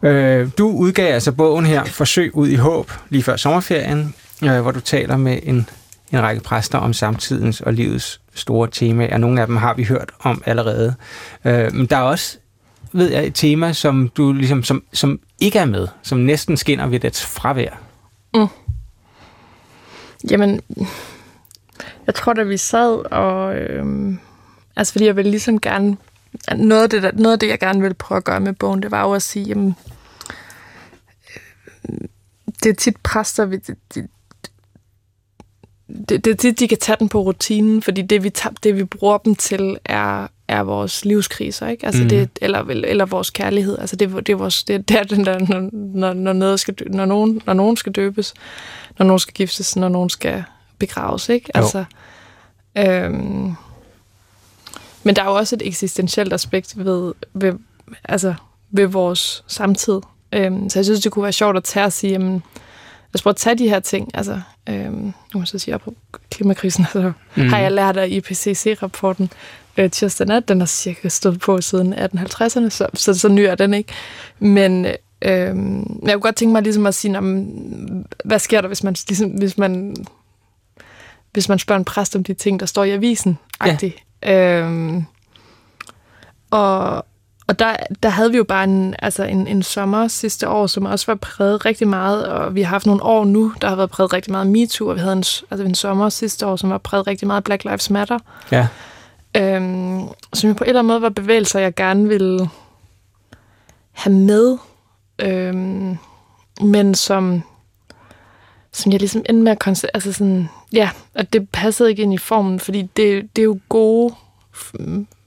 Øh, 0.03 0.49
du 0.59 0.69
udgav 0.69 1.15
altså 1.15 1.33
bogen 1.33 1.67
her, 1.67 1.85
Forsøg 1.85 2.35
ud 2.37 2.49
i 2.49 2.55
håb, 2.55 2.93
lige 3.09 3.23
før 3.23 3.37
sommerferien, 3.37 4.15
øh, 4.45 4.61
hvor 4.61 4.71
du 4.71 4.81
taler 4.81 5.17
med 5.17 5.39
en, 5.43 5.69
en 6.13 6.23
række 6.23 6.43
præster 6.43 6.79
om 6.79 6.93
samtidens 6.93 7.61
og 7.61 7.73
livets 7.73 8.21
store 8.35 8.69
temaer. 8.73 9.19
Nogle 9.19 9.41
af 9.41 9.47
dem 9.47 9.57
har 9.57 9.75
vi 9.75 9.85
hørt 9.85 10.13
om 10.21 10.43
allerede. 10.47 10.95
Øh, 11.45 11.75
men 11.75 11.87
der 11.87 11.97
er 11.97 12.03
også, 12.03 12.39
ved 12.93 13.11
jeg, 13.11 13.27
et 13.27 13.35
tema, 13.35 13.73
som 13.73 14.09
du 14.09 14.33
ligesom, 14.33 14.63
som, 14.63 14.85
som 14.93 15.21
ikke 15.41 15.59
er 15.59 15.65
med, 15.65 15.89
som 16.03 16.19
næsten 16.19 16.57
skinner 16.57 16.87
ved 16.87 17.01
dets 17.01 17.27
fravær. 17.27 17.81
Mm. 18.35 18.47
Jamen, 20.31 20.61
jeg 22.07 22.15
tror, 22.15 22.33
da 22.33 22.43
vi 22.43 22.57
sad 22.57 23.13
og... 23.13 23.55
Øh, 23.55 24.15
altså, 24.77 24.93
fordi 24.93 25.07
jeg 25.07 25.17
ville 25.17 25.31
ligesom 25.31 25.61
gerne... 25.61 25.97
Noget 26.57 26.83
af, 26.83 26.91
det, 26.91 27.03
der, 27.03 27.11
noget 27.15 27.33
af 27.33 27.39
det, 27.39 27.49
jeg 27.49 27.59
gerne 27.59 27.81
ville 27.81 27.95
prøve 27.95 28.17
at 28.17 28.25
gøre 28.25 28.41
med 28.41 28.53
bogen, 28.53 28.83
det 28.83 28.91
var 28.91 29.03
jo 29.03 29.13
at 29.13 29.23
sige, 29.23 29.45
jamen, 29.45 29.75
øh, 31.89 31.99
det 32.63 32.71
er 32.71 32.75
tit 32.75 32.97
præster, 32.97 33.45
vi, 33.45 33.57
det, 33.57 34.09
det, 36.09 36.25
det, 36.25 36.43
det 36.43 36.59
de 36.61 36.69
kan 36.69 36.79
tage 36.79 36.97
den 37.01 37.09
på 37.09 37.21
rutinen, 37.23 37.83
fordi 37.83 38.03
det, 38.03 38.23
vi, 38.25 38.31
tager, 38.31 38.55
det, 38.63 38.77
vi 38.77 38.85
bruger 38.85 39.19
dem 39.19 39.35
til, 39.35 39.79
er, 39.85 40.27
er 40.49 40.61
vores 40.63 41.05
livskriser, 41.05 41.69
ikke? 41.69 41.87
Altså 41.87 42.01
Mhm. 42.01 42.09
det, 42.09 42.29
eller, 42.41 42.59
eller 42.69 43.05
vores 43.07 43.31
kærlighed. 43.31 43.79
Altså 43.79 43.97
det, 43.97 44.11
det 44.27 44.29
er 44.33 44.37
vores, 44.37 44.63
det, 44.65 44.75
er- 44.75 44.79
det 44.79 44.97
er 44.99 45.03
den 45.03 45.27
der, 45.27 45.39
når, 45.39 45.69
når, 45.73 46.13
når, 46.13 46.33
noget 46.33 46.61
skal, 46.61 46.75
når, 46.91 47.05
nogen, 47.05 47.43
når 47.47 47.53
nogen 47.55 47.77
skal 47.77 47.93
døbes, 47.93 48.35
når 48.99 49.07
nogen 49.07 49.19
skal 49.21 49.35
giftes, 49.35 49.77
når 49.77 49.89
nogen 49.89 50.11
skal 50.11 50.45
begraves, 50.79 51.29
ikke? 51.29 51.51
Jo. 51.57 51.61
Altså, 51.63 51.85
øhm, 52.79 53.53
men 55.03 55.17
der 55.17 55.23
er 55.23 55.27
jo 55.27 55.35
også 55.35 55.57
et 55.57 55.63
eksistentielt 55.67 56.33
aspekt 56.33 56.85
ved, 56.85 57.13
ved, 57.35 57.53
altså, 58.05 58.35
ved 58.71 58.87
vores 58.87 59.45
samtid. 59.47 60.01
Øhm, 60.33 60.69
så 60.71 60.79
jeg 60.79 60.85
synes, 60.85 61.01
det 61.01 61.13
kunne 61.13 61.23
være 61.23 61.33
sjovt 61.33 61.57
at 61.57 61.65
tage 61.65 61.87
og 61.87 61.93
sige, 61.93 62.11
jamen, 62.13 62.33
lad 62.33 63.15
os 63.15 63.23
prøve 63.23 63.31
at 63.33 63.37
tage 63.37 63.59
de 63.59 63.69
her 63.69 63.81
ting. 63.81 64.11
Altså, 64.15 64.41
øhm, 64.71 64.95
nu 64.95 65.13
må 65.35 65.41
jeg 65.41 65.49
så 65.49 65.59
sige, 65.59 65.79
på 65.79 65.95
klimakrisen, 66.31 66.85
altså, 66.95 67.13
mm. 67.37 67.49
har 67.49 67.59
jeg 67.59 67.73
lært 67.73 67.97
af 67.97 68.09
IPCC-rapporten 68.09 69.31
øh, 69.77 69.91
tirsdag 69.91 70.27
nat. 70.27 70.49
Den 70.49 70.61
har 70.61 70.67
cirka 70.67 71.09
stået 71.09 71.41
på 71.41 71.61
siden 71.61 71.95
1850'erne, 71.95 72.69
så, 72.69 72.87
så, 72.95 73.15
så 73.15 73.29
ny 73.29 73.41
er 73.41 73.55
den 73.55 73.75
ikke. 73.75 73.93
Men 74.39 74.87
øhm, 75.23 76.01
jeg 76.03 76.13
kunne 76.13 76.21
godt 76.21 76.37
tænke 76.37 76.53
mig 76.53 76.63
ligesom 76.63 76.87
at 76.87 76.95
sige, 76.95 77.13
jamen, 77.13 78.07
hvad 78.25 78.39
sker 78.39 78.61
der, 78.61 78.69
hvis 78.69 78.85
man, 78.85 78.97
ligesom, 79.09 79.31
hvis 79.31 79.59
man 79.59 79.97
hvis 81.33 81.49
man 81.49 81.59
spørger 81.59 81.79
en 81.79 81.85
præst 81.85 82.17
om 82.17 82.25
de 82.25 82.35
ting, 82.35 82.61
der 82.61 82.67
står 82.67 82.85
i 82.85 82.91
avisen. 82.91 83.39
Ja. 83.67 83.77
Øhm, 84.23 85.05
og 86.51 87.07
og 87.51 87.59
der, 87.59 87.77
der 88.03 88.09
havde 88.09 88.31
vi 88.31 88.37
jo 88.37 88.45
bare 88.45 88.65
en, 88.65 88.95
altså 88.99 89.25
en, 89.25 89.47
en 89.47 89.63
sommer 89.63 90.09
sidste 90.09 90.49
år, 90.49 90.67
som 90.67 90.85
også 90.87 91.07
var 91.07 91.15
præget 91.15 91.65
rigtig 91.65 91.89
meget, 91.89 92.27
og 92.27 92.55
vi 92.55 92.63
har 92.63 92.69
haft 92.69 92.87
nogle 92.87 93.03
år 93.03 93.25
nu, 93.25 93.53
der 93.61 93.69
har 93.69 93.77
været 93.77 93.91
præget 93.91 94.13
rigtig 94.13 94.33
meget 94.33 94.47
MeToo, 94.47 94.89
og 94.89 94.95
vi 94.95 95.01
havde 95.01 95.13
en, 95.13 95.25
altså 95.51 95.65
en 95.65 95.75
sommer 95.75 96.09
sidste 96.09 96.47
år, 96.47 96.57
som 96.57 96.71
var 96.71 96.79
præget 96.79 97.07
rigtig 97.07 97.27
meget 97.27 97.45
Black 97.45 97.65
Lives 97.65 97.91
Matter, 97.91 98.19
Ja. 98.53 98.67
øhm, 99.37 100.03
som 100.35 100.49
jo 100.49 100.55
på 100.55 100.65
en 100.65 100.69
eller 100.69 100.81
anden 100.81 100.87
måde 100.89 101.03
var 101.03 101.09
bevægelser, 101.09 101.61
jeg 101.61 101.75
gerne 101.75 102.09
ville 102.09 102.51
have 103.93 104.15
med, 104.17 104.59
øhm, 105.19 105.97
men 106.61 106.95
som, 106.95 107.43
som 108.73 108.93
jeg 108.93 109.01
ligesom 109.01 109.23
endte 109.29 109.43
med 109.43 109.53
at 109.53 109.59
konstatere, 109.59 109.97
altså 109.97 110.13
sådan, 110.13 110.49
ja, 110.73 110.91
at 111.15 111.33
det 111.33 111.49
passede 111.49 111.91
ikke 111.91 112.03
ind 112.03 112.15
i 112.15 112.19
formen, 112.19 112.61
fordi 112.61 112.83
det, 112.83 113.37
det 113.37 113.43
er 113.43 113.47
jo 113.47 113.59
gode, 113.69 114.15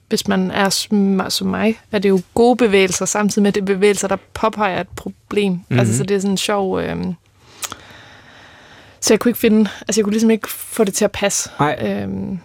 hvis 0.08 0.28
man 0.28 0.50
er 0.50 0.68
som, 0.68 1.22
som 1.28 1.46
mig, 1.46 1.80
er 1.92 1.98
det 1.98 2.08
jo 2.08 2.20
gode 2.34 2.56
bevægelser, 2.56 3.04
samtidig 3.04 3.42
med 3.42 3.52
det 3.52 3.60
er 3.60 3.64
bevægelser, 3.64 4.08
der 4.08 4.16
påpeger 4.34 4.80
et 4.80 4.88
problem. 4.96 5.52
Mm-hmm. 5.52 5.64
Mhm. 5.68 5.78
Altså, 5.78 5.96
så 5.96 6.02
det 6.02 6.14
er 6.14 6.20
sådan 6.20 6.30
en 6.30 6.36
sjov... 6.36 6.80
Øhm, 6.80 7.14
så 9.00 9.14
jeg 9.14 9.20
kunne 9.20 9.30
ikke 9.30 9.40
finde... 9.40 9.70
Altså, 9.80 10.00
jeg 10.00 10.04
kunne 10.04 10.12
ligesom 10.12 10.30
ikke 10.30 10.48
få 10.48 10.84
det 10.84 10.94
til 10.94 11.04
at 11.04 11.12
passe. 11.12 11.50
Nej. 11.60 11.78
Øhm, 11.82 12.38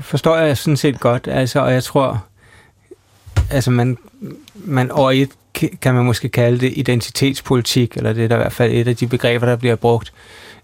forstår 0.00 0.36
jeg 0.36 0.56
sådan 0.56 0.76
set 0.76 1.00
godt, 1.00 1.28
altså, 1.28 1.60
og 1.60 1.72
jeg 1.72 1.84
tror, 1.84 2.24
altså 3.50 3.70
man, 3.70 3.98
man 4.54 4.90
over 4.90 5.10
et 5.10 5.30
kan 5.80 5.94
man 5.94 6.04
måske 6.04 6.28
kalde 6.28 6.60
det 6.60 6.72
identitetspolitik, 6.76 7.96
eller 7.96 8.12
det 8.12 8.24
er 8.24 8.28
da 8.28 8.34
i 8.34 8.38
hvert 8.38 8.52
fald 8.52 8.72
et 8.72 8.88
af 8.88 8.96
de 8.96 9.06
begreber, 9.06 9.46
der 9.46 9.56
bliver 9.56 9.76
brugt, 9.76 10.12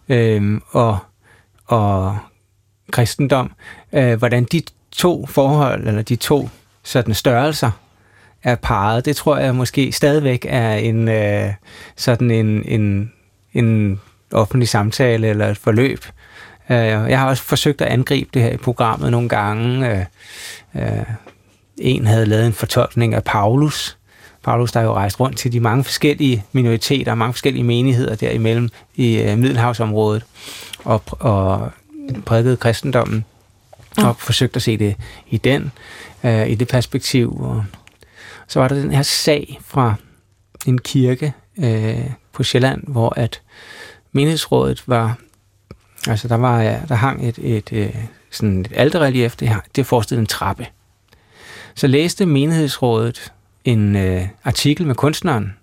øhm, 0.08 0.62
og, 0.70 0.98
og 1.66 2.18
kristendom, 2.92 3.52
øh, 3.92 4.18
hvordan 4.18 4.44
de 4.44 4.62
to 4.96 5.26
forhold, 5.26 5.88
eller 5.88 6.02
de 6.02 6.16
to 6.16 6.48
sådan 6.82 7.14
størrelser, 7.14 7.70
er 8.42 8.54
parret, 8.54 9.04
det 9.04 9.16
tror 9.16 9.36
jeg 9.36 9.54
måske 9.54 9.92
stadigvæk 9.92 10.46
er 10.48 10.74
en 10.74 11.08
øh, 11.08 11.52
sådan 11.96 12.30
en, 12.30 12.64
en, 12.68 13.12
en 13.52 14.00
offentlig 14.32 14.68
samtale 14.68 15.28
eller 15.28 15.48
et 15.48 15.58
forløb. 15.58 16.04
Øh, 16.70 16.76
jeg 16.76 17.18
har 17.18 17.28
også 17.28 17.42
forsøgt 17.42 17.80
at 17.80 17.88
angribe 17.88 18.30
det 18.34 18.42
her 18.42 18.50
i 18.50 18.56
programmet 18.56 19.10
nogle 19.10 19.28
gange. 19.28 19.90
Øh, 19.90 20.04
øh, 20.74 21.04
en 21.78 22.06
havde 22.06 22.26
lavet 22.26 22.46
en 22.46 22.52
fortolkning 22.52 23.14
af 23.14 23.24
Paulus. 23.24 23.98
Paulus, 24.44 24.72
der 24.72 24.80
er 24.80 24.84
jo 24.84 24.94
rejst 24.94 25.20
rundt 25.20 25.38
til 25.38 25.52
de 25.52 25.60
mange 25.60 25.84
forskellige 25.84 26.44
minoriteter, 26.52 27.14
mange 27.14 27.32
forskellige 27.32 27.64
menigheder 27.64 28.14
derimellem 28.14 28.68
i 28.94 29.22
øh, 29.22 29.38
Middelhavsområdet, 29.38 30.24
og, 30.84 31.02
og 31.10 31.70
prædikede 32.26 32.56
kristendommen, 32.56 33.24
og 33.98 34.16
forsøgt 34.16 34.56
at 34.56 34.62
se 34.62 34.76
det 34.76 34.96
i 35.28 35.36
den, 35.36 35.72
øh, 36.24 36.48
i 36.48 36.54
det 36.54 36.68
perspektiv. 36.68 37.40
Og 37.40 37.64
så 38.48 38.60
var 38.60 38.68
der 38.68 38.74
den 38.76 38.92
her 38.92 39.02
sag 39.02 39.58
fra 39.64 39.94
en 40.66 40.78
kirke 40.78 41.32
øh, 41.58 42.10
på 42.32 42.42
Sjælland, 42.42 42.82
hvor 42.86 43.12
at 43.16 43.40
menighedsrådet 44.12 44.82
var 44.86 45.18
Altså, 46.08 46.28
der, 46.28 46.34
var, 46.36 46.62
ja, 46.62 46.80
der 46.88 46.94
hang 46.94 47.28
et, 47.28 47.38
et, 47.38 47.72
et, 47.72 47.94
sådan 48.30 48.60
et 48.60 48.72
alterrelief, 48.74 49.36
det, 49.36 49.48
har- 49.48 49.64
det 49.76 49.86
forestillede 49.86 50.20
en 50.20 50.26
trappe. 50.26 50.66
Så 51.74 51.86
læste 51.86 52.26
menighedsrådet 52.26 53.32
en 53.64 53.96
øh, 53.96 54.22
artikel 54.44 54.86
med 54.86 54.94
kunstneren, 54.94 55.56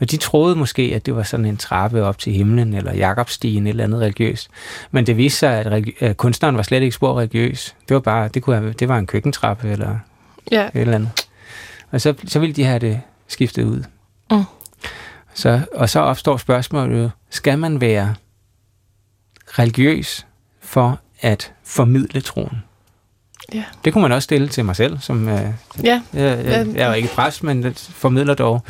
og 0.00 0.10
de 0.10 0.16
troede 0.16 0.56
måske, 0.56 0.92
at 0.94 1.06
det 1.06 1.16
var 1.16 1.22
sådan 1.22 1.46
en 1.46 1.56
trappe 1.56 2.02
op 2.02 2.18
til 2.18 2.32
himlen, 2.32 2.74
eller 2.74 2.94
Jakobstien, 2.94 3.66
et 3.66 3.70
eller 3.70 3.84
andet 3.84 4.00
religiøst. 4.00 4.48
Men 4.90 5.06
det 5.06 5.16
viste 5.16 5.38
sig, 5.38 5.60
at, 5.60 5.66
religi- 5.66 6.04
at 6.04 6.16
kunstneren 6.16 6.56
var 6.56 6.62
slet 6.62 6.82
ikke 6.82 6.94
spor 6.94 7.18
religiøs. 7.18 7.74
Det 7.88 7.94
var 7.94 8.00
bare, 8.00 8.28
det, 8.28 8.42
kunne 8.42 8.56
have, 8.56 8.72
det 8.72 8.88
var 8.88 8.98
en 8.98 9.06
køkkentrappe, 9.06 9.68
eller 9.68 9.98
ja, 10.52 10.66
et 10.66 10.70
eller 10.74 10.94
andet. 10.94 11.26
Og 11.90 12.00
så, 12.00 12.14
så 12.26 12.38
ville 12.38 12.54
de 12.54 12.64
have 12.64 12.78
det 12.78 13.00
skiftet 13.28 13.64
ud. 13.64 13.82
Mm. 14.30 14.44
Så, 15.34 15.60
og 15.74 15.88
så 15.88 16.00
opstår 16.00 16.36
spørgsmålet 16.36 17.12
skal 17.30 17.58
man 17.58 17.80
være 17.80 18.14
religiøs 19.46 20.26
for 20.60 21.00
at 21.20 21.52
formidle 21.64 22.20
troen? 22.20 22.62
Ja. 23.54 23.64
Det 23.84 23.92
kunne 23.92 24.02
man 24.02 24.12
også 24.12 24.24
stille 24.24 24.48
til 24.48 24.64
mig 24.64 24.76
selv, 24.76 24.98
som 25.00 25.28
øh, 25.28 25.40
ja, 25.84 26.02
jeg, 26.12 26.44
jeg, 26.44 26.66
jeg 26.74 26.90
er 26.90 26.94
ikke 26.94 27.08
præst, 27.08 27.42
men 27.42 27.74
formidler 27.74 28.34
dog 28.34 28.62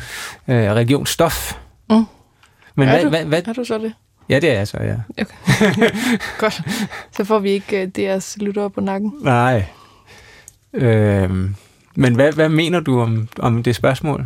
øh, 0.47 0.55
religionsstof. 0.71 1.53
Mm. 1.89 2.05
Men 2.75 2.87
Er 2.87 2.91
hvad, 2.91 3.03
du? 3.03 3.09
hvad, 3.09 3.25
hvad, 3.25 3.47
er 3.47 3.53
du 3.53 3.63
så 3.63 3.77
det? 3.77 3.93
ja, 4.29 4.39
det 4.39 4.49
er 4.49 4.53
jeg 4.53 4.67
så, 4.67 4.77
ja. 4.77 4.95
Godt. 6.39 6.61
Så 7.11 7.23
får 7.23 7.39
vi 7.39 7.49
ikke 7.49 7.83
uh, 7.83 7.89
deres 7.95 8.37
lyttere 8.41 8.69
på 8.69 8.81
nakken. 8.81 9.13
Nej. 9.21 9.65
Øhm, 10.73 11.55
men 11.95 12.15
hvad, 12.15 12.31
hvad 12.31 12.49
mener 12.49 12.79
du 12.79 13.01
om, 13.01 13.27
om 13.39 13.63
det 13.63 13.75
spørgsmål? 13.75 14.25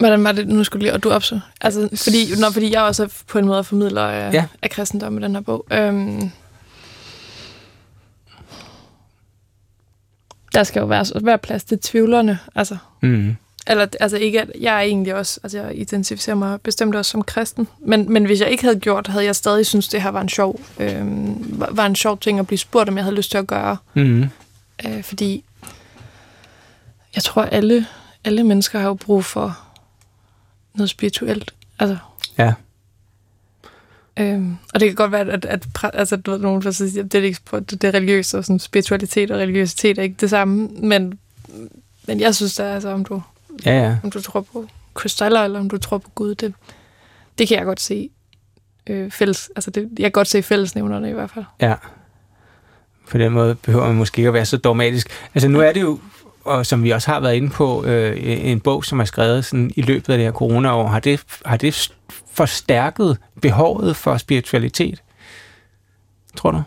Hvordan 0.00 0.24
var 0.24 0.32
det, 0.32 0.48
nu 0.48 0.64
skulle 0.64 0.82
lige, 0.82 0.92
og 0.94 1.02
du 1.02 1.10
opså? 1.10 1.40
Altså, 1.60 1.88
fordi, 2.04 2.40
når, 2.40 2.50
fordi 2.50 2.72
jeg 2.72 2.82
også 2.82 3.02
er 3.04 3.08
på 3.28 3.38
en 3.38 3.46
måde 3.46 3.64
formidler 3.64 4.02
af, 4.02 4.32
Ja. 4.32 4.44
af 4.62 4.70
kristendom 4.70 5.18
i 5.18 5.22
den 5.22 5.34
her 5.34 5.42
bog. 5.42 5.66
Øhm, 5.70 6.30
der 10.54 10.62
skal 10.64 10.80
jo 10.80 10.86
være, 10.86 11.06
være 11.24 11.38
plads 11.38 11.64
til 11.64 11.78
tvivlerne. 11.78 12.38
Altså, 12.54 12.76
Mm. 13.02 13.36
eller, 13.66 13.86
altså 14.00 14.16
ikke, 14.16 14.40
at 14.40 14.50
jeg 14.60 14.76
er 14.76 14.80
egentlig 14.80 15.14
også, 15.14 15.40
altså 15.42 15.58
jeg 15.62 15.78
identificerer 15.78 16.36
mig 16.36 16.60
bestemt 16.60 16.94
også 16.94 17.10
som 17.10 17.22
kristen, 17.22 17.68
men, 17.78 18.12
men 18.12 18.24
hvis 18.24 18.40
jeg 18.40 18.50
ikke 18.50 18.62
havde 18.64 18.80
gjort, 18.80 19.06
havde 19.06 19.24
jeg 19.24 19.36
stadig 19.36 19.66
synes 19.66 19.88
det 19.88 20.02
her 20.02 20.10
var 20.10 20.20
en 20.20 20.28
sjov, 20.28 20.60
øh, 20.78 21.00
var, 21.60 21.68
var 21.70 21.86
en 21.86 21.96
sjov 21.96 22.18
ting 22.18 22.38
at 22.38 22.46
blive 22.46 22.58
spurgt, 22.58 22.88
om 22.88 22.96
jeg 22.96 23.04
havde 23.04 23.16
lyst 23.16 23.30
til 23.30 23.38
at 23.38 23.46
gøre. 23.46 23.76
Mm. 23.94 24.24
Øh, 24.86 25.02
fordi 25.04 25.44
jeg 27.14 27.22
tror, 27.22 27.42
alle, 27.42 27.86
alle 28.24 28.44
mennesker 28.44 28.78
har 28.78 28.86
jo 28.88 28.94
brug 28.94 29.24
for 29.24 29.58
noget 30.74 30.90
spirituelt. 30.90 31.54
Altså, 31.78 31.96
Ja. 32.38 32.52
Øhm, 34.16 34.56
og 34.74 34.80
det 34.80 34.88
kan 34.88 34.94
godt 34.96 35.12
være, 35.12 35.20
at, 35.20 35.44
at, 35.44 35.66
at 35.84 35.90
altså, 35.94 36.16
du 36.16 36.30
ved, 36.30 36.38
nogen 36.38 36.64
vil 36.64 36.74
sige, 36.74 37.00
at 37.00 37.12
det 37.12 37.20
er, 37.20 37.24
ikke, 37.24 37.40
det 37.60 37.84
er 37.84 37.94
religiøst, 37.94 38.34
og 38.34 38.44
sådan, 38.44 38.58
spiritualitet 38.58 39.30
og 39.30 39.38
religiøsitet 39.38 39.98
er 39.98 40.02
ikke 40.02 40.16
det 40.20 40.30
samme, 40.30 40.68
men, 40.68 41.18
men 42.06 42.20
jeg 42.20 42.34
synes, 42.34 42.54
det 42.54 42.66
er, 42.66 42.74
altså, 42.74 42.88
om 42.88 43.04
du, 43.04 43.22
Ja, 43.66 43.82
ja. 43.82 43.96
om 44.04 44.10
du 44.10 44.20
tror 44.22 44.40
på 44.40 44.66
krystaller, 44.94 45.40
eller 45.40 45.60
om 45.60 45.70
du 45.70 45.78
tror 45.78 45.98
på 45.98 46.10
Gud, 46.14 46.34
det, 46.34 46.54
det 47.38 47.48
kan 47.48 47.56
jeg 47.56 47.64
godt 47.66 47.80
se 47.80 48.10
øh, 48.86 49.10
fælles, 49.10 49.50
altså 49.56 49.70
det, 49.70 49.88
jeg 49.98 50.04
kan 50.04 50.12
godt 50.12 50.28
se 50.28 50.42
fællesnævnerne 50.42 51.10
i 51.10 51.12
hvert 51.12 51.30
fald. 51.30 51.44
Ja. 51.60 51.74
På 53.10 53.18
den 53.18 53.32
måde 53.32 53.54
behøver 53.54 53.86
man 53.86 53.96
måske 53.96 54.18
ikke 54.18 54.28
at 54.28 54.34
være 54.34 54.46
så 54.46 54.56
dogmatisk. 54.56 55.08
Altså 55.34 55.48
nu 55.48 55.60
er 55.60 55.72
det 55.72 55.80
jo, 55.80 55.98
og 56.44 56.66
som 56.66 56.82
vi 56.84 56.90
også 56.90 57.10
har 57.10 57.20
været 57.20 57.34
inde 57.34 57.50
på, 57.50 57.84
øh, 57.84 58.16
en 58.22 58.60
bog, 58.60 58.84
som 58.84 59.00
er 59.00 59.04
skrevet 59.04 59.44
sådan, 59.44 59.70
i 59.76 59.82
løbet 59.82 60.12
af 60.12 60.18
det 60.18 60.26
her 60.26 60.32
coronaår. 60.32 60.86
Har 60.86 61.00
det, 61.00 61.20
har 61.46 61.56
det 61.56 61.92
forstærket 62.32 63.18
behovet 63.42 63.96
for 63.96 64.16
spiritualitet? 64.16 65.02
Tror 66.36 66.50
du? 66.50 66.62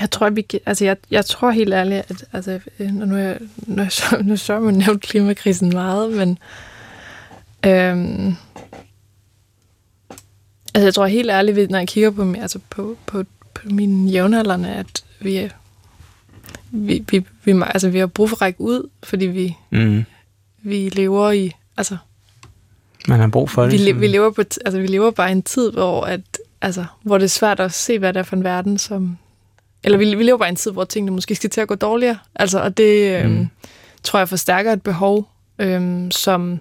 Jeg 0.00 0.10
tror, 0.10 0.30
vi, 0.30 0.46
altså 0.66 0.84
jeg, 0.84 0.96
jeg 1.10 1.24
tror 1.24 1.50
helt 1.50 1.74
ærligt, 1.74 2.10
at 2.10 2.24
altså, 2.32 2.60
øh, 2.78 2.90
nu 2.94 3.14
er 3.16 3.18
jeg, 3.20 3.38
nu 3.66 3.82
er 3.82 4.22
nu 4.22 4.36
så 4.36 4.60
man 4.60 4.74
nævnt 4.74 5.02
klimakrisen 5.02 5.68
meget, 5.68 6.12
men 6.12 6.38
øhm, 7.66 8.36
altså 10.74 10.86
jeg 10.86 10.94
tror 10.94 11.06
helt 11.06 11.30
ærligt, 11.30 11.56
ved- 11.56 11.68
når 11.68 11.78
jeg 11.78 11.88
kigger 11.88 12.10
på, 12.10 12.34
altså 12.38 12.58
på, 12.70 12.96
på, 13.06 13.24
på 13.54 13.62
mine 13.70 14.10
jævnaldrende, 14.10 14.68
at 14.74 15.04
vi, 15.20 15.36
er- 15.36 15.48
vi, 16.70 17.04
vi, 17.10 17.24
vi, 17.44 17.52
må- 17.52 17.64
altså, 17.64 17.88
vi 17.88 17.98
har 17.98 18.06
brug 18.06 18.28
for 18.28 18.36
at 18.36 18.42
række 18.42 18.60
ud, 18.60 18.88
fordi 19.02 19.26
vi, 19.26 19.56
Mm. 19.70 20.04
vi 20.62 20.88
lever 20.88 21.30
i, 21.30 21.52
altså 21.76 21.96
Man 23.08 23.20
har 23.20 23.28
brug 23.28 23.50
for 23.50 23.62
det. 23.62 23.72
vi, 23.72 23.78
sådan- 23.78 24.00
vi, 24.00 24.06
lever 24.06 24.30
på, 24.30 24.40
altså, 24.64 24.80
vi 24.80 24.86
lever 24.86 25.10
bare 25.10 25.28
i 25.28 25.32
en 25.32 25.42
tid, 25.42 25.72
hvor, 25.72 26.04
at, 26.04 26.20
altså, 26.60 26.84
hvor 27.02 27.18
det 27.18 27.24
er 27.24 27.28
svært 27.28 27.60
at 27.60 27.72
se, 27.72 27.98
hvad 27.98 28.12
det 28.12 28.20
er 28.20 28.24
for 28.24 28.36
en 28.36 28.44
verden, 28.44 28.78
som... 28.78 29.18
Eller 29.84 29.98
vi, 29.98 30.14
vi 30.14 30.22
lever 30.22 30.38
bare 30.38 30.48
i 30.48 30.50
en 30.50 30.56
tid, 30.56 30.70
hvor 30.70 30.84
tingene 30.84 31.12
måske 31.12 31.34
skal 31.34 31.50
til 31.50 31.60
at 31.60 31.68
gå 31.68 31.74
dårligere. 31.74 32.18
Altså, 32.34 32.58
og 32.62 32.76
det 32.76 33.20
øhm, 33.22 33.30
Mm. 33.32 33.48
tror 34.02 34.18
jeg 34.18 34.28
forstærker 34.28 34.72
et 34.72 34.82
behov, 34.82 35.28
øhm, 35.58 36.10
som 36.10 36.60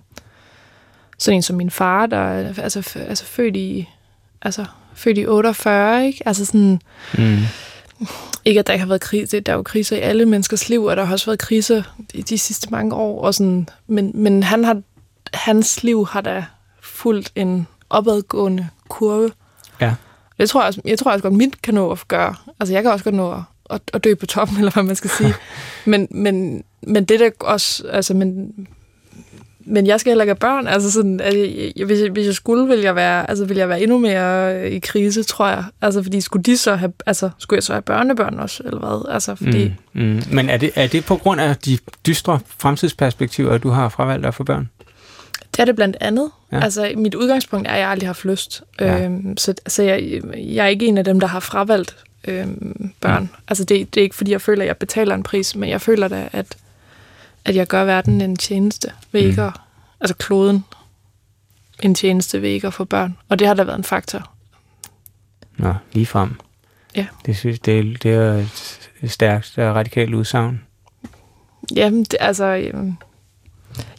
sådan 1.18 1.36
en 1.36 1.42
som 1.42 1.56
min 1.56 1.70
far, 1.70 2.06
der 2.06 2.18
er 2.18 2.54
altså, 2.64 3.00
altså 3.08 3.26
født 3.26 3.56
i 3.56 3.89
altså 4.42 4.66
født 4.96 5.18
i 5.18 5.26
48, 5.28 6.06
ikke? 6.06 6.28
Altså 6.28 6.46
sådan, 6.46 6.82
Mm. 7.18 7.38
ikke 8.46 8.60
at 8.60 8.68
der 8.68 8.74
ikke 8.74 8.82
har 8.82 8.88
været 8.88 9.02
krise, 9.02 9.39
der 9.39 9.52
er 9.52 9.56
jo 9.56 9.64
kriser 9.64 9.96
i 9.98 10.00
alle 10.00 10.26
menneskers 10.26 10.70
liv, 10.70 10.84
og 10.84 10.98
der 10.98 11.04
har 11.04 11.14
også 11.14 11.26
været 11.26 11.39
kriser 11.39 11.84
i 12.14 12.22
de 12.22 12.38
sidste 12.38 12.68
mange 12.72 12.96
år, 12.96 13.22
og 13.22 13.34
sådan, 13.34 13.68
men, 13.88 14.12
men 14.14 14.44
han 14.44 14.64
har, 14.64 14.82
hans 15.34 15.84
liv 15.84 16.06
har 16.08 16.22
da 16.22 16.46
fulgt 16.82 17.32
en 17.36 17.68
opadgående 17.89 18.68
kurve. 18.89 19.32
Ja. 19.82 19.96
Det 20.39 20.50
tror 20.50 20.62
jeg, 20.62 20.68
også, 20.68 20.82
jeg 20.86 21.00
tror 21.00 21.12
også 21.12 21.22
godt, 21.24 21.34
mit 21.34 21.62
kan 21.62 21.74
nå 21.74 21.92
at 21.92 22.08
gøre. 22.08 22.36
Altså, 22.60 22.74
jeg 22.74 22.84
kan 22.84 22.92
også 22.92 23.04
godt 23.04 23.16
nå 23.16 23.32
at, 23.32 23.42
at, 23.70 23.82
at 23.94 24.04
dø 24.04 24.14
på 24.16 24.26
toppen, 24.26 24.58
eller 24.60 24.72
hvad 24.72 24.84
man 24.84 24.96
skal 24.96 25.10
sige. 25.10 25.34
men, 25.92 26.08
men, 26.12 26.64
men 26.88 27.06
det 27.06 27.20
der 27.20 27.30
også, 27.39 27.88
altså, 27.88 28.14
men, 28.14 28.54
men 29.66 29.88
jeg 29.88 29.99
skal 29.99 30.09
heller 30.09 30.24
ikke 30.24 30.30
have 30.30 30.36
børn. 30.36 30.68
Altså 30.68 30.91
sådan, 30.91 31.20
at 31.20 31.34
jeg, 31.76 31.86
hvis, 31.86 31.99
jeg, 32.01 32.09
hvis 32.09 32.26
jeg 32.26 32.34
skulle, 32.34 32.68
ville 32.68 32.84
jeg, 32.84 32.95
være, 32.95 33.30
altså, 33.30 33.45
ville 33.45 33.59
jeg 33.59 33.70
være 33.70 33.82
endnu 33.82 33.97
mere 33.97 34.70
i 34.70 34.80
krise, 34.80 35.24
tror 35.24 35.47
jeg. 35.47 35.64
Altså, 35.82 36.03
fordi 36.03 36.22
skulle 36.22 36.43
de 36.43 36.57
så 36.57 36.76
have, 36.76 36.93
altså, 37.05 37.30
skulle 37.38 37.57
jeg 37.57 37.64
så 37.64 37.74
have 37.74 37.82
børnebørn 37.82 38.39
også, 38.39 38.64
eller 38.66 38.80
hvad? 38.80 39.14
Altså, 39.14 39.36
fordi, 39.36 39.74
Mm. 39.93 40.01
Mm. 40.01 40.22
Men 40.32 40.49
er 40.49 40.57
det, 40.57 40.72
er 40.76 40.88
det 40.88 41.05
på 41.05 41.16
grund 41.16 41.41
af 41.41 41.55
de 41.57 41.78
dystre 42.07 42.39
fremtidsperspektiver, 42.57 43.51
at 43.53 43.64
du 43.64 43.70
har 43.70 43.89
fravalgt 43.89 44.26
at 44.26 44.36
få 44.36 44.43
børn? 44.43 44.70
Det 45.55 45.59
er 45.59 45.66
det 45.66 45.76
blandt 45.76 45.97
andet. 46.01 46.30
Ja. 46.51 46.59
Altså, 46.64 46.91
mit 46.95 47.16
udgangspunkt 47.16 47.68
er, 47.68 47.72
at 47.72 47.80
jeg 47.80 47.88
aldrig 47.89 48.07
har 48.07 48.14
haft 48.14 48.26
lyst. 48.26 48.64
Ja. 48.80 49.03
Øhm, 49.05 49.38
så 49.38 49.53
så 49.68 49.84
jeg, 49.84 50.22
jeg 50.36 50.64
er 50.66 50.70
ikke 50.70 50.86
en 50.86 50.97
af 50.97 51.03
dem, 51.03 51.20
der 51.20 51.28
har 51.28 51.39
fravalgt 51.39 51.95
øhm, 52.28 52.91
børn. 53.01 53.22
Mm. 53.22 53.28
Altså, 53.47 53.64
det, 53.64 53.93
det 53.95 54.01
er 54.01 54.03
ikke, 54.03 54.16
fordi 54.16 54.32
jeg 54.32 54.41
føler, 54.41 54.62
at 54.62 54.68
jeg 54.68 54.78
betaler 54.78 55.16
en 55.16 55.24
pris, 55.24 55.55
men 55.55 55.70
jeg 55.70 55.82
føler 55.82 56.07
da, 56.07 56.30
at, 56.32 56.45
at 57.46 57.56
jeg 57.56 57.68
gør 57.68 57.84
verden 57.86 58.22
en 58.22 58.36
tjeneste 58.36 58.92
ved 59.12 59.22
Mm. 59.22 59.28
ikke 59.30 59.42
at, 59.42 59.54
altså 60.00 60.16
kloden 60.16 60.66
en 61.84 61.96
tjeneste 61.96 62.42
ved 62.42 62.50
ikke 62.50 62.68
at 62.68 62.74
få 62.74 62.84
børn. 62.84 63.18
Og 63.30 63.39
det 63.39 63.48
har 63.48 63.54
da 63.54 63.64
været 63.64 63.78
en 63.78 63.84
faktor. 63.84 64.32
Nå, 65.58 65.74
lige 65.94 66.06
frem. 66.06 66.36
Ja. 66.96 67.08
Det, 67.26 67.38
synes, 67.38 67.60
det, 67.60 68.04
det 68.04 68.12
er 68.14 68.46
et 69.02 69.12
stærkt 69.12 69.58
og 69.58 69.76
radikalt 69.76 70.14
udsagn. 70.14 70.62
Jamen, 71.76 72.04
det, 72.04 72.16
altså... 72.20 72.46
Øhm, 72.46 72.94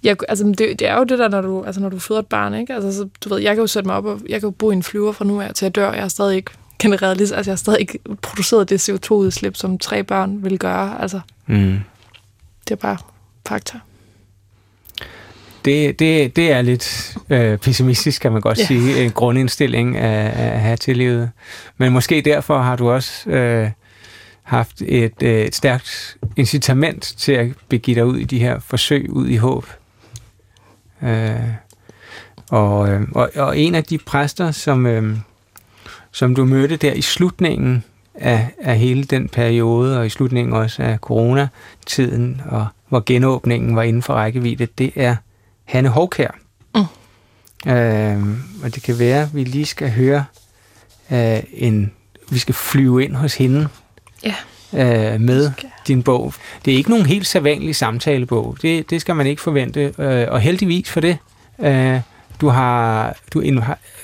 jeg, 0.03 0.17
altså 0.29 0.45
det, 0.45 0.59
det, 0.59 0.83
er 0.83 0.97
jo 0.97 1.05
det 1.05 1.19
der, 1.19 1.29
når 1.29 1.41
du, 1.41 1.65
altså, 1.65 1.81
når 1.81 1.89
du 1.89 1.99
føder 1.99 2.21
et 2.21 2.27
barn, 2.27 2.55
ikke? 2.55 2.75
Altså, 2.75 2.93
så, 2.93 3.09
du 3.25 3.29
ved, 3.29 3.39
jeg 3.39 3.55
kan 3.55 3.61
jo 3.61 3.67
sætte 3.67 3.87
mig 3.87 3.97
op, 3.97 4.05
og 4.05 4.21
jeg 4.29 4.41
kan 4.41 4.47
jo 4.47 4.51
bo 4.51 4.71
i 4.71 4.75
en 4.75 4.83
flyver 4.83 5.13
fra 5.13 5.25
nu 5.25 5.41
af 5.41 5.55
til 5.55 5.65
jeg 5.67 5.75
dør. 5.75 5.93
Jeg 5.93 6.03
har 6.03 6.09
stadig 6.09 6.37
ikke 6.37 6.51
genereret, 6.79 7.21
altså 7.21 7.35
jeg 7.35 7.45
har 7.53 7.57
stadig 7.57 7.81
ikke 7.81 7.99
produceret 8.23 8.71
det 8.71 8.89
CO2-udslip, 8.91 9.57
som 9.57 9.79
tre 9.79 10.03
børn 10.05 10.45
vil 10.45 10.59
gøre. 10.59 11.01
Altså, 11.03 11.21
Mm. 11.47 11.79
det 12.69 12.71
er 12.71 12.77
bare 12.77 12.97
fakta. 13.49 13.79
Det, 15.65 15.99
det, 15.99 16.37
det 16.37 16.53
er 16.53 16.63
lidt 16.63 17.17
øh, 17.31 17.59
pessimistisk, 17.59 18.23
kan 18.23 18.33
man 18.33 18.41
godt. 18.41 18.59
Ja. 18.59 18.67
sige, 18.67 19.05
en 19.05 19.11
grundindstilling 19.11 19.97
at, 19.97 20.33
at 20.33 20.61
have 20.61 20.77
til 20.77 20.97
livet. 20.97 21.31
Men 21.77 21.93
måske 21.93 22.21
derfor 22.21 22.59
har 22.59 22.77
du 22.77 22.91
også 22.91 23.31
øh, 23.31 23.71
haft 24.43 24.83
et, 24.83 25.23
øh, 25.23 25.41
et 25.41 25.55
stærkt 25.55 26.17
incitament 26.37 27.03
til 27.03 27.33
at 27.33 27.49
begive 27.69 27.95
dig 27.95 28.07
ud 28.07 28.19
i 28.19 28.25
de 28.25 28.39
her 28.39 28.61
forsøg, 28.61 29.11
ud 29.11 29.29
i 29.29 29.37
håb. 29.37 29.67
Øh, 31.03 31.31
og, 32.51 32.89
øh, 32.89 33.03
og, 33.13 33.31
og 33.37 33.59
en 33.59 33.75
af 33.75 33.85
de 33.85 33.99
præster, 33.99 34.51
som, 34.51 34.87
øh, 34.87 35.17
som 36.13 36.35
du 36.35 36.45
mødte 36.45 36.77
der 36.77 36.93
i 36.93 37.03
slutningen 37.03 37.85
af, 38.15 38.49
af 38.59 38.79
hele 38.79 39.05
den 39.05 39.29
periode, 39.29 39.99
og 39.99 40.07
i 40.07 40.09
slutningen 40.09 40.53
også 40.55 40.83
af 40.83 40.99
coronatiden, 40.99 42.41
og 42.49 42.67
hvor 42.89 43.03
genåbningen 43.07 43.77
var 43.77 43.83
inden 43.83 44.03
for 44.03 44.15
rækkevidde, 44.15 44.67
det 44.79 44.93
er 44.97 45.17
Hanne 45.65 45.89
Hovkær. 45.89 46.39
Mm. 46.75 47.71
Øh, 47.73 48.37
og 48.65 48.75
det 48.75 48.83
kan 48.83 48.99
være, 48.99 49.23
at 49.23 49.35
vi 49.35 49.45
lige 49.45 49.67
skal 49.67 49.91
høre 49.91 50.25
øh, 51.13 51.39
en... 51.53 51.93
Vi 52.31 52.39
skal 52.39 52.55
flyve 52.55 53.05
ind 53.05 53.15
hos 53.15 53.35
hende 53.35 53.69
Ja. 54.25 54.35
øh, 55.15 55.21
med 55.21 55.51
din 55.87 56.03
bog. 56.03 56.35
Det 56.65 56.73
er 56.73 56.77
ikke 56.77 56.91
nogen 56.91 57.07
helt 57.07 57.27
sædvanlig 57.27 57.77
samtalebog. 57.77 58.57
Det, 58.63 58.91
det 58.91 59.01
skal 59.01 59.17
man 59.17 59.27
ikke 59.27 59.43
forvente. 59.43 59.95
Øh, 59.99 60.27
og 60.31 60.41
heldigvis 60.41 60.91
for 60.91 61.01
det. 61.01 61.19
Øh, 61.61 62.01
du 62.41 62.49
har 62.49 63.17
du 63.35 63.43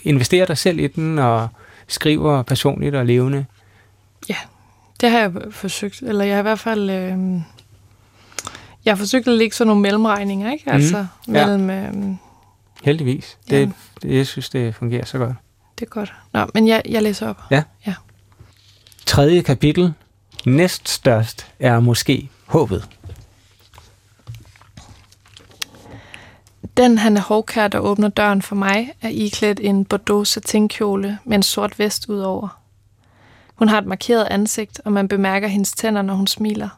investerer 0.04 0.46
dig 0.46 0.59
selv 0.59 0.78
i 0.78 0.86
den 0.86 1.18
og 1.18 1.48
skriver 1.88 2.42
personligt 2.42 2.94
og 2.94 3.06
levende. 3.06 3.44
Det 5.00 5.10
har 5.10 5.18
jeg 5.18 5.32
forsøgt, 5.50 6.02
eller 6.02 6.24
jeg 6.24 6.34
har 6.34 6.38
i 6.38 6.42
hvert 6.42 6.58
fald... 6.58 6.90
Øh, 6.90 7.18
jeg 8.84 8.90
har 8.92 8.96
forsøgt 8.96 9.28
at 9.28 9.34
lægge 9.34 9.56
sådan 9.56 9.68
nogle 9.68 9.82
mellemregninger, 9.82 10.52
ikke? 10.52 10.70
Altså, 10.72 11.06
Mhm. 11.26 11.34
Ja. 11.34 11.46
mellem... 11.46 11.70
Øh, 11.70 12.16
Heldigvis. 12.82 13.38
Det, 13.50 13.72
det, 14.02 14.16
jeg 14.16 14.26
synes, 14.26 14.48
det 14.50 14.74
fungerer 14.74 15.04
så 15.04 15.18
godt. 15.18 15.36
det 15.78 15.86
er 15.86 15.90
godt. 15.90 16.12
Nå, 16.32 16.46
men 16.54 16.68
jeg, 16.68 16.82
jeg 16.88 17.02
læser 17.02 17.28
op. 17.28 17.42
Tredje 19.06 19.42
kapitel. 19.42 19.94
Næststørst 20.46 21.46
er 21.60 21.80
måske 21.80 22.28
håbet. 22.46 22.88
Den 26.76 26.98
han 26.98 27.16
er 27.16 27.20
hårdkær, 27.20 27.68
der 27.68 27.78
åbner 27.78 28.08
døren 28.08 28.42
for 28.42 28.54
mig, 28.54 28.92
er 29.02 29.08
iklædt 29.08 29.60
en 29.62 29.84
bordeaux 29.84 30.28
satinkjole 30.28 31.18
med 31.24 31.36
en 31.36 31.42
sort 31.42 31.78
vest 31.78 32.08
udover. 32.08 32.60
Hun 33.59 33.68
har 33.68 33.78
et 33.78 33.86
markeret 33.86 34.26
ansigt, 34.30 34.80
og 34.84 34.92
man 34.92 35.09
bemærker 35.09 35.48
hendes 35.48 35.72
tænder, 35.72 36.02
når 36.02 36.14
hun 36.14 36.26
smiler. 36.26 36.68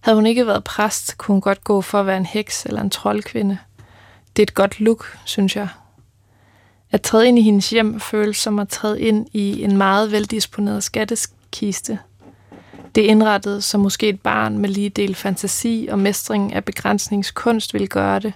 Havde 0.00 0.16
hun 0.16 0.26
ikke 0.26 0.46
været 0.46 0.64
præst, 0.64 1.18
kunne 1.18 1.34
hun 1.34 1.40
godt 1.40 1.64
gå 1.64 1.80
for 1.80 2.00
at 2.00 2.06
være 2.06 2.16
en 2.16 2.26
heks 2.26 2.66
eller 2.66 2.80
en 2.80 2.90
troldkvinde. 2.90 3.58
Det 4.36 4.42
er 4.42 4.44
et 4.44 4.54
godt 4.54 4.80
look, 4.80 5.18
synes 5.24 5.56
jeg. 5.56 5.68
At 6.90 7.02
træde 7.02 7.28
ind 7.28 7.38
i 7.38 7.42
hendes 7.42 7.70
hjem 7.70 8.00
føles 8.00 8.36
som 8.36 8.58
at 8.58 8.68
træde 8.68 9.00
ind 9.00 9.26
i 9.32 9.62
en 9.62 9.76
meget 9.76 10.12
veldisponeret 10.12 10.84
skatteskiste. 10.84 11.98
Det 12.94 13.04
er 13.04 13.08
indrettet, 13.08 13.64
som 13.64 13.80
måske 13.80 14.08
et 14.08 14.20
barn 14.20 14.58
med 14.58 14.68
lige 14.68 14.88
del 14.88 15.14
fantasi 15.14 15.88
og 15.90 15.98
mestring 15.98 16.54
af 16.54 16.64
begrænsningskunst 16.64 17.72
ville 17.72 17.86
gøre 17.86 18.18
det, 18.18 18.32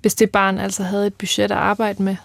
hvis 0.00 0.14
det 0.14 0.30
barn 0.30 0.58
altså 0.58 0.82
havde 0.82 1.06
et 1.06 1.14
budget 1.14 1.50
at 1.50 1.58
arbejde 1.58 2.02
med. 2.02 2.16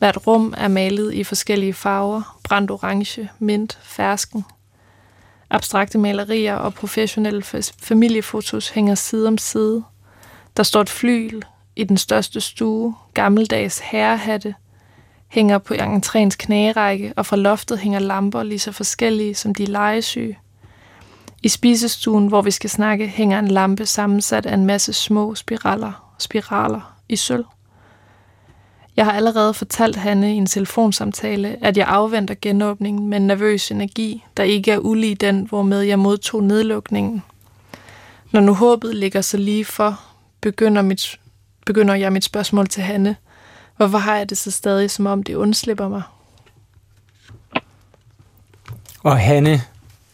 Hvert 0.00 0.26
rum 0.26 0.54
er 0.56 0.68
malet 0.68 1.14
i 1.14 1.24
forskellige 1.24 1.72
farver, 1.72 2.38
brændt 2.44 2.70
orange, 2.70 3.30
mint, 3.38 3.78
fersken. 3.82 4.44
Abstrakte 5.50 5.98
malerier 5.98 6.54
og 6.56 6.74
professionelle 6.74 7.42
familiefotos 7.82 8.68
hænger 8.68 8.94
side 8.94 9.28
om 9.28 9.38
side. 9.38 9.84
Der 10.56 10.62
står 10.62 10.80
et 10.80 10.90
flyl 10.90 11.42
i 11.76 11.84
den 11.84 11.96
største 11.96 12.40
stue, 12.40 12.94
gammeldags 13.14 13.78
herrehatte, 13.78 14.54
hænger 15.28 15.58
på 15.58 15.74
entréens 15.74 16.36
knærække, 16.38 17.12
og 17.16 17.26
fra 17.26 17.36
loftet 17.36 17.78
hænger 17.78 17.98
lamper 17.98 18.42
lige 18.42 18.58
så 18.58 18.72
forskellige 18.72 19.34
som 19.34 19.54
de 19.54 19.64
legesyge. 19.64 20.38
I 21.42 21.48
spisestuen, 21.48 22.26
hvor 22.26 22.42
vi 22.42 22.50
skal 22.50 22.70
snakke, 22.70 23.08
hænger 23.08 23.38
en 23.38 23.48
lampe 23.48 23.86
sammensat 23.86 24.46
af 24.46 24.54
en 24.54 24.66
masse 24.66 24.92
små 24.92 25.34
spiraler, 25.34 26.14
spiraler 26.18 26.96
i 27.08 27.16
sølv. 27.16 27.44
Jeg 29.00 29.06
har 29.06 29.12
allerede 29.12 29.54
fortalt 29.54 29.96
Hanne 29.96 30.34
i 30.34 30.36
en 30.36 30.46
telefonsamtale, 30.46 31.56
at 31.64 31.76
jeg 31.76 31.86
afventer 31.86 32.34
genåbningen 32.42 33.08
med 33.08 33.16
en 33.18 33.26
nervøs 33.26 33.70
energi, 33.70 34.24
der 34.36 34.42
ikke 34.42 34.72
er 34.72 34.78
ulig 34.78 35.20
den, 35.20 35.46
hvormed 35.48 35.80
jeg 35.80 35.98
modtog 35.98 36.42
nedlukningen. 36.42 37.22
Når 38.30 38.40
nu 38.40 38.54
håbet 38.54 38.94
ligger 38.94 39.20
så 39.20 39.36
lige 39.36 39.64
for, 39.64 40.00
begynder, 40.40 40.82
mit, 40.82 41.20
begynder 41.66 41.94
jeg 41.94 42.12
mit 42.12 42.24
spørgsmål 42.24 42.68
til 42.68 42.82
Hanne. 42.82 43.16
Hvorfor 43.76 43.98
har 43.98 44.16
jeg 44.16 44.30
det 44.30 44.38
så 44.38 44.50
stadig, 44.50 44.90
som 44.90 45.06
om 45.06 45.22
det 45.22 45.34
undslipper 45.34 45.88
mig? 45.88 46.02
Og 49.02 49.18
Hanne, 49.18 49.60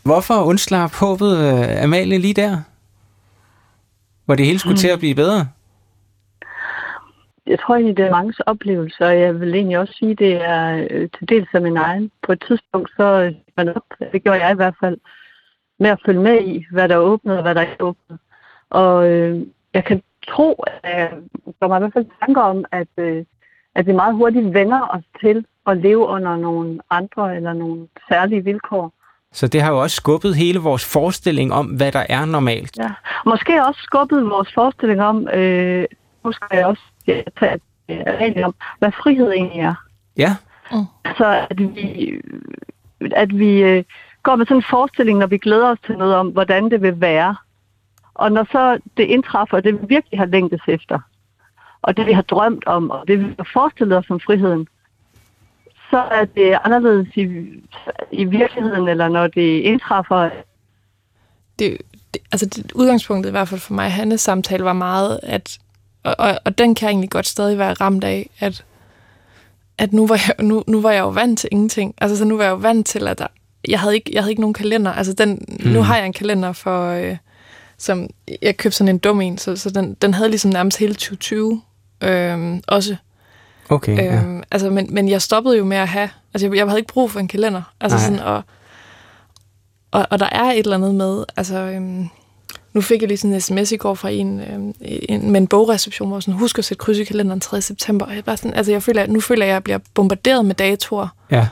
hvorfor 0.03 0.43
undslap 0.43 0.95
håbet 0.95 1.33
uh, 1.33 1.83
Amalie 1.83 2.19
lige 2.19 2.35
der? 2.35 2.61
Hvor 4.25 4.35
det 4.35 4.47
hele 4.47 4.59
skulle 4.59 4.75
mm. 4.75 4.81
til 4.81 4.89
at 4.89 4.99
blive 4.99 5.15
bedre? 5.15 5.49
Jeg 7.47 7.59
tror 7.61 7.75
egentlig, 7.75 7.97
det 7.97 8.05
er 8.05 8.11
mange 8.11 8.35
oplevelser, 8.47 9.07
og 9.07 9.21
jeg 9.21 9.41
vil 9.41 9.55
egentlig 9.55 9.79
også 9.79 9.95
sige, 9.99 10.15
det 10.15 10.45
er 10.45 10.87
øh, 10.91 11.09
til 11.19 11.29
dels 11.29 11.49
af 11.55 11.63
min 11.63 11.77
egen. 11.77 12.11
På 12.23 12.33
et 12.33 12.45
tidspunkt, 12.49 12.91
så 12.97 13.35
man 13.57 13.69
op, 13.69 13.83
det 14.13 14.23
gjorde 14.23 14.45
jeg 14.45 14.53
i 14.53 14.55
hvert 14.57 14.75
fald, 14.81 14.99
med 15.79 15.91
at 15.91 16.01
følge 16.07 16.21
med 16.21 16.41
i, 16.43 16.67
hvad 16.71 16.89
der 16.89 16.95
er 16.95 16.99
åbnet 16.99 17.37
og 17.37 17.43
hvad 17.43 17.55
der 17.55 17.61
ikke 17.61 17.77
er 17.81 17.85
åbnet. 17.85 18.19
Og 18.71 19.09
øh, 19.09 19.47
jeg 19.75 19.85
kan 19.85 20.03
tro, 20.29 20.65
at 20.83 21.01
jeg 21.01 21.13
gør 21.61 21.69
mig 21.69 21.77
i 21.77 21.81
hvert 21.81 21.93
fald 21.93 22.07
tanker 22.21 22.43
om, 22.43 22.65
at, 22.73 22.89
øh, 22.97 23.25
at 23.75 23.87
vi 23.87 23.93
meget 23.93 24.15
hurtigt 24.15 24.55
vender 24.55 24.89
os 24.89 25.05
til 25.21 25.47
at 25.67 25.77
leve 25.77 26.07
under 26.07 26.37
nogle 26.37 26.81
andre 26.91 27.37
eller 27.37 27.53
nogle 27.53 27.89
særlige 28.09 28.45
vilkår. 28.45 28.93
Så 29.33 29.49
det 29.49 29.63
har 29.63 29.73
jo 29.73 29.83
også 29.83 29.97
skubbet 29.97 30.37
hele 30.37 30.59
vores 30.59 30.93
forestilling 30.93 31.53
om, 31.53 31.67
hvad 31.67 31.93
der 31.93 32.07
er 32.09 32.25
normalt. 32.25 32.79
Ja, 32.79 32.91
måske 33.27 33.67
også 33.67 33.81
skubbet 33.83 34.31
vores 34.31 34.55
forestilling 34.55 35.03
om, 35.03 35.29
øh, 35.29 35.85
nu 36.25 36.33
skal 36.33 36.49
jeg 36.53 36.67
også 36.67 36.83
tage 37.07 37.61
regler 37.91 38.47
om, 38.47 38.55
hvad 38.79 38.93
frihed 38.93 39.33
egentlig 39.33 39.61
er. 39.61 39.75
Ja. 40.17 40.37
Mm. 40.73 40.85
Så 41.17 41.47
at 41.51 41.59
vi, 41.59 42.21
at 43.13 43.39
vi 43.39 43.63
øh, 43.63 43.85
går 44.23 44.37
med 44.37 44.47
sådan 44.47 44.57
en 44.57 44.65
forestilling, 44.71 45.19
når 45.19 45.27
vi 45.27 45.39
glæder 45.39 45.71
os 45.71 45.79
til 45.87 45.97
noget 45.99 46.15
om, 46.15 46.29
hvordan 46.29 46.71
det 46.71 46.83
vil 46.83 47.01
være. 47.01 47.37
Og 48.15 48.33
når 48.33 48.47
så 48.53 48.79
det 48.97 49.05
indtræffer, 49.05 49.61
det 49.61 49.83
vi 49.83 49.87
virkelig 49.89 50.19
har 50.19 50.27
længtes 50.27 50.61
efter, 50.69 50.99
og 51.83 51.97
det 51.97 52.07
vi 52.07 52.13
har 52.13 52.23
drømt 52.23 52.67
om, 52.67 52.91
og 52.91 53.09
det 53.09 53.21
vi 53.21 53.35
har 53.39 53.49
forestillet 53.53 53.99
os 53.99 54.07
som 54.07 54.21
friheden, 54.21 54.69
så 55.91 55.99
er 55.99 56.25
det 56.25 56.59
anderledes 56.65 57.17
i, 57.17 57.23
i 58.13 58.25
virkeligheden, 58.25 58.89
eller 58.89 59.09
når 59.09 59.27
det 59.27 59.61
indtræffer. 59.61 60.31
Det, 61.59 61.79
det, 62.15 62.23
altså 62.33 62.47
det, 62.47 62.73
udgangspunktet 62.73 63.31
i 63.31 63.33
hvert 63.33 63.49
fald 63.49 63.61
for 63.61 63.75
mig, 63.75 63.93
Hannes 63.93 64.21
samtale 64.21 64.65
var 64.65 64.73
meget, 64.73 65.21
at 65.23 65.59
og, 66.07 66.15
og, 66.19 66.39
og 66.45 66.59
den 66.59 66.75
kan 66.75 66.87
jeg 66.87 66.93
egentlig 66.93 67.11
godt 67.11 67.27
stadig 67.27 67.59
være 67.59 67.73
ramt 67.73 68.05
af, 68.05 68.31
at, 68.41 68.65
at 69.79 69.93
nu, 69.93 70.07
var 70.07 70.21
jeg, 70.27 70.45
nu, 70.47 70.65
nu 70.67 70.81
var 70.81 70.91
jeg 70.93 71.01
jo 71.01 71.09
vant 71.09 71.39
til 71.39 71.49
ingenting. 71.53 71.95
Altså, 71.99 72.17
så 72.17 72.25
nu 72.25 72.37
var 72.37 72.45
jeg 72.45 72.51
jo 72.51 72.57
vant 72.57 72.87
til, 72.87 73.09
at 73.09 73.19
der, 73.19 73.27
jeg, 73.69 73.81
havde 73.81 73.95
ikke, 73.95 74.11
jeg 74.15 74.23
havde 74.23 74.33
ikke 74.33 74.43
nogen 74.43 74.55
kalender. 74.55 74.93
Altså, 74.93 75.13
den, 75.13 75.45
mm. 75.49 75.71
nu 75.71 75.83
har 75.83 75.97
jeg 75.97 76.07
en 76.07 76.13
kalender 76.13 76.53
for... 76.53 76.91
Øh, 76.91 77.17
som 77.79 78.07
jeg 78.43 78.57
købte 78.57 78.77
sådan 78.77 78.95
en 78.95 78.99
dum 78.99 79.21
en, 79.21 79.39
så, 79.39 79.57
så 79.57 79.71
den, 79.71 79.95
den 79.95 80.15
havde 80.15 80.29
ligesom 80.29 80.51
nærmest 80.51 80.79
hele 80.79 80.95
2020 80.95 81.63
øh, 82.01 82.61
også. 82.67 82.97
Okay, 83.69 83.93
øh, 83.93 83.99
ja. 83.99 84.17
Øhm, 84.17 84.43
altså, 84.51 84.71
men, 84.71 84.95
men 84.95 85.09
jeg 85.09 85.23
stoppede 85.23 85.57
jo 85.57 85.65
med 85.65 85.77
at 85.77 85.89
have... 85.89 86.09
Altså, 86.35 86.47
jeg, 86.47 86.57
jeg 86.57 86.67
havde 86.67 86.79
ikke 86.79 86.93
brug 86.93 87.11
for 87.11 87.21
en 87.21 87.29
kalender. 87.29 87.63
Altså, 87.81 87.99
sådan, 87.99 88.19
og, 88.19 88.43
og, 89.91 90.07
og 90.11 90.19
der 90.19 90.29
er 90.33 90.45
et 90.45 90.59
eller 90.59 90.77
andet 90.77 90.95
med... 90.95 91.25
Altså, 91.37 91.57
øhm, 91.59 92.09
nu 92.77 92.83
fik 92.83 93.01
jeg 93.01 93.09
lige 93.09 93.19
sådan 93.19 93.35
en 93.35 93.41
sms 93.41 93.73
i 93.73 93.77
går 93.77 93.95
fra 93.95 94.11
en, 94.11 94.41
øh, 94.41 94.75
en 95.09 95.31
med 95.31 95.41
en 95.41 95.47
bogreception, 95.47 96.09
hvor 96.09 96.21
sådan, 96.21 96.35
husk 96.35 96.59
at 96.59 96.65
sætte 96.65 96.79
kryds 96.79 96.99
i 96.99 97.05
kalenderen 97.05 97.41
3. 97.41 97.61
september. 97.61 98.07
Og 98.07 98.15
jeg 98.15 98.25
bare 98.25 98.37
sådan, 98.37 98.55
altså 98.55 98.73
jeg 98.73 98.83
føler, 98.83 99.07
nu 99.07 99.21
føler 99.21 99.45
jeg, 99.45 99.53
at 99.53 99.55
jeg 99.55 99.65
bliver 99.65 99.79
bombarderet 99.95 100.45
med 100.45 100.55
datoer. 100.55 101.09
Ja. 101.31 101.49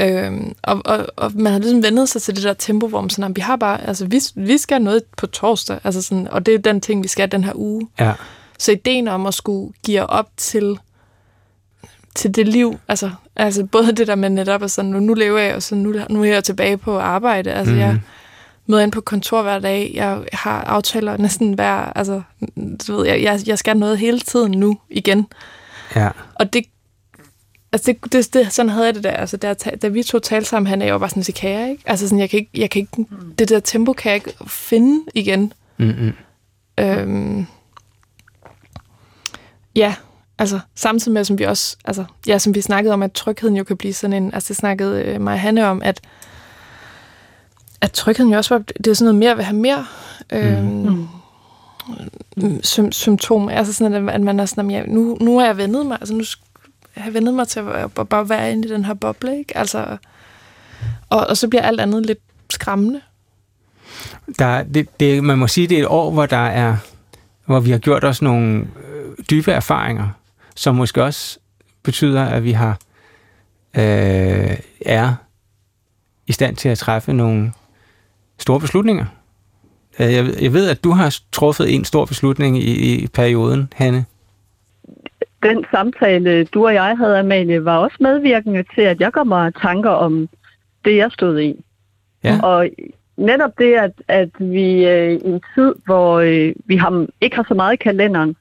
Øhm, 0.00 0.54
og, 0.62 0.82
og, 0.84 1.06
og, 1.16 1.32
man 1.34 1.52
har 1.52 1.60
ligesom 1.60 1.82
vendet 1.82 2.08
sig 2.08 2.22
til 2.22 2.36
det 2.36 2.44
der 2.44 2.54
tempo, 2.54 2.86
hvor 2.86 3.00
man 3.00 3.10
sådan, 3.10 3.36
vi 3.36 3.40
har 3.40 3.56
bare, 3.56 3.86
altså 3.86 4.06
vi, 4.06 4.20
vi 4.34 4.58
skal 4.58 4.82
noget 4.82 5.02
på 5.16 5.26
torsdag, 5.26 5.78
altså 5.84 6.02
sådan, 6.02 6.28
og 6.28 6.46
det 6.46 6.54
er 6.54 6.58
den 6.58 6.80
ting, 6.80 7.02
vi 7.02 7.08
skal 7.08 7.32
den 7.32 7.44
her 7.44 7.52
uge. 7.54 7.88
Ja. 8.00 8.12
Så 8.58 8.72
ideen 8.72 9.08
om 9.08 9.26
at 9.26 9.34
skulle 9.34 9.72
give 9.84 10.06
op 10.06 10.28
til 10.36 10.78
til 12.14 12.34
det 12.34 12.48
liv, 12.48 12.78
altså, 12.88 13.10
altså 13.36 13.64
både 13.64 13.92
det 13.92 14.06
der 14.06 14.14
med 14.14 14.30
netop, 14.30 14.62
altså 14.62 14.82
nu, 14.82 15.00
nu 15.00 15.14
lever 15.14 15.38
jeg, 15.38 15.54
og 15.54 15.62
så 15.62 15.74
nu, 15.74 15.94
nu 16.10 16.24
er 16.24 16.28
jeg 16.28 16.44
tilbage 16.44 16.76
på 16.76 16.98
arbejde, 16.98 17.52
altså 17.52 17.74
mm. 17.74 17.80
jeg, 17.80 18.00
møder 18.70 18.82
ind 18.82 18.92
på 18.92 19.00
kontor 19.00 19.42
hver 19.42 19.58
dag. 19.58 19.90
Jeg 19.94 20.24
har 20.32 20.64
aftaler 20.64 21.16
næsten 21.16 21.52
hver... 21.52 21.92
Altså, 21.98 22.22
du 22.86 22.96
ved, 22.96 23.06
jeg, 23.06 23.22
jeg, 23.22 23.40
jeg 23.46 23.58
skal 23.58 23.76
noget 23.76 23.98
hele 23.98 24.20
tiden 24.20 24.52
nu 24.52 24.78
igen. 24.90 25.26
Ja. 25.96 26.08
Og 26.34 26.52
det... 26.52 26.64
Altså, 27.72 27.92
det, 27.92 28.12
det, 28.12 28.34
det, 28.34 28.52
sådan 28.52 28.70
havde 28.70 28.86
jeg 28.86 28.94
det 28.94 29.04
der. 29.04 29.10
Altså, 29.10 29.36
der, 29.36 29.54
da 29.54 29.88
vi 29.88 30.02
to 30.02 30.18
talte 30.18 30.48
sammen, 30.48 30.66
han 30.66 30.82
er 30.82 30.86
jo 30.86 30.98
bare 30.98 31.08
sådan, 31.08 31.24
så 31.24 31.32
kan 31.32 31.50
jeg 31.50 31.70
ikke. 31.70 31.82
Altså, 31.86 32.08
sådan, 32.08 32.18
jeg 32.18 32.30
kan 32.30 32.38
ikke, 32.38 32.50
jeg 32.54 32.70
kan 32.70 32.80
ikke, 32.80 33.06
det 33.38 33.48
der 33.48 33.60
tempo 33.60 33.92
kan 33.92 34.10
jeg 34.10 34.16
ikke 34.16 34.32
finde 34.46 35.10
igen. 35.14 35.52
Mm-hmm. 35.78 36.12
Øhm, 36.78 37.46
ja, 39.76 39.94
altså 40.38 40.60
samtidig 40.74 41.14
med, 41.14 41.24
som 41.24 41.38
vi 41.38 41.44
også, 41.44 41.76
altså, 41.84 42.04
ja, 42.26 42.38
som 42.38 42.54
vi 42.54 42.60
snakkede 42.60 42.94
om, 42.94 43.02
at 43.02 43.12
trygheden 43.12 43.56
jo 43.56 43.64
kan 43.64 43.76
blive 43.76 43.92
sådan 43.92 44.22
en, 44.22 44.34
altså 44.34 44.48
det 44.48 44.56
snakkede 44.56 45.02
øh, 45.02 45.20
mig 45.20 45.32
og 45.32 45.40
Hanne 45.40 45.66
om, 45.66 45.82
at 45.82 46.00
at 47.80 47.92
trygheden 47.92 48.32
jo 48.32 48.36
også 48.36 48.54
var, 48.54 48.64
det 48.76 48.86
er 48.86 48.94
sådan 48.94 49.14
noget 49.14 49.18
mere 49.18 49.30
at 49.38 49.44
have 49.44 49.56
mere 49.56 49.86
øhm, 50.32 51.08
mm. 52.36 52.60
sym- 52.64 52.92
symptomer. 52.92 53.50
Altså 53.50 53.72
sådan, 53.72 54.08
at 54.08 54.20
man 54.20 54.40
er 54.40 54.46
sådan, 54.46 54.70
ja, 54.70 54.82
nu, 54.86 55.16
nu 55.20 55.38
har 55.38 55.46
jeg 55.46 55.56
vendet 55.56 55.86
mig, 55.86 55.98
altså 56.00 56.14
nu 56.14 56.24
har 56.94 57.04
jeg 57.04 57.14
vendet 57.14 57.34
mig 57.34 57.48
til 57.48 57.60
at, 57.60 57.90
at 57.98 58.08
bare 58.08 58.28
være 58.28 58.52
inde 58.52 58.68
i 58.68 58.70
den 58.70 58.84
her 58.84 58.94
boble, 58.94 59.38
ikke? 59.38 59.56
Altså, 59.56 59.96
og, 61.08 61.26
og 61.26 61.36
så 61.36 61.48
bliver 61.48 61.62
alt 61.62 61.80
andet 61.80 62.06
lidt 62.06 62.18
skræmmende. 62.50 63.00
Der, 64.38 64.62
det, 64.62 65.00
det, 65.00 65.24
man 65.24 65.38
må 65.38 65.46
sige, 65.46 65.66
det 65.66 65.78
er 65.78 65.82
et 65.82 65.88
år, 65.88 66.10
hvor 66.10 66.26
der 66.26 66.36
er, 66.36 66.76
hvor 67.46 67.60
vi 67.60 67.70
har 67.70 67.78
gjort 67.78 68.04
os 68.04 68.22
nogle 68.22 68.58
øh, 68.58 69.24
dybe 69.30 69.52
erfaringer, 69.52 70.08
som 70.56 70.74
måske 70.74 71.04
også 71.04 71.38
betyder, 71.82 72.24
at 72.24 72.44
vi 72.44 72.52
har 72.52 72.78
øh, 73.74 74.56
er 74.80 75.14
i 76.26 76.32
stand 76.32 76.56
til 76.56 76.68
at 76.68 76.78
træffe 76.78 77.12
nogle 77.12 77.52
store 78.40 78.60
beslutninger. 78.60 79.04
Øh, 80.00 80.12
jeg, 80.14 80.42
jeg 80.42 80.52
ved, 80.52 80.70
at 80.70 80.84
du 80.84 80.90
har 80.90 81.18
truffet 81.32 81.74
en 81.74 81.84
stor 81.84 82.04
beslutning 82.04 82.58
i, 82.58 82.94
i 82.94 83.06
perioden, 83.06 83.72
Hanne. 83.74 84.04
Den 85.42 85.64
samtale, 85.70 86.44
du 86.44 86.66
og 86.66 86.74
jeg 86.74 86.96
havde, 86.98 87.18
Amalie, 87.18 87.64
var 87.64 87.76
også 87.76 87.96
medvirkende 88.00 88.64
til, 88.74 88.82
at 88.82 89.00
jeg 89.00 89.12
kommer 89.12 89.50
tanker 89.50 89.90
om 89.90 90.28
det, 90.84 90.96
jeg 90.96 91.10
stod 91.12 91.40
i. 91.40 91.64
Ja. 92.24 92.40
Og 92.42 92.68
netop 93.16 93.58
det, 93.58 93.74
at, 93.74 93.92
at 94.08 94.28
vi 94.38 94.86
øh, 94.86 95.12
i 95.12 95.26
en 95.26 95.40
tid, 95.54 95.74
hvor 95.84 96.18
øh, 96.18 96.54
vi 96.64 96.76
har, 96.76 97.06
ikke 97.20 97.36
har 97.36 97.44
så 97.48 97.54
meget 97.54 97.72
i 97.72 97.76
kalenderen, 97.76 98.36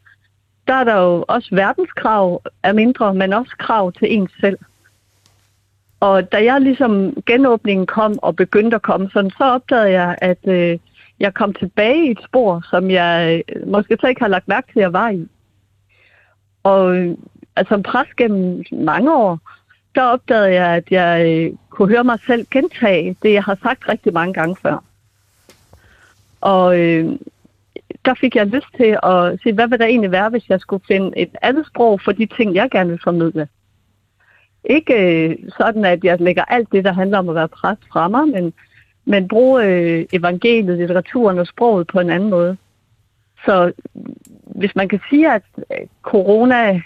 der 0.68 0.74
er 0.74 0.84
der 0.84 0.96
jo 0.96 1.26
også 1.28 1.56
verdenskrav 1.56 2.42
af 2.64 2.76
mindre, 2.76 3.14
men 3.14 3.34
også 3.34 3.56
krav 3.60 3.92
til 3.92 4.14
ens 4.14 4.32
selv. 4.42 4.58
Og 6.00 6.32
da 6.32 6.44
jeg 6.44 6.62
ligesom 6.62 7.24
genåbningen 7.26 7.86
kom 7.86 8.20
og 8.22 8.36
begyndte 8.36 8.76
at 8.76 8.82
komme 8.82 9.10
sådan, 9.14 9.32
så 9.32 9.44
opdagede 9.44 9.92
jeg, 9.92 10.18
at 10.22 10.48
øh, 10.48 10.80
jeg 11.20 11.34
kom 11.34 11.54
tilbage 11.54 12.08
i 12.08 12.12
et 12.12 12.20
spor, 12.26 12.64
som 12.70 12.92
jeg 12.92 13.44
øh, 13.50 13.68
måske 13.68 13.98
så 14.02 14.08
ikke 14.08 14.22
har 14.22 14.28
lagt 14.28 14.48
mærke 14.48 14.68
til, 14.68 14.80
at 14.80 14.84
jeg 14.84 14.94
var 14.94 15.10
i. 15.10 15.28
Og 16.64 16.98
øh, 16.98 17.18
altså 17.56 17.76
en 17.76 17.84
præst 17.84 18.16
gennem 18.16 18.64
mange 18.72 19.16
år, 19.16 19.40
der 19.96 20.02
opdagede 20.02 20.54
jeg, 20.54 20.76
at 20.76 20.92
jeg 20.92 21.26
øh, 21.28 21.54
kunne 21.70 21.90
høre 21.90 22.04
mig 22.04 22.20
selv 22.28 22.48
gentage 22.52 23.16
det, 23.24 23.34
jeg 23.34 23.44
har 23.44 23.58
sagt 23.64 23.90
rigtig 23.90 24.14
mange 24.14 24.34
gange 24.34 24.56
før. 24.56 24.84
Og 26.42 26.80
øh, 26.80 27.12
der 28.06 28.14
fik 28.14 28.36
jeg 28.36 28.48
lyst 28.48 28.68
til 28.78 28.98
at 29.04 29.40
sige, 29.44 29.54
hvad 29.54 29.68
vil 29.68 29.80
der 29.80 29.86
egentlig 29.86 30.12
være, 30.12 30.30
hvis 30.30 30.50
jeg 30.50 30.60
skulle 30.60 30.84
finde 30.88 31.18
et 31.18 31.36
andet 31.42 31.68
sprog 31.68 32.02
for 32.02 32.12
de 32.12 32.26
ting, 32.26 32.56
jeg 32.56 32.72
gerne 32.72 32.90
vil 32.90 33.00
formidle. 33.04 33.48
Ikke 34.64 35.28
øh, 35.30 35.38
sådan, 35.58 35.86
at 35.86 36.04
jeg 36.04 36.22
lægger 36.22 36.44
alt 36.44 36.72
det, 36.72 36.86
der 36.86 36.94
handler 36.94 37.18
om 37.18 37.30
at 37.30 37.36
være 37.36 37.48
præst 37.48 37.82
fra 37.92 38.08
mig, 38.08 38.28
men, 38.28 38.54
men 39.06 39.28
bruge 39.28 39.66
øh, 39.66 40.06
evangeliet, 40.14 40.78
litteraturen 40.78 41.40
og 41.40 41.48
sproget 41.48 41.88
på 41.88 42.00
en 42.00 42.10
anden 42.10 42.30
måde. 42.30 42.58
Så 43.46 43.72
hvis 44.46 44.76
man 44.76 44.90
kan 44.90 45.00
sige, 45.10 45.34
at 45.34 45.44
coronatiden 46.02 46.84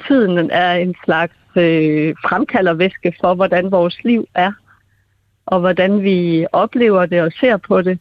corona-tiden 0.00 0.50
er 0.50 0.74
en 0.74 0.94
slags 1.04 1.34
øh, 1.56 2.14
fremkaldervæske 2.24 3.14
for, 3.20 3.34
hvordan 3.34 3.70
vores 3.70 4.04
liv 4.04 4.26
er, 4.34 4.52
og 5.46 5.60
hvordan 5.60 6.02
vi 6.02 6.46
oplever 6.52 7.06
det 7.06 7.22
og 7.22 7.32
ser 7.32 7.56
på 7.56 7.82
det, 7.82 7.98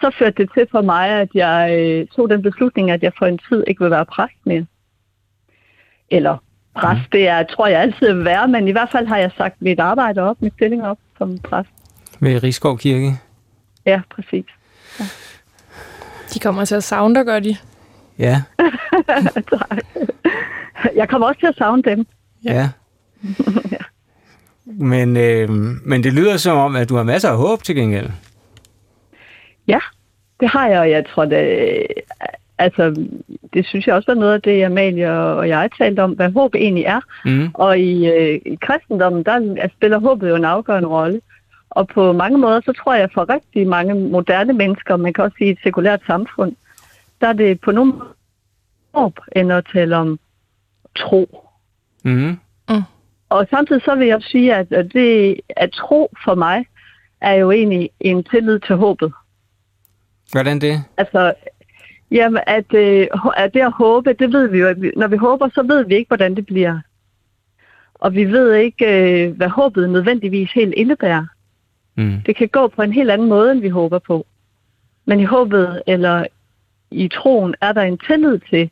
så 0.00 0.10
førte 0.18 0.42
det 0.42 0.50
til 0.54 0.66
for 0.70 0.82
mig, 0.82 1.08
at 1.08 1.28
jeg 1.34 1.78
øh, 1.80 2.06
tog 2.06 2.30
den 2.30 2.42
beslutning, 2.42 2.90
at 2.90 3.02
jeg 3.02 3.12
for 3.18 3.26
en 3.26 3.38
tid 3.48 3.64
ikke 3.66 3.82
vil 3.82 3.90
være 3.90 4.06
præst 4.06 4.46
mere. 4.46 4.66
Eller 6.10 6.38
præst, 6.80 7.00
mm. 7.00 7.10
det 7.12 7.28
er, 7.28 7.42
tror 7.42 7.66
jeg 7.66 7.80
altid 7.80 8.12
vil 8.12 8.24
være, 8.24 8.48
men 8.48 8.68
i 8.68 8.72
hvert 8.72 8.88
fald 8.92 9.06
har 9.06 9.16
jeg 9.16 9.30
sagt 9.36 9.62
mit 9.62 9.80
arbejde 9.80 10.20
op, 10.20 10.36
mit 10.42 10.52
stilling 10.52 10.86
op 10.86 10.98
som 11.18 11.38
præst. 11.38 11.68
Ved 12.20 12.42
Rigskov 12.42 12.78
Kirke? 12.78 13.18
Ja, 13.86 14.00
præcis. 14.10 14.44
Ja. 15.00 15.04
De 16.34 16.38
kommer 16.38 16.64
til 16.64 16.74
at 16.74 16.84
savne 16.84 17.14
dig, 17.14 17.24
gør 17.24 17.40
de? 17.40 17.56
Ja. 18.18 18.42
tak. 19.50 19.78
Jeg 20.94 21.08
kommer 21.08 21.26
også 21.26 21.40
til 21.40 21.46
at 21.46 21.56
savne 21.58 21.82
dem. 21.82 22.06
Ja. 22.44 22.68
ja. 23.76 23.84
Men, 24.64 25.16
øh, 25.16 25.50
men 25.84 26.02
det 26.02 26.12
lyder 26.12 26.36
som 26.36 26.58
om, 26.58 26.76
at 26.76 26.88
du 26.88 26.96
har 26.96 27.02
masser 27.02 27.30
af 27.30 27.36
håb 27.36 27.62
til 27.62 27.74
gengæld. 27.74 28.10
Ja, 29.66 29.78
det 30.40 30.48
har 30.48 30.68
jeg, 30.68 30.80
og 30.80 30.90
jeg 30.90 31.06
tror, 31.06 31.24
det, 31.24 31.86
altså, 32.58 33.06
det 33.52 33.66
synes 33.66 33.86
jeg 33.86 33.94
også 33.94 34.12
var 34.12 34.20
noget 34.20 34.34
af 34.34 34.42
det, 34.42 34.64
Amalie 34.64 35.10
og 35.10 35.48
jeg 35.48 35.70
talt 35.78 35.98
om, 35.98 36.12
hvad 36.12 36.32
håb 36.32 36.54
egentlig 36.54 36.84
er. 36.84 37.00
Mm. 37.24 37.50
Og 37.54 37.78
i, 37.78 38.06
øh, 38.06 38.40
i 38.46 38.58
kristendommen, 38.60 39.22
der 39.22 39.68
spiller 39.76 39.98
håbet 39.98 40.30
jo 40.30 40.36
en 40.36 40.44
afgørende 40.44 40.88
rolle. 40.88 41.20
Og 41.70 41.88
på 41.88 42.12
mange 42.12 42.38
måder, 42.38 42.60
så 42.60 42.72
tror 42.72 42.94
jeg 42.94 43.08
for 43.14 43.28
rigtig 43.28 43.68
mange 43.68 43.94
moderne 43.94 44.52
mennesker, 44.52 44.96
man 44.96 45.12
kan 45.12 45.24
også 45.24 45.36
sige 45.38 45.50
et 45.50 45.58
sekulært 45.62 46.00
samfund, 46.06 46.56
der 47.20 47.28
er 47.28 47.32
det 47.32 47.60
på 47.60 47.72
nogen 47.72 47.92
håb, 48.94 49.18
end 49.36 49.52
at 49.52 49.66
tale 49.72 49.96
om 49.96 50.18
tro. 50.96 51.44
Mm. 52.04 52.38
Mm. 52.68 52.82
Og 53.28 53.46
samtidig 53.50 53.82
så 53.84 53.94
vil 53.94 54.06
jeg 54.06 54.22
sige, 54.22 54.54
at, 54.54 54.70
det, 54.70 55.40
at 55.48 55.70
tro 55.72 56.10
for 56.24 56.34
mig 56.34 56.66
er 57.20 57.32
jo 57.32 57.50
egentlig 57.50 57.90
en 58.00 58.24
tillid 58.24 58.58
til 58.58 58.76
håbet. 58.76 59.12
Hvordan 60.32 60.60
det? 60.60 60.84
Altså, 60.96 61.34
jamen, 62.10 62.42
at, 62.46 62.74
øh, 62.74 63.06
at 63.36 63.54
det 63.54 63.60
at 63.60 63.72
håbe, 63.72 64.12
det 64.12 64.32
ved 64.32 64.48
vi 64.48 64.58
jo. 64.58 64.74
Når 64.96 65.06
vi 65.06 65.16
håber, 65.16 65.48
så 65.54 65.62
ved 65.62 65.84
vi 65.84 65.94
ikke, 65.94 66.08
hvordan 66.08 66.36
det 66.36 66.46
bliver. 66.46 66.78
Og 67.94 68.14
vi 68.14 68.24
ved 68.24 68.54
ikke, 68.54 68.86
øh, 68.86 69.36
hvad 69.36 69.48
håbet 69.48 69.90
nødvendigvis 69.90 70.52
helt 70.52 70.74
indebærer. 70.74 71.26
Mm. 71.96 72.22
Det 72.26 72.36
kan 72.36 72.48
gå 72.48 72.68
på 72.68 72.82
en 72.82 72.92
helt 72.92 73.10
anden 73.10 73.28
måde, 73.28 73.52
end 73.52 73.60
vi 73.60 73.68
håber 73.68 73.98
på. 73.98 74.26
Men 75.06 75.20
i 75.20 75.24
håbet 75.24 75.82
eller 75.86 76.26
i 76.90 77.08
troen 77.08 77.54
er 77.60 77.72
der 77.72 77.82
en 77.82 77.98
tillid 77.98 78.38
til, 78.50 78.70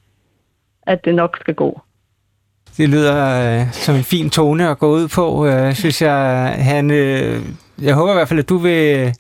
at 0.83 1.05
det 1.05 1.15
nok 1.15 1.37
skal 1.41 1.55
gå. 1.55 1.81
Det 2.77 2.89
lyder 2.89 3.61
øh, 3.61 3.73
som 3.73 3.95
en 3.95 4.03
fin 4.03 4.31
tone 4.31 4.69
at 4.69 4.79
gå 4.79 4.91
ud 4.91 5.09
på, 5.09 5.47
øh, 5.47 5.75
synes 5.75 6.03
jeg. 6.03 6.55
Han, 6.59 6.91
øh, 6.91 7.43
jeg 7.83 7.95
håber 7.95 8.13
i 8.13 8.15
hvert 8.15 8.29
fald, 8.29 8.41
at 8.41 8.49
du 8.49 8.59
vil 8.59 9.13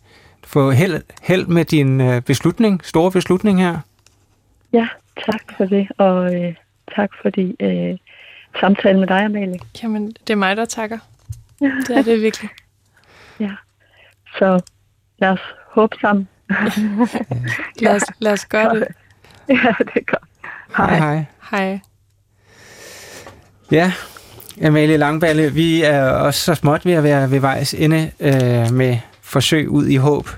få 0.44 0.70
held, 0.70 1.02
held 1.22 1.46
med 1.46 1.64
din 1.64 2.00
øh, 2.00 2.22
beslutning, 2.22 2.80
store 2.84 3.10
beslutning 3.10 3.60
her. 3.60 3.78
Ja, 4.72 4.88
tak 5.26 5.56
for 5.56 5.64
det, 5.64 5.88
og 5.98 6.34
øh, 6.34 6.54
tak 6.96 7.10
for 7.22 7.30
de 7.30 7.54
øh, 7.60 7.98
samtalen 8.60 9.00
med 9.00 9.08
dig, 9.08 9.20
Amalie. 9.20 9.58
Jamen, 9.82 10.06
det 10.06 10.30
er 10.30 10.36
mig, 10.36 10.56
der 10.56 10.64
takker. 10.64 10.98
Det 11.60 11.90
er 11.90 12.02
det 12.02 12.22
virkelig. 12.22 12.50
ja, 13.40 13.50
så 14.38 14.60
lad 15.18 15.28
os 15.28 15.40
håbe 15.70 15.96
sammen. 16.00 16.28
lad, 17.80 17.96
os, 17.96 18.02
lad 18.18 18.32
os 18.32 18.46
gøre 18.46 18.74
det. 18.74 18.88
Ja, 19.48 19.74
det 19.78 19.90
er 19.94 20.00
godt. 20.06 20.22
Hej. 20.76 20.98
Hej. 20.98 21.24
Hej. 21.50 21.80
Ja, 23.70 23.92
Amalie 24.64 24.96
Langballe, 24.96 25.52
vi 25.52 25.82
er 25.82 26.02
også 26.02 26.40
så 26.40 26.54
småt 26.54 26.86
ved 26.86 26.92
at 26.92 27.02
være 27.02 27.30
ved 27.30 27.40
vejs 27.40 27.74
ende 27.74 28.10
øh, 28.20 28.72
med 28.72 28.98
forsøg 29.20 29.68
ud 29.68 29.86
i 29.86 29.96
håb. 29.96 30.28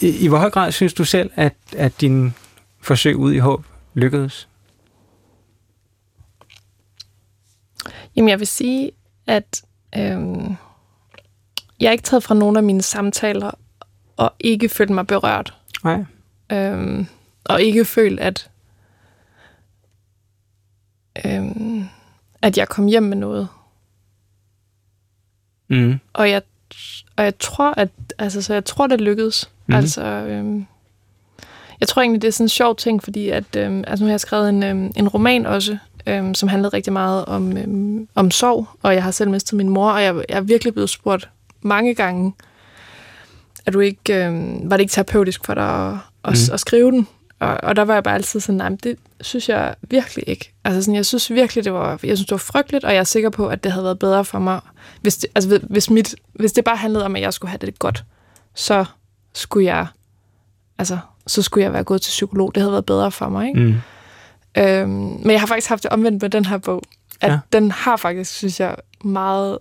I, 0.00 0.08
I 0.08 0.28
hvor 0.28 0.38
høj 0.38 0.50
grad 0.50 0.72
synes 0.72 0.94
du 0.94 1.04
selv, 1.04 1.30
at, 1.34 1.54
at 1.76 2.00
din 2.00 2.34
forsøg 2.80 3.16
ud 3.16 3.32
i 3.32 3.38
håb 3.38 3.64
lykkedes? 3.94 4.48
Jamen, 8.16 8.28
jeg 8.28 8.38
vil 8.38 8.46
sige, 8.46 8.90
at 9.26 9.62
øhm, 9.96 10.56
jeg 11.80 11.88
har 11.88 11.92
ikke 11.92 12.04
taget 12.04 12.22
fra 12.22 12.34
nogen 12.34 12.56
af 12.56 12.62
mine 12.62 12.82
samtaler 12.82 13.50
og 14.16 14.34
ikke 14.40 14.68
følt 14.68 14.90
mig 14.90 15.06
berørt. 15.06 15.54
Nej. 15.84 16.04
Øhm, 16.52 17.06
og 17.44 17.62
ikke 17.62 17.84
følt, 17.84 18.20
at 18.20 18.50
øhm, 21.26 21.84
at 22.42 22.58
jeg 22.58 22.68
kom 22.68 22.86
hjem 22.86 23.02
med 23.02 23.16
noget. 23.16 23.48
Mm. 25.68 26.00
Og 26.12 26.30
jeg 26.30 26.42
og 27.16 27.24
jeg 27.24 27.38
tror, 27.38 27.74
at 27.76 27.90
altså, 28.18 28.42
så 28.42 28.54
jeg 28.54 28.64
tror, 28.64 28.86
det 28.86 29.00
lykkedes. 29.00 29.50
Mm. 29.66 29.74
Altså, 29.74 30.04
øhm, 30.04 30.66
jeg 31.80 31.88
tror 31.88 32.02
egentlig, 32.02 32.22
det 32.22 32.28
er 32.28 32.32
sådan 32.32 32.44
en 32.44 32.48
sjov 32.48 32.76
ting, 32.76 33.02
fordi 33.02 33.28
at, 33.28 33.56
øhm, 33.56 33.84
altså, 33.86 34.04
nu 34.04 34.06
har 34.06 34.12
jeg 34.12 34.20
skrevet 34.20 34.48
en, 34.48 34.62
øhm, 34.62 34.92
en 34.96 35.08
roman 35.08 35.46
også, 35.46 35.76
øhm, 36.06 36.34
som 36.34 36.48
handlede 36.48 36.68
rigtig 36.72 36.92
meget 36.92 37.24
om, 37.24 37.56
øhm, 37.56 38.08
om 38.14 38.30
sorg, 38.30 38.66
og 38.82 38.94
jeg 38.94 39.02
har 39.02 39.10
selv 39.10 39.30
mistet 39.30 39.56
min 39.56 39.68
mor, 39.68 39.90
og 39.90 40.02
jeg, 40.02 40.14
jeg 40.14 40.36
er 40.36 40.40
virkelig 40.40 40.72
blevet 40.72 40.90
spurgt 40.90 41.28
mange 41.62 41.94
gange, 41.94 42.34
at 43.66 43.72
du 43.72 43.80
ikke, 43.80 44.26
øhm, 44.26 44.70
var 44.70 44.76
det 44.76 44.80
ikke 44.80 44.92
terapeutisk 44.92 45.44
for 45.44 45.54
dig 45.54 45.86
at, 45.86 45.94
at, 46.24 46.30
mm. 46.48 46.54
at 46.54 46.60
skrive 46.60 46.92
den? 46.92 47.08
Og, 47.40 47.56
og 47.62 47.76
der 47.76 47.82
var 47.82 47.94
jeg 47.94 48.02
bare 48.02 48.14
altid 48.14 48.40
sådan, 48.40 48.56
nej, 48.56 48.76
det 48.82 48.96
synes 49.20 49.48
jeg 49.48 49.74
virkelig 49.82 50.24
ikke. 50.26 50.52
Altså 50.64 50.82
sådan, 50.82 50.94
jeg 50.94 51.06
synes 51.06 51.30
virkelig, 51.30 51.64
det 51.64 51.72
var, 51.72 51.90
jeg 51.90 52.16
synes, 52.16 52.26
det 52.26 52.30
var 52.30 52.36
frygteligt, 52.36 52.84
og 52.84 52.92
jeg 52.92 53.00
er 53.00 53.04
sikker 53.04 53.30
på, 53.30 53.48
at 53.48 53.64
det 53.64 53.72
havde 53.72 53.84
været 53.84 53.98
bedre 53.98 54.24
for 54.24 54.38
mig, 54.38 54.60
hvis 55.00 55.16
det, 55.16 55.30
altså, 55.34 55.60
hvis, 55.62 55.90
mit, 55.90 56.14
hvis 56.32 56.52
det 56.52 56.64
bare 56.64 56.76
handlede 56.76 57.04
om, 57.04 57.16
at 57.16 57.22
jeg 57.22 57.34
skulle 57.34 57.50
have 57.50 57.58
det 57.58 57.78
godt, 57.78 58.04
så 58.54 58.84
skulle 59.34 59.66
jeg, 59.66 59.86
altså, 60.78 60.98
så 61.28 61.42
skulle 61.42 61.64
jeg 61.64 61.72
være 61.72 61.84
gået 61.84 62.02
til 62.02 62.10
psykolog. 62.10 62.54
Det 62.54 62.62
havde 62.62 62.72
været 62.72 62.86
bedre 62.86 63.10
for 63.10 63.28
mig, 63.28 63.48
ikke? 63.48 63.60
Mm. 63.60 63.74
Øhm, 64.58 64.90
men 64.90 65.30
jeg 65.30 65.40
har 65.40 65.46
faktisk 65.46 65.68
haft 65.68 65.82
det 65.82 65.90
omvendt 65.90 66.22
med 66.22 66.30
den 66.30 66.44
her 66.44 66.58
bog. 66.58 66.82
At 67.20 67.32
ja. 67.32 67.38
den 67.52 67.70
har 67.70 67.96
faktisk, 67.96 68.34
synes 68.34 68.60
jeg, 68.60 68.76
meget... 69.04 69.58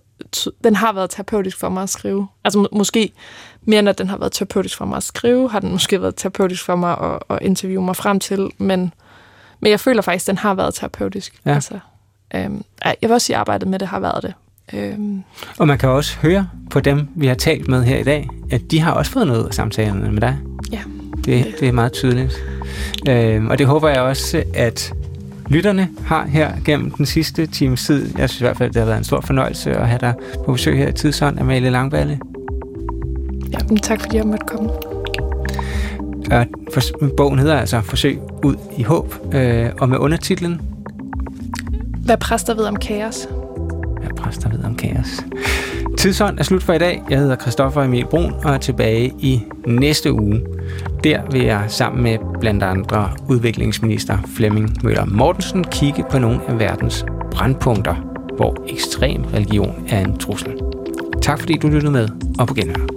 Den 0.64 0.76
har 0.76 0.94
været 0.94 1.10
terapeutisk 1.10 1.60
for 1.60 1.70
mig 1.70 1.84
at 1.84 1.90
skrive. 1.90 2.28
Altså 2.44 2.60
må, 2.60 2.68
måske 2.72 3.12
mere 3.62 3.80
end 3.80 3.90
at 3.90 3.98
den 3.98 4.10
har 4.10 4.18
været 4.18 4.32
terapeutisk 4.32 4.78
for 4.78 4.86
mig 4.86 4.98
at 4.98 5.04
skrive, 5.04 5.50
har 5.50 5.60
den 5.60 5.72
måske 5.72 6.02
været 6.02 6.16
terapeutisk 6.16 6.66
for 6.66 6.76
mig 6.76 6.98
at, 7.02 7.20
at 7.30 7.40
interviewe 7.42 7.86
mig 7.86 7.96
frem 7.96 8.20
til, 8.20 8.50
men, 8.58 8.94
men 9.60 9.72
jeg 9.72 9.80
føler 9.80 10.02
faktisk, 10.02 10.24
at 10.24 10.28
den 10.28 10.38
har 10.38 10.54
været 10.54 10.74
terapeutisk. 10.74 11.42
Ja. 11.46 11.54
Altså, 11.54 11.80
øhm, 12.36 12.64
jeg 12.86 12.96
vil 13.02 13.12
også 13.12 13.26
sige, 13.26 13.36
at 13.36 13.40
arbejdet 13.40 13.68
med 13.68 13.80
det 13.80 13.88
har 13.88 14.00
været 14.00 14.24
det. 14.24 14.34
Øhm. 14.74 15.24
Og 15.58 15.68
man 15.68 15.78
kan 15.78 15.90
også 15.90 16.18
høre 16.18 16.50
på 16.70 16.80
dem, 16.80 17.08
vi 17.16 17.28
har 17.28 17.36
talt 17.36 17.68
med 17.68 17.84
her 17.84 17.98
i 17.98 18.04
dag, 18.04 18.30
at 18.52 18.62
de 18.72 18.80
har 18.80 18.92
også 18.92 19.12
fået 19.12 19.28
noget 19.28 19.48
af 19.48 19.54
samtalerne 19.54 20.12
med 20.12 20.22
dig. 20.22 20.38
Det, 21.28 21.56
det 21.60 21.68
er 21.68 21.72
meget 21.72 21.92
tydeligt. 21.92 22.44
Øhm, 23.10 23.48
og 23.48 23.58
det 23.58 23.68
håber 23.68 23.90
jeg 23.90 24.02
også, 24.02 24.44
at 24.54 24.94
lytterne 25.50 25.90
har 26.06 26.26
her 26.26 26.52
gennem 26.66 26.92
den 26.92 27.06
sidste 27.06 27.48
times 27.48 27.86
tid. 27.86 28.18
Jeg 28.18 28.30
synes 28.30 28.42
i 28.42 28.44
hvert 28.44 28.58
fald, 28.58 28.70
det 28.70 28.80
har 28.80 28.86
været 28.86 28.98
en 28.98 29.04
stor 29.04 29.22
fornøjelse 29.22 29.76
at 29.76 29.88
have 29.88 30.00
dig 30.00 30.14
på 30.46 30.52
besøg 30.52 30.78
her 30.78 30.88
i 30.88 30.92
Tidsånd, 30.92 31.40
Amalie 31.40 31.70
Langballe. 31.70 32.20
Ja, 33.54 33.58
men 33.70 33.78
tak 33.78 34.02
fordi 34.02 34.18
jeg 34.18 34.26
måtte 34.26 34.46
komme. 34.48 34.70
Og 36.32 36.46
for, 36.74 36.82
bogen 37.18 37.40
hedder 37.40 37.60
altså 37.60 37.82
Forsøg 37.82 38.20
ud 38.44 38.56
i 38.78 38.84
håb, 38.84 39.16
øh, 39.34 39.70
og 39.80 39.90
med 39.90 39.98
undertitlen 39.98 40.62
Hvad 42.06 42.18
præster 42.18 42.54
ved 42.54 42.64
om 42.64 42.76
kaos? 42.76 43.28
Hvad 44.00 44.10
præster 44.18 44.50
ved 44.50 44.64
om 44.64 44.76
kaos? 44.76 45.24
Tidsånd 45.98 46.40
er 46.40 46.44
slut 46.44 46.64
for 46.64 46.74
i 46.74 46.78
dag. 46.78 47.04
Jeg 47.10 47.20
hedder 47.20 47.36
Christoffer 47.36 47.84
Emil 47.84 48.06
Brun 48.06 48.34
og 48.44 48.54
er 48.54 48.58
tilbage 48.58 49.14
i 49.20 49.44
næste 49.68 50.14
uge. 50.14 50.42
Der 51.04 51.22
vil 51.32 51.42
jeg 51.44 51.66
sammen 51.68 52.04
med 52.04 52.18
blandt 52.40 52.64
andre 52.64 53.12
udviklingsminister 53.30 54.18
Flemming 54.36 54.78
Møller 54.84 55.06
Mortensen 55.06 55.64
kigge 55.64 56.06
på 56.12 56.20
nogle 56.20 56.40
af 56.48 56.60
verdens 56.60 57.06
brandpunkter, 57.32 57.96
hvor 58.36 58.56
ekstrem 58.68 59.24
religion 59.34 59.86
er 59.90 60.00
en 60.00 60.18
trussel. 60.18 60.54
Tak 61.22 61.40
fordi 61.40 61.58
du 61.58 61.68
lyttede 61.68 61.92
med, 61.92 62.08
og 62.40 62.48
på 62.48 62.54
genhør. 62.54 62.97